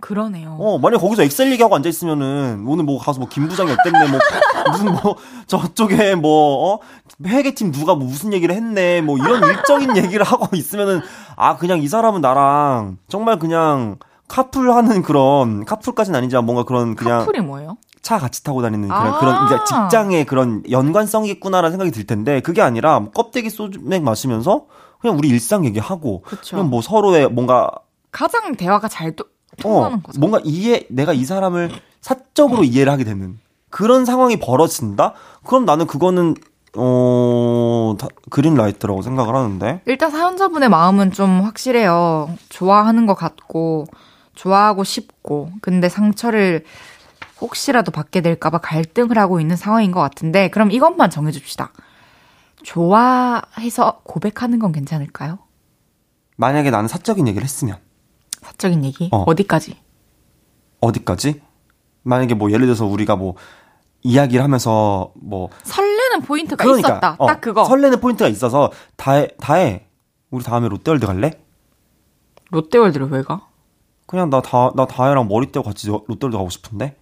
그러네요. 0.00 0.58
어, 0.60 0.78
만약 0.78 0.98
거기서 0.98 1.22
엑셀 1.22 1.50
얘기하고 1.52 1.74
앉아 1.76 1.88
있으면은, 1.88 2.64
오늘 2.66 2.84
뭐 2.84 2.98
가서 2.98 3.20
뭐 3.20 3.28
김부장이 3.28 3.72
어땠네, 3.72 4.08
뭐, 4.08 4.20
무슨 4.70 4.92
뭐, 4.92 5.16
저쪽에 5.46 6.14
뭐, 6.14 6.74
어? 6.74 6.78
회계팀 7.24 7.72
누가 7.72 7.94
뭐 7.94 8.06
무슨 8.06 8.34
얘기를 8.34 8.54
했네, 8.54 9.00
뭐 9.00 9.16
이런 9.16 9.42
일적인 9.42 9.96
얘기를 9.96 10.22
하고 10.22 10.54
있으면은, 10.54 11.00
아, 11.36 11.56
그냥 11.56 11.80
이 11.80 11.88
사람은 11.88 12.20
나랑 12.20 12.98
정말 13.08 13.38
그냥 13.38 13.96
카풀 14.28 14.72
하는 14.72 15.00
그런, 15.00 15.64
카풀까지는 15.64 16.18
아니지만 16.18 16.44
뭔가 16.44 16.64
그런 16.64 16.96
그냥 16.96 17.20
커플이 17.20 17.40
뭐예요? 17.40 17.78
차 18.04 18.18
같이 18.18 18.44
타고 18.44 18.62
다니는 18.62 18.86
그런, 18.86 19.06
아. 19.06 19.18
그런 19.18 19.46
이제 19.46 19.56
직장의 19.66 20.26
그런 20.26 20.62
연관성이 20.70 21.30
있구나라는 21.30 21.72
생각이 21.72 21.90
들 21.90 22.06
텐데, 22.06 22.40
그게 22.40 22.60
아니라 22.60 23.00
뭐 23.00 23.10
껍데기 23.10 23.50
소주맥 23.50 24.02
마시면서 24.02 24.66
그냥 25.00 25.18
우리 25.18 25.28
일상 25.28 25.64
얘기하고, 25.64 26.22
그쵸. 26.22 26.56
그냥 26.56 26.70
뭐 26.70 26.82
서로의 26.82 27.28
뭔가 27.28 27.70
가장 28.12 28.54
대화가 28.54 28.88
잘 28.88 29.16
도, 29.16 29.24
어, 29.24 29.62
통하는 29.62 30.02
거죠. 30.02 30.20
뭔가 30.20 30.38
이해, 30.44 30.86
내가 30.90 31.14
이 31.14 31.24
사람을 31.24 31.70
사적으로 32.00 32.62
이해를 32.62 32.92
하게 32.92 33.04
되는 33.04 33.38
그런 33.70 34.04
상황이 34.04 34.38
벌어진다? 34.38 35.14
그럼 35.44 35.64
나는 35.64 35.86
그거는, 35.86 36.34
어, 36.76 37.96
다, 37.98 38.08
그린라이트라고 38.30 39.00
생각을 39.00 39.34
하는데. 39.34 39.80
일단 39.86 40.10
사연자분의 40.10 40.68
마음은 40.68 41.12
좀 41.12 41.40
확실해요. 41.40 42.28
좋아하는 42.50 43.06
것 43.06 43.14
같고, 43.14 43.86
좋아하고 44.34 44.84
싶고, 44.84 45.50
근데 45.62 45.88
상처를 45.88 46.64
혹시라도 47.40 47.90
받게 47.90 48.20
될까봐 48.20 48.58
갈등을 48.58 49.18
하고 49.18 49.40
있는 49.40 49.56
상황인 49.56 49.90
것 49.92 50.00
같은데, 50.00 50.48
그럼 50.48 50.70
이것만 50.70 51.10
정해줍시다. 51.10 51.72
좋아해서 52.62 54.00
고백하는 54.04 54.58
건 54.58 54.72
괜찮을까요? 54.72 55.38
만약에 56.36 56.70
나는 56.70 56.88
사적인 56.88 57.28
얘기를 57.28 57.44
했으면, 57.44 57.78
사적인 58.40 58.84
얘기? 58.84 59.08
어. 59.12 59.24
어. 59.26 59.34
디까지 59.34 59.78
어디까지? 60.80 61.40
만약에 62.02 62.34
뭐 62.34 62.50
예를 62.50 62.66
들어서 62.66 62.86
우리가 62.86 63.16
뭐, 63.16 63.34
이야기를 64.02 64.44
하면서 64.44 65.12
뭐, 65.16 65.48
설레는 65.62 66.22
포인트가 66.22 66.62
그러니까, 66.62 66.88
있었다. 66.88 67.16
어, 67.18 67.26
딱 67.26 67.40
그거. 67.40 67.64
설레는 67.64 68.00
포인트가 68.00 68.28
있어서, 68.28 68.70
다혜, 68.96 69.28
다혜. 69.40 69.86
우리 70.30 70.44
다음에 70.44 70.68
롯데월드 70.68 71.06
갈래? 71.06 71.32
롯데월드를 72.50 73.08
왜 73.10 73.22
가? 73.22 73.48
그냥 74.06 74.28
나 74.30 74.42
다, 74.42 74.70
나 74.74 74.86
다혜랑 74.86 75.28
머리띠 75.28 75.50
끼고 75.50 75.64
같이 75.64 75.88
롯데월드 75.88 76.36
가고 76.36 76.50
싶은데? 76.50 76.96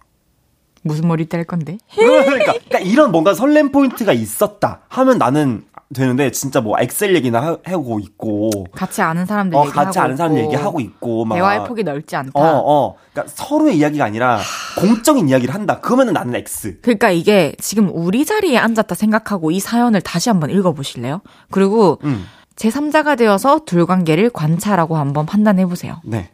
무슨 0.83 1.07
머리 1.07 1.25
뗄 1.25 1.43
건데? 1.43 1.77
그러니까, 1.95 2.53
그러니까 2.53 2.79
이런 2.79 3.11
뭔가 3.11 3.33
설렘 3.33 3.71
포인트가 3.71 4.13
있었다 4.13 4.81
하면 4.89 5.17
나는 5.17 5.65
되는데 5.93 6.31
진짜 6.31 6.59
뭐 6.59 6.75
엑셀 6.79 7.15
얘기나 7.15 7.39
하- 7.41 7.57
하고 7.65 7.99
있고 7.99 8.49
같이 8.73 9.01
아는 9.01 9.25
사람들 9.25 9.55
어 9.57 9.61
얘기하고 9.61 9.85
같이 9.85 9.99
아는 9.99 10.17
사람 10.17 10.37
얘기하고 10.37 10.79
있고 10.79 11.23
막 11.25 11.35
대화의 11.35 11.65
폭이 11.65 11.83
넓지 11.83 12.15
않다. 12.15 12.31
어, 12.33 12.41
어. 12.65 12.95
그러니까 13.11 13.31
서로의 13.35 13.77
이야기가 13.77 14.03
아니라 14.03 14.39
공적인 14.79 15.29
이야기를 15.29 15.53
한다. 15.53 15.79
그러면은 15.79 16.13
나는 16.13 16.35
X. 16.35 16.79
그러니까 16.81 17.11
이게 17.11 17.53
지금 17.59 17.89
우리 17.93 18.25
자리에 18.25 18.57
앉았다 18.57 18.95
생각하고 18.95 19.51
이 19.51 19.59
사연을 19.59 20.01
다시 20.01 20.29
한번 20.29 20.49
읽어 20.49 20.73
보실래요? 20.73 21.21
그리고 21.51 21.99
음. 22.03 22.25
제3자가 22.55 23.17
되어서 23.17 23.61
둘 23.65 23.85
관계를 23.85 24.29
관찰하고 24.29 24.95
한번 24.97 25.25
판단해 25.25 25.65
보세요. 25.65 26.01
네. 26.03 26.29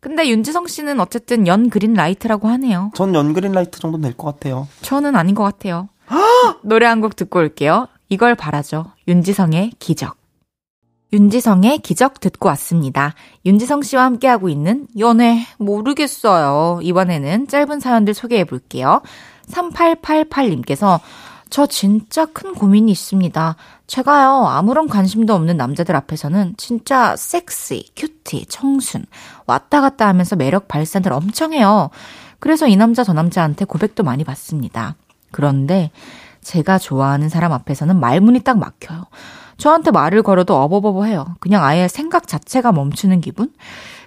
근데 0.00 0.28
윤지성 0.28 0.66
씨는 0.66 0.98
어쨌든 1.00 1.46
연 1.46 1.68
green 1.70 1.92
light라고 1.94 2.48
하네요. 2.48 2.90
전 2.94 3.14
연 3.14 3.32
green 3.34 3.52
light 3.52 3.78
정도는 3.80 4.02
될 4.08 4.16
것 4.16 4.26
같아요. 4.32 4.66
저는 4.82 5.14
아닌 5.16 5.34
것 5.34 5.42
같아요. 5.44 5.88
노래 6.62 6.86
한 6.86 7.00
곡 7.00 7.16
듣고 7.16 7.38
올게요. 7.38 7.86
이걸 8.08 8.34
바라죠. 8.34 8.86
윤지성의 9.08 9.72
기적. 9.78 10.16
윤지성의 11.12 11.78
기적 11.80 12.20
듣고 12.20 12.48
왔습니다. 12.50 13.14
윤지성 13.44 13.82
씨와 13.82 14.04
함께하고 14.04 14.48
있는 14.48 14.86
연애 14.98 15.44
모르겠어요. 15.58 16.80
이번에는 16.82 17.48
짧은 17.48 17.80
사연들 17.80 18.14
소개해 18.14 18.44
볼게요. 18.44 19.02
3888님께서 19.48 21.00
저 21.50 21.66
진짜 21.66 22.26
큰 22.26 22.54
고민이 22.54 22.92
있습니다. 22.92 23.56
제가요, 23.90 24.46
아무런 24.46 24.88
관심도 24.88 25.34
없는 25.34 25.56
남자들 25.56 25.96
앞에서는 25.96 26.54
진짜 26.56 27.16
섹시, 27.16 27.90
cutie, 27.96 28.46
청순, 28.46 29.04
왔다 29.48 29.80
갔다 29.80 30.06
하면서 30.06 30.36
매력 30.36 30.68
발산을 30.68 31.12
엄청 31.12 31.52
해요. 31.52 31.90
그래서 32.38 32.68
이 32.68 32.76
남자 32.76 33.02
저 33.02 33.12
남자한테 33.12 33.64
고백도 33.64 34.04
많이 34.04 34.22
받습니다. 34.22 34.94
그런데 35.32 35.90
제가 36.40 36.78
좋아하는 36.78 37.28
사람 37.28 37.52
앞에서는 37.52 37.98
말문이 37.98 38.44
딱 38.44 38.58
막혀요. 38.58 39.06
저한테 39.56 39.90
말을 39.90 40.22
걸어도 40.22 40.56
어버버버 40.56 41.06
해요. 41.06 41.26
그냥 41.40 41.64
아예 41.64 41.88
생각 41.88 42.28
자체가 42.28 42.70
멈추는 42.70 43.20
기분? 43.20 43.52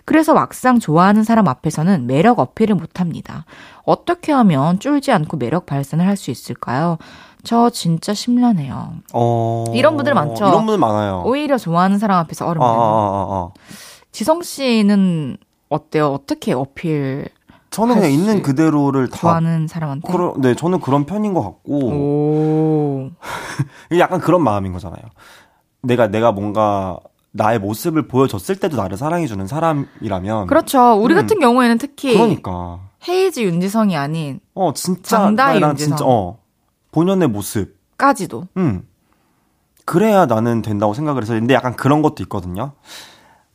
그래서 0.05 0.33
막상 0.33 0.79
좋아하는 0.79 1.25
사람 1.25 1.49
앞에서는 1.49 2.07
매력 2.07 2.39
어필을 2.39 2.75
못 2.75 3.01
합니다. 3.01 3.43
어떻게 3.83 4.31
하면 4.31 4.79
쫄지 4.79 5.11
않고 5.11 5.35
매력 5.35 5.65
발산을 5.65 6.07
할 6.07 6.15
수 6.15 6.31
있을까요? 6.31 6.97
저 7.43 7.69
진짜 7.69 8.13
심란해요. 8.13 8.93
어. 9.13 9.65
이런 9.73 9.95
분들 9.95 10.13
많죠. 10.13 10.47
이런 10.47 10.65
분들 10.65 10.77
많아요. 10.77 11.23
오히려 11.25 11.57
좋아하는 11.57 11.99
사람 11.99 12.17
앞에서 12.19 12.47
얼음 12.47 12.61
아, 12.61 12.65
아, 12.65 12.69
내는. 12.69 12.81
아, 12.81 12.85
아, 12.87 13.27
아. 13.29 13.49
지성 14.11 14.41
씨는 14.43 15.37
어때요? 15.69 16.07
어떻게 16.13 16.53
어필 16.53 17.27
저는 17.71 17.95
그냥 17.95 18.03
할 18.05 18.11
있는 18.11 18.35
수- 18.37 18.41
그대로를 18.43 19.09
다. 19.09 19.17
좋아하는 19.17 19.67
사람한테? 19.67 20.11
그러, 20.11 20.35
네, 20.37 20.55
저는 20.55 20.79
그런 20.79 21.05
편인 21.05 21.33
것 21.33 21.41
같고. 21.41 23.09
약간 23.97 24.19
그런 24.21 24.43
마음인 24.43 24.71
거잖아요. 24.73 25.01
내가, 25.81 26.07
내가 26.07 26.31
뭔가 26.31 26.99
나의 27.31 27.57
모습을 27.59 28.07
보여줬을 28.07 28.57
때도 28.57 28.77
나를 28.77 28.95
사랑해주는 28.95 29.47
사람이라면. 29.47 30.45
그렇죠. 30.47 30.93
우리 30.93 31.15
음. 31.15 31.21
같은 31.21 31.39
경우에는 31.39 31.77
특히 31.79 32.13
그러니까. 32.13 32.79
헤이즈 33.07 33.39
윤지성이 33.41 33.97
아닌 33.97 34.39
어, 34.53 34.71
진짜. 34.73 35.17
장다희 35.17 35.59
윤지성. 35.61 35.75
진짜, 35.97 36.05
어. 36.07 36.37
본연의 36.93 37.27
모습. 37.27 37.77
까지도. 37.97 38.47
음. 38.57 38.87
그래야 39.85 40.25
나는 40.25 40.61
된다고 40.61 40.93
생각을 40.93 41.21
해서. 41.23 41.33
근데 41.33 41.53
약간 41.53 41.75
그런 41.75 42.01
것도 42.01 42.23
있거든요. 42.23 42.73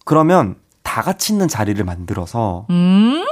그러면 0.04 0.56
다 0.82 1.00
같이 1.02 1.32
있는 1.32 1.48
자리를 1.48 1.82
만들어서, 1.84 2.66
음. 2.70 3.24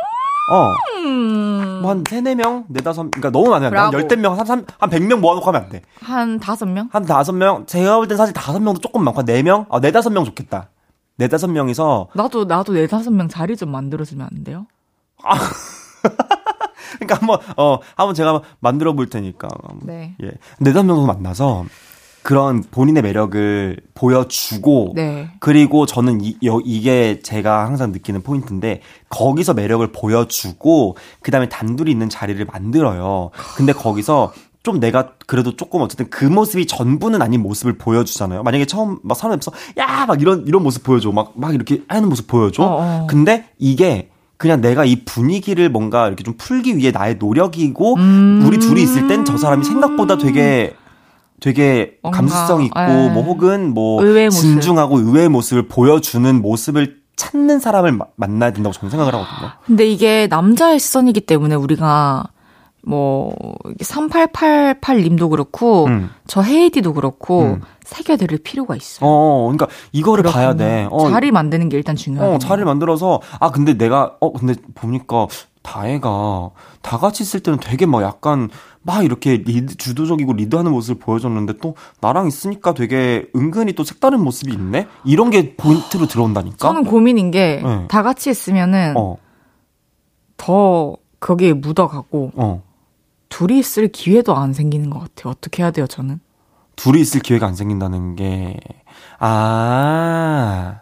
어, 0.52 0.72
음. 1.04 1.80
뭐한 1.82 2.04
세네 2.08 2.34
명 2.36 2.64
네다섯, 2.68 3.10
그러니까 3.10 3.30
너무 3.30 3.50
많아요. 3.50 3.70
한. 3.78 3.92
열댓 3.92 4.16
명, 4.16 4.38
한, 4.38 4.46
삼- 4.46 4.64
한백명 4.78 5.20
모아놓고 5.20 5.46
하면 5.48 5.62
안 5.64 5.68
돼. 5.70 5.82
한 6.00 6.38
다섯 6.38 6.66
명? 6.66 6.88
한 6.92 7.04
다섯 7.04 7.32
명, 7.32 7.66
제가 7.66 7.96
볼 7.96 8.06
땐 8.08 8.16
사실 8.16 8.32
다섯 8.32 8.60
명도 8.60 8.80
조금 8.80 9.02
많고, 9.04 9.24
네 9.24 9.42
명? 9.42 9.66
아, 9.70 9.80
네다섯 9.80 10.12
명 10.12 10.24
좋겠다. 10.24 10.68
네다섯 11.16 11.50
명이서, 11.50 12.08
나도 12.14 12.44
나도 12.44 12.74
네 12.74 12.86
다섯 12.86 13.10
명 13.10 13.26
자리 13.28 13.56
좀 13.56 13.70
만들어주면 13.72 14.28
안 14.30 14.44
돼요? 14.44 14.66
그러니까 16.98 17.16
한번, 17.16 17.38
어, 17.56 17.78
한번 17.96 18.14
제가 18.14 18.42
만들어 18.60 18.92
볼 18.94 19.08
테니까. 19.08 19.48
네. 19.82 20.14
예. 20.22 20.30
네다섯 20.58 20.84
명도 20.86 21.06
만나서, 21.06 21.64
그런 22.22 22.64
본인의 22.72 23.04
매력을 23.04 23.76
보여주고, 23.94 24.92
네. 24.96 25.30
그리고 25.38 25.86
저는 25.86 26.20
이, 26.22 26.36
여, 26.44 26.58
이게 26.64 27.20
제가 27.22 27.64
항상 27.66 27.92
느끼는 27.92 28.22
포인트인데 28.22 28.80
거기서 29.08 29.54
매력을 29.54 29.86
보여주고 29.92 30.96
그 31.22 31.30
다음에 31.30 31.48
단둘이 31.48 31.88
있는 31.88 32.08
자리를 32.08 32.44
만들어요. 32.46 33.30
근데 33.56 33.72
거기서 33.72 34.32
좀 34.64 34.80
내가 34.80 35.12
그래도 35.28 35.54
조금 35.54 35.82
어쨌든 35.82 36.10
그 36.10 36.24
모습이 36.24 36.66
전부는 36.66 37.22
아닌 37.22 37.40
모습을 37.42 37.78
보여주잖아요. 37.78 38.42
만약에 38.42 38.64
처음 38.66 38.98
막 39.04 39.14
사람 39.16 39.34
앞에서 39.36 39.52
야 39.78 40.06
막 40.06 40.20
이런 40.20 40.44
이런 40.48 40.64
모습 40.64 40.82
보여줘 40.82 41.12
막 41.12 41.34
막 41.36 41.54
이렇게 41.54 41.84
하는 41.86 42.08
모습 42.08 42.26
보여줘. 42.26 42.64
어, 42.64 43.02
어. 43.02 43.06
근데 43.08 43.46
이게 43.58 44.10
그냥 44.38 44.60
내가 44.60 44.84
이 44.84 45.04
분위기를 45.04 45.68
뭔가 45.70 46.06
이렇게 46.08 46.22
좀 46.22 46.34
풀기 46.36 46.76
위해 46.76 46.90
나의 46.90 47.16
노력이고 47.18 47.94
음. 47.96 48.42
우리 48.46 48.58
둘이 48.58 48.82
있을 48.82 49.08
땐 49.08 49.24
저 49.24 49.36
사람이 49.36 49.64
생각보다 49.64 50.18
되게 50.18 50.74
되게 51.40 51.98
감수성 52.02 52.62
있고 52.64 52.80
예. 52.80 53.10
뭐 53.12 53.22
혹은 53.22 53.72
뭐 53.74 54.02
의외의. 54.02 54.30
진중하고 54.30 54.98
의외의 55.00 55.28
모습을 55.28 55.68
보여주는 55.68 56.40
모습을 56.42 56.96
찾는 57.16 57.60
사람을 57.60 57.92
마- 57.92 58.06
만나야 58.16 58.52
된다고 58.52 58.74
저는 58.74 58.90
생각을 58.90 59.14
하거든요. 59.14 59.50
근데 59.66 59.86
이게 59.86 60.26
남자의 60.28 60.78
시선이기 60.78 61.22
때문에 61.22 61.54
우리가 61.54 62.24
뭐 62.86 63.34
3888님도 63.80 65.30
그렇고 65.30 65.86
음. 65.86 66.10
저 66.28 66.40
헤이디도 66.40 66.94
그렇고 66.94 67.42
음. 67.42 67.60
새겨드릴 67.84 68.38
필요가 68.38 68.76
있어요. 68.76 69.10
어, 69.10 69.42
그러니까 69.42 69.66
이거를 69.90 70.22
봐야 70.22 70.54
돼. 70.54 70.86
어, 70.90 71.10
자리 71.10 71.32
만드는 71.32 71.68
게 71.68 71.76
일단 71.76 71.96
중요하요 71.96 72.34
어, 72.34 72.38
자리를 72.38 72.64
만들어서 72.64 73.20
아 73.40 73.50
근데 73.50 73.74
내가 73.74 74.16
어 74.20 74.32
근데 74.32 74.54
보니까 74.76 75.26
다혜가 75.62 76.50
다 76.80 76.98
같이 76.98 77.24
있을 77.24 77.40
때는 77.40 77.58
되게 77.60 77.86
막 77.86 78.02
약간 78.02 78.48
막 78.82 79.04
이렇게 79.04 79.38
리드 79.38 79.76
주도적이고 79.76 80.34
리드하는 80.34 80.70
모습을 80.70 81.00
보여줬는데 81.00 81.54
또 81.60 81.74
나랑 82.00 82.28
있으니까 82.28 82.72
되게 82.72 83.26
은근히 83.34 83.72
또 83.72 83.82
색다른 83.82 84.20
모습이 84.20 84.52
있네. 84.52 84.86
이런 85.04 85.30
게 85.30 85.56
포인트로 85.56 86.06
들어온다니까. 86.06 86.56
저는 86.58 86.84
고민인 86.84 87.32
게다 87.32 87.68
네. 87.68 87.86
같이 87.88 88.30
있으면은 88.30 88.94
어, 88.96 89.16
더 90.36 90.96
거기에 91.18 91.52
묻어가고 91.52 92.30
어. 92.36 92.62
둘이 93.28 93.58
있을 93.58 93.88
기회도 93.88 94.34
안 94.36 94.52
생기는 94.52 94.90
것 94.90 95.00
같아요. 95.00 95.32
어떻게 95.32 95.62
해야 95.62 95.70
돼요, 95.70 95.86
저는? 95.86 96.20
둘이 96.76 97.00
있을 97.00 97.20
기회가 97.20 97.46
안 97.46 97.54
생긴다는 97.54 98.16
게, 98.16 98.56
아, 99.18 100.80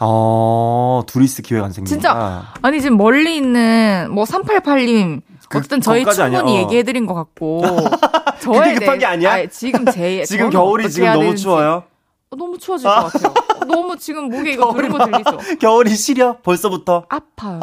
어, 0.00 1.02
둘이 1.06 1.24
있을 1.26 1.42
기회가 1.44 1.66
안 1.66 1.72
생긴다. 1.72 1.94
진짜 1.94 2.44
아니 2.62 2.80
지금 2.80 2.96
멀리 2.96 3.36
있는 3.36 4.08
뭐 4.12 4.24
388님 4.24 5.20
그- 5.48 5.58
어쨌든 5.58 5.80
저희 5.80 6.00
그것까지 6.00 6.22
아니야. 6.22 6.38
충분히 6.38 6.58
어. 6.58 6.62
얘기해드린 6.62 7.06
것 7.06 7.14
같고 7.14 7.62
그게 8.40 8.74
급한 8.74 8.98
게 8.98 9.06
아니야? 9.06 9.32
아니, 9.32 9.48
지금 9.50 9.84
제 9.86 10.24
지금 10.26 10.50
겨울이 10.50 10.90
지금 10.90 11.08
너무 11.08 11.20
되는지 11.20 11.42
추워요? 11.42 11.84
어, 12.30 12.36
너무 12.36 12.58
추워질 12.58 12.88
것 12.88 12.94
같아요. 13.12 13.32
어, 13.60 13.64
너무 13.66 13.96
지금 13.98 14.28
목에 14.30 14.52
이거 14.52 14.72
거 14.72 15.06
들리죠? 15.06 15.38
겨울이 15.60 15.94
시려? 15.96 16.38
벌써부터? 16.42 17.04
아파요. 17.08 17.60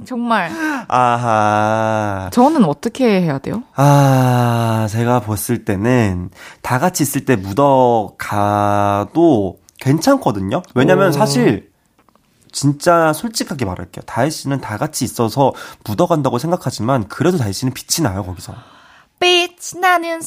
음, 0.00 0.04
정말 0.04 0.50
아하. 0.88 2.28
저는 2.32 2.64
어떻게 2.64 3.22
해야 3.22 3.38
돼요? 3.38 3.62
아, 3.76 4.86
제가 4.90 5.20
봤을 5.20 5.64
때는 5.64 6.30
다 6.62 6.78
같이 6.78 7.02
있을 7.02 7.24
때 7.24 7.36
묻어가도 7.36 9.58
괜찮거든요. 9.78 10.62
왜냐면 10.74 11.08
오. 11.08 11.12
사실 11.12 11.70
진짜 12.52 13.12
솔직하게 13.12 13.64
말할게요. 13.64 14.02
다혜 14.06 14.30
씨는 14.30 14.60
다 14.60 14.76
같이 14.76 15.04
있어서 15.04 15.52
묻어간다고 15.84 16.38
생각하지만 16.38 17.06
그래도 17.08 17.38
다혜 17.38 17.52
씨는 17.52 17.74
빛이 17.74 18.04
나요, 18.04 18.24
거기서. 18.24 18.54
빛 19.20 19.56
나는 19.78 20.20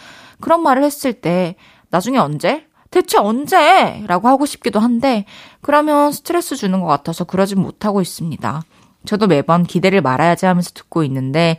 그런 0.40 0.62
말을 0.62 0.84
했을 0.84 1.14
때 1.14 1.56
나중에 1.88 2.18
언제? 2.18 2.66
대체 2.90 3.16
언제? 3.16 4.04
라고 4.06 4.28
하고 4.28 4.44
싶기도 4.44 4.78
한데 4.78 5.24
그러면 5.62 6.12
스트레스 6.12 6.54
주는 6.54 6.82
것 6.82 6.86
같아서 6.86 7.24
그러진 7.24 7.62
못하고 7.62 8.02
있습니다. 8.02 8.62
저도 9.04 9.26
매번 9.26 9.64
기대를 9.64 10.00
말아야지 10.00 10.46
하면서 10.46 10.70
듣고 10.72 11.04
있는데 11.04 11.58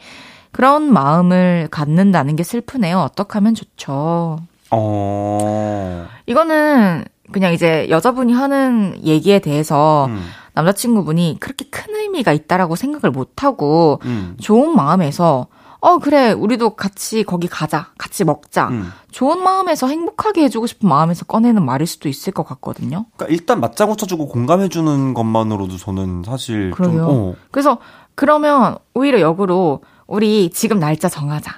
그런 0.55 0.93
마음을 0.93 1.67
갖는다는 1.69 2.37
게 2.37 2.43
슬프네요. 2.43 2.99
어떡 2.99 3.35
하면 3.35 3.55
좋죠? 3.55 4.39
어. 4.71 6.07
이거는 6.27 7.03
그냥 7.33 7.51
이제 7.51 7.87
여자분이 7.89 8.31
하는 8.31 8.95
얘기에 9.03 9.39
대해서 9.39 10.05
음. 10.05 10.21
남자친구분이 10.53 11.39
그렇게 11.41 11.65
큰 11.69 11.93
의미가 11.95 12.31
있다라고 12.31 12.77
생각을 12.77 13.11
못하고 13.11 13.99
음. 14.05 14.37
좋은 14.39 14.73
마음에서 14.73 15.47
어 15.81 15.97
그래 15.97 16.31
우리도 16.31 16.77
같이 16.77 17.25
거기 17.25 17.49
가자 17.49 17.87
같이 17.97 18.23
먹자 18.23 18.69
음. 18.69 18.93
좋은 19.11 19.43
마음에서 19.43 19.87
행복하게 19.87 20.43
해주고 20.43 20.67
싶은 20.67 20.87
마음에서 20.87 21.25
꺼내는 21.25 21.65
말일 21.65 21.85
수도 21.85 22.07
있을 22.07 22.31
것 22.31 22.43
같거든요. 22.43 23.07
그러니까 23.17 23.33
일단 23.33 23.59
맞장구 23.59 23.97
쳐주고 23.97 24.29
공감해주는 24.29 25.13
것만으로도 25.13 25.75
저는 25.75 26.23
사실 26.25 26.71
그러게요. 26.71 27.05
좀 27.05 27.09
어, 27.09 27.33
그래서 27.51 27.79
그러면 28.15 28.77
오히려 28.93 29.19
역으로 29.19 29.81
우리 30.07 30.49
지금 30.51 30.79
날짜 30.79 31.09
정하자. 31.09 31.51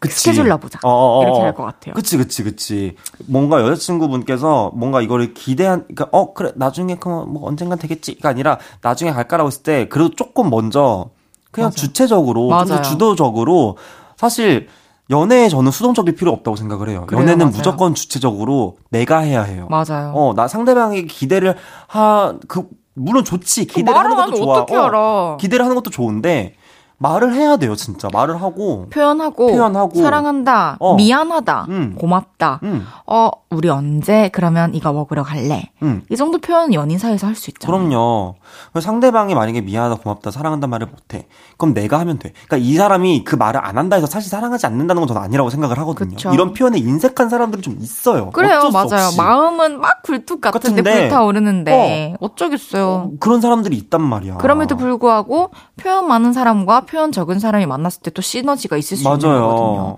그치. 0.00 0.14
스케줄 0.14 0.46
놔보자. 0.48 0.78
어, 0.84 0.88
어, 0.88 1.18
어. 1.18 1.22
이렇게 1.24 1.40
할 1.40 1.54
것 1.54 1.64
같아요. 1.64 1.92
그치, 1.94 2.16
그치, 2.16 2.44
그치. 2.44 2.94
뭔가 3.26 3.60
여자친구분께서 3.62 4.70
뭔가 4.74 5.00
이거를 5.02 5.34
기대한, 5.34 5.84
그니까, 5.88 6.08
어, 6.12 6.32
그래, 6.34 6.52
나중에, 6.54 6.94
그뭐 6.96 7.40
언젠간 7.48 7.78
되겠지가 7.78 8.28
아니라, 8.28 8.58
나중에 8.80 9.10
갈까라고 9.10 9.48
했을 9.48 9.64
때, 9.64 9.88
그래도 9.88 10.10
조금 10.14 10.50
먼저, 10.50 11.10
그냥 11.50 11.66
맞아요. 11.66 11.74
주체적으로, 11.74 12.56
좀 12.64 12.76
더. 12.76 12.82
주도적으로, 12.82 13.76
사실, 14.16 14.68
연애에 15.10 15.48
저는 15.48 15.72
수동적일 15.72 16.14
필요 16.14 16.30
없다고 16.30 16.56
생각을 16.56 16.90
해요. 16.90 17.04
그래요, 17.08 17.22
연애는 17.22 17.46
맞아요. 17.46 17.56
무조건 17.56 17.94
주체적으로 17.96 18.76
내가 18.90 19.18
해야 19.20 19.42
해요. 19.42 19.66
맞아요. 19.68 20.12
어, 20.14 20.34
나 20.36 20.46
상대방에게 20.46 21.06
기대를 21.08 21.56
하, 21.88 22.34
그, 22.46 22.68
물론 22.94 23.24
좋지. 23.24 23.64
기대를 23.66 23.98
하는 23.98 24.16
것도 24.16 24.36
좋아. 24.36 24.58
어떻게 24.58 24.76
어, 24.76 24.84
알아? 24.84 25.36
기대를 25.40 25.64
하는 25.64 25.74
것도 25.74 25.90
좋은데, 25.90 26.54
말을 27.00 27.32
해야 27.34 27.56
돼요, 27.56 27.76
진짜. 27.76 28.08
말을 28.12 28.42
하고, 28.42 28.86
표현하고, 28.90 29.46
표현하고. 29.48 29.94
사랑한다, 30.02 30.76
어. 30.80 30.96
미안하다, 30.96 31.66
음. 31.68 31.94
고맙다. 31.96 32.58
음, 32.64 32.84
어, 33.06 33.30
우리 33.50 33.68
언제 33.68 34.28
그러면 34.32 34.74
이거 34.74 34.92
먹으러 34.92 35.22
갈래? 35.22 35.70
음. 35.82 36.02
이 36.10 36.16
정도 36.16 36.38
표현 36.38 36.74
연인 36.74 36.98
사이에서 36.98 37.26
할 37.28 37.34
수 37.38 37.50
있잖아요. 37.50 37.78
그럼요. 37.88 38.34
상대방이 38.80 39.34
만약에 39.36 39.60
미안하다, 39.60 40.02
고맙다, 40.02 40.32
사랑한다는 40.32 40.70
말을 40.70 40.88
못해. 40.88 41.28
그럼 41.56 41.72
내가 41.72 42.00
하면 42.00 42.18
돼. 42.18 42.32
그러니까 42.48 42.56
이 42.56 42.74
사람이 42.74 43.22
그 43.22 43.36
말을 43.36 43.64
안 43.64 43.78
한다 43.78 43.94
해서 43.94 44.06
사실 44.08 44.28
사랑하지 44.28 44.66
않는다는 44.66 45.00
건 45.00 45.06
저는 45.06 45.22
아니라고 45.22 45.50
생각을 45.50 45.78
하거든요. 45.78 46.16
그쵸. 46.16 46.32
이런 46.32 46.52
표현에 46.52 46.78
인색한 46.78 47.28
사람들이 47.28 47.62
좀 47.62 47.76
있어요. 47.80 48.30
그래요, 48.30 48.70
맞아요. 48.72 49.10
마음은 49.16 49.80
막 49.80 50.02
굴뚝 50.02 50.40
같은데 50.40 50.82
같은데, 50.82 51.00
불타오르는데 51.08 52.16
어. 52.20 52.28
쩌겠어요 52.34 52.86
어, 52.88 53.10
그런 53.20 53.40
사람들이 53.40 53.76
있단 53.76 54.02
말이야. 54.02 54.38
그럼에도 54.38 54.76
불구하고 54.76 55.50
표현 55.76 56.08
많은 56.08 56.32
사람과 56.32 56.82
표현 56.88 57.12
적은 57.12 57.38
사람이 57.38 57.66
만났을 57.66 58.02
때 58.02 58.10
또 58.10 58.22
시너지가 58.22 58.76
있을 58.76 58.96
수 58.96 59.02
있는 59.04 59.18
거거든요. 59.18 59.40
맞아요. 59.40 59.96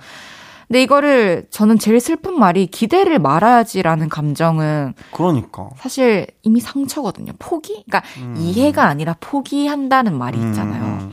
근데 0.69 0.83
이거를 0.83 1.47
저는 1.51 1.79
제일 1.81 1.99
슬픈 2.01 2.39
말이 2.39 2.67
기대를 2.67 3.19
말아야지라는 3.19 4.09
감정은 4.09 4.95
그러니까. 5.13 5.69
사실 5.77 6.27
이미 6.43 6.61
상처거든요. 6.61 7.33
포기? 7.41 7.83
그러니까 7.87 8.03
이해가 8.37 8.85
아니라 8.85 9.17
포기한다는 9.19 10.17
말이 10.17 10.39
있잖아요. 10.39 10.83
음. 10.85 11.13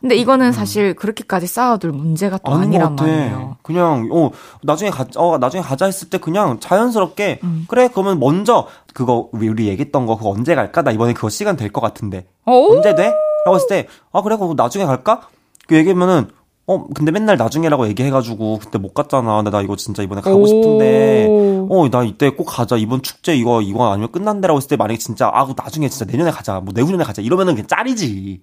근데 0.00 0.16
이거는 0.16 0.50
사실 0.52 0.94
그렇게까지 0.94 1.46
쌓아둘 1.46 1.92
문제가 1.92 2.38
또 2.38 2.52
아니란. 2.52 2.96
말이에요. 2.96 3.56
그냥 3.62 4.08
어 4.12 4.30
나중에 4.62 4.90
가 4.90 5.06
어, 5.16 5.38
나중에 5.38 5.62
가자 5.62 5.86
했을 5.86 6.10
때 6.10 6.18
그냥 6.18 6.58
자연스럽게 6.60 7.38
음. 7.44 7.64
그래 7.68 7.88
그러면 7.92 8.18
먼저 8.18 8.66
그거 8.94 9.28
우리 9.32 9.48
우리 9.48 9.68
얘기했던 9.68 10.06
거 10.06 10.16
그거 10.16 10.30
언제 10.30 10.54
갈까? 10.56 10.82
나 10.82 10.90
이번에 10.90 11.12
그거 11.14 11.28
시간 11.28 11.56
될 11.56 11.70
것 11.72 11.80
같은데 11.80 12.26
오! 12.46 12.74
언제 12.76 12.94
돼? 12.96 13.12
라고 13.44 13.56
했을 13.56 13.68
때 13.68 13.86
아 14.12 14.22
그래 14.22 14.36
그거 14.36 14.54
나중에 14.56 14.84
갈까? 14.84 15.28
그 15.66 15.76
얘기하면은 15.76 16.28
어 16.66 16.86
근데 16.94 17.10
맨날 17.10 17.36
나중에라고 17.36 17.88
얘기해가지고 17.88 18.60
그때 18.60 18.78
못 18.78 18.94
갔잖아. 18.94 19.36
근데 19.36 19.50
나 19.50 19.60
이거 19.62 19.74
진짜 19.74 20.02
이번에 20.02 20.20
가고 20.20 20.46
싶은데 20.46 21.26
오. 21.28 21.66
어나 21.84 22.04
이때 22.04 22.30
꼭 22.30 22.44
가자 22.44 22.76
이번 22.76 23.02
축제 23.02 23.34
이거 23.34 23.60
이거 23.60 23.90
아니면 23.90 24.12
끝난대라고 24.12 24.58
했을 24.58 24.68
때 24.68 24.76
만약에 24.76 24.96
진짜 24.98 25.28
아 25.34 25.46
나중에 25.56 25.88
진짜 25.88 26.04
내년에 26.10 26.30
가자 26.30 26.60
뭐 26.60 26.72
내후년에 26.72 27.02
가자 27.02 27.20
이러면은 27.20 27.54
그냥 27.54 27.66
짤이지. 27.66 28.40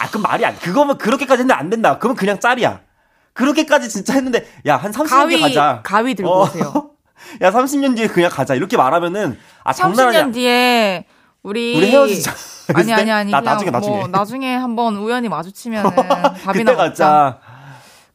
아 0.00 0.08
그럼 0.08 0.22
말이 0.22 0.44
안 0.44 0.56
그거면 0.56 0.98
그렇게까지 0.98 1.40
했는데 1.40 1.54
안 1.54 1.68
된다. 1.68 1.98
그러면 1.98 2.16
그냥 2.16 2.38
짤이야. 2.38 2.80
그렇게까지 3.32 3.88
진짜 3.88 4.14
했는데 4.14 4.46
야 4.66 4.76
한 4.76 4.92
30년 4.92 5.28
뒤에 5.28 5.40
가자. 5.40 5.80
가위 5.84 6.14
들고 6.14 6.30
어. 6.30 6.42
오세요. 6.44 6.90
야 7.42 7.50
30년 7.50 7.96
뒤에 7.96 8.06
그냥 8.06 8.30
가자 8.30 8.54
이렇게 8.54 8.76
말하면은 8.76 9.36
아 9.64 9.72
장난 9.72 10.08
아니야. 10.08 10.24
30년 10.26 10.32
뒤에 10.32 11.04
우리 11.42 11.76
우리 11.76 11.86
헤어지자. 11.90 12.32
아니 12.74 12.92
아니 12.92 13.10
아니 13.10 13.30
나 13.30 13.40
나중에 13.40 13.70
나중에. 13.70 13.96
뭐 13.96 14.06
나중에 14.08 14.54
한번 14.54 14.96
우연히 14.96 15.28
마주치면은 15.28 15.90
밥이나 16.44 16.72
먹자. 16.72 16.76
가자. 16.76 17.38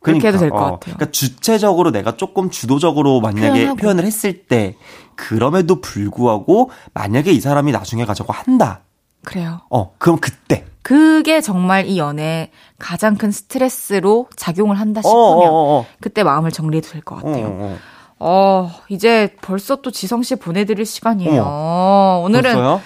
그렇게 0.01 0.28
해도 0.28 0.38
될것 0.38 0.59
어, 0.59 0.63
같아요. 0.63 0.80
그러니까 0.95 1.11
주체적으로 1.11 1.91
내가 1.91 2.17
조금 2.17 2.49
주도적으로 2.49 3.21
만약에 3.21 3.49
표현하고. 3.51 3.76
표현을 3.78 4.05
했을 4.05 4.45
때 4.45 4.76
그럼에도 5.15 5.80
불구하고 5.80 6.71
만약에 6.93 7.32
이 7.32 7.39
사람이 7.39 7.71
나중에 7.71 8.03
가자고 8.05 8.34
한다. 8.34 8.82
그래요. 9.24 9.61
어, 9.69 9.93
그럼 9.97 10.17
그때. 10.19 10.65
그게 10.82 11.39
정말 11.39 11.86
이 11.88 11.97
연애에 11.97 12.51
가장 12.78 13.15
큰 13.15 13.32
스트레스로 13.32 14.28
작용을 14.36 14.78
한다 14.78 14.99
어, 14.99 15.07
싶으면 15.07 15.49
어, 15.49 15.80
어, 15.80 15.86
그때 16.01 16.24
마음을 16.24 16.51
정리해도 16.51 16.89
될것 16.89 17.19
어. 17.19 17.26
같아요. 17.26 17.45
어, 17.45 17.49
어. 17.49 17.78
어, 18.19 18.71
이제 18.89 19.34
벌써 19.41 19.78
또 19.78 19.89
지성 19.91 20.21
씨 20.24 20.36
보내드릴 20.36 20.86
시간이에요. 20.86 22.21
오늘은 22.26 22.43
벌써요? 22.43 22.82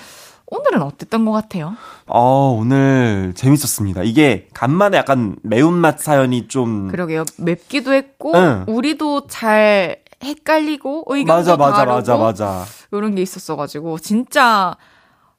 오늘은 0.50 0.82
어땠던 0.82 1.26
것 1.26 1.32
같아요? 1.34 1.76
어, 2.06 2.56
오늘 2.58 3.34
재밌었습니다. 3.36 4.04
이게 4.04 4.48
간만에 4.54 4.98
약간 4.98 5.36
매운맛 5.44 6.00
사연이 6.00 6.48
좀 6.48 6.88
그러게요. 6.90 7.26
맵기도 7.38 7.94
했고 7.94 8.34
응. 8.36 8.64
우리도 8.68 9.28
잘 9.28 9.98
헷갈리고 10.24 11.04
의견도 11.08 11.34
맞아 11.34 11.58
맞아 11.58 11.76
다르고 11.78 11.96
맞아 11.96 12.18
맞아. 12.18 12.66
이런 12.92 13.16
게 13.16 13.22
있었어가지고 13.22 14.00
진짜 14.00 14.78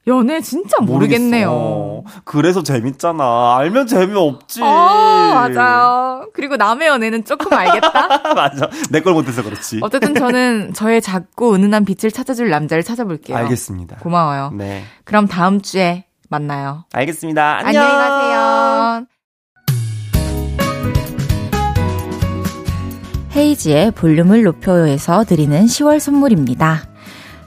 연애 0.08 0.40
진짜 0.40 0.76
모르겠네요. 0.80 1.50
모르겠어. 1.50 2.20
그래서 2.24 2.62
재밌잖아. 2.62 3.56
알면 3.58 3.86
재미없지. 3.86 4.62
어, 4.62 4.66
맞아요. 4.66 6.28
그리고 6.34 6.56
남의 6.56 6.88
연애는 6.88 7.24
조금 7.24 7.52
알겠다. 7.52 8.08
맞아. 8.34 8.68
내 8.90 9.00
걸 9.00 9.12
못해서 9.12 9.42
그렇지. 9.42 9.78
어쨌든 9.82 10.14
저는 10.14 10.72
저의 10.74 11.00
작고 11.02 11.54
은은한 11.54 11.84
빛을 11.84 12.10
찾아줄 12.10 12.48
남자를 12.50 12.82
찾아볼게요. 12.82 13.36
알겠습니다. 13.36 13.96
고마워요. 13.96 14.52
네. 14.54 14.82
그럼 15.04 15.26
다음 15.28 15.60
주에 15.60 16.04
만나요. 16.30 16.84
알겠습니다. 16.92 17.58
안녕. 17.64 17.82
안녕히 17.84 17.98
가세요. 17.98 19.06
헤이지의 23.36 23.90
볼륨을 23.92 24.42
높여요에서 24.42 25.24
드리는 25.24 25.64
10월 25.66 26.00
선물입니다. 26.00 26.82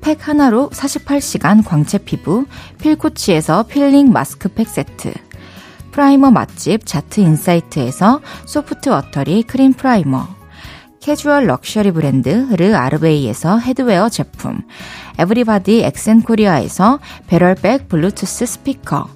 팩 0.00 0.28
하나로 0.28 0.70
48시간 0.70 1.64
광채 1.64 1.98
피부 1.98 2.46
필코치에서 2.78 3.64
필링 3.64 4.12
마스크팩 4.12 4.68
세트, 4.68 5.12
primer 5.92 6.30
맛집 6.30 6.86
자트 6.86 7.20
인사이트에서 7.20 8.20
소프트 8.46 8.88
watery 8.88 9.42
크림 9.42 9.72
primer, 9.72 10.28
캐주얼 11.00 11.46
럭셔리 11.46 11.90
브랜드 11.92 12.28
르 12.28 12.74
아르베이에서 12.74 13.58
headwear 13.58 14.08
제품, 14.08 14.60
에브리바디 15.18 15.82
엑센 15.84 16.22
코리아에서 16.22 17.00
barrel 17.26 17.67
bag 17.67 17.88
블루투스 17.88 18.46
스피커, 18.46 19.08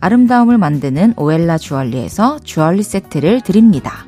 아름다움을 0.00 0.58
만드는 0.58 1.14
오엘라 1.16 1.58
주얼리에서 1.58 2.38
주얼리 2.44 2.82
세트를 2.82 3.40
드립니다. 3.40 4.06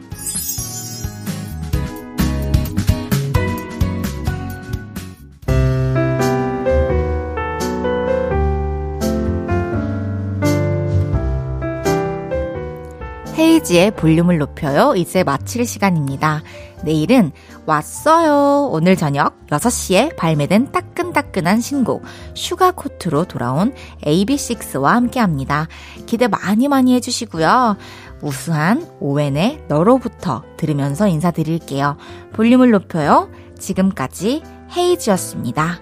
헤이즈의 13.61 13.93
볼륨을 13.93 14.39
높여요. 14.39 14.95
이제 14.97 15.23
마칠 15.23 15.67
시간입니다. 15.67 16.43
내일은 16.83 17.33
왔어요. 17.67 18.69
오늘 18.71 18.97
저녁 18.97 19.47
6시에 19.49 20.17
발매된 20.17 20.73
따끈따끈한 20.73 21.61
신곡 21.61 22.03
Sugarcoat로 22.35 23.25
돌아온 23.25 23.75
AB6IX와 24.05 24.85
함께 24.85 25.21
합니다. 25.21 25.69
기대 26.07 26.27
많이 26.27 26.69
많이 26.69 26.95
해주시고요. 26.95 27.77
우수한 28.23 28.87
오웬의 29.01 29.65
너로부터 29.69 30.43
들으면서 30.57 31.07
인사드릴게요. 31.07 31.97
볼륨을 32.33 32.71
높여요. 32.71 33.31
지금까지 33.59 34.43
헤이즈였습니다. 34.77 35.81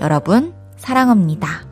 여러분, 0.00 0.54
사랑합니다. 0.76 1.65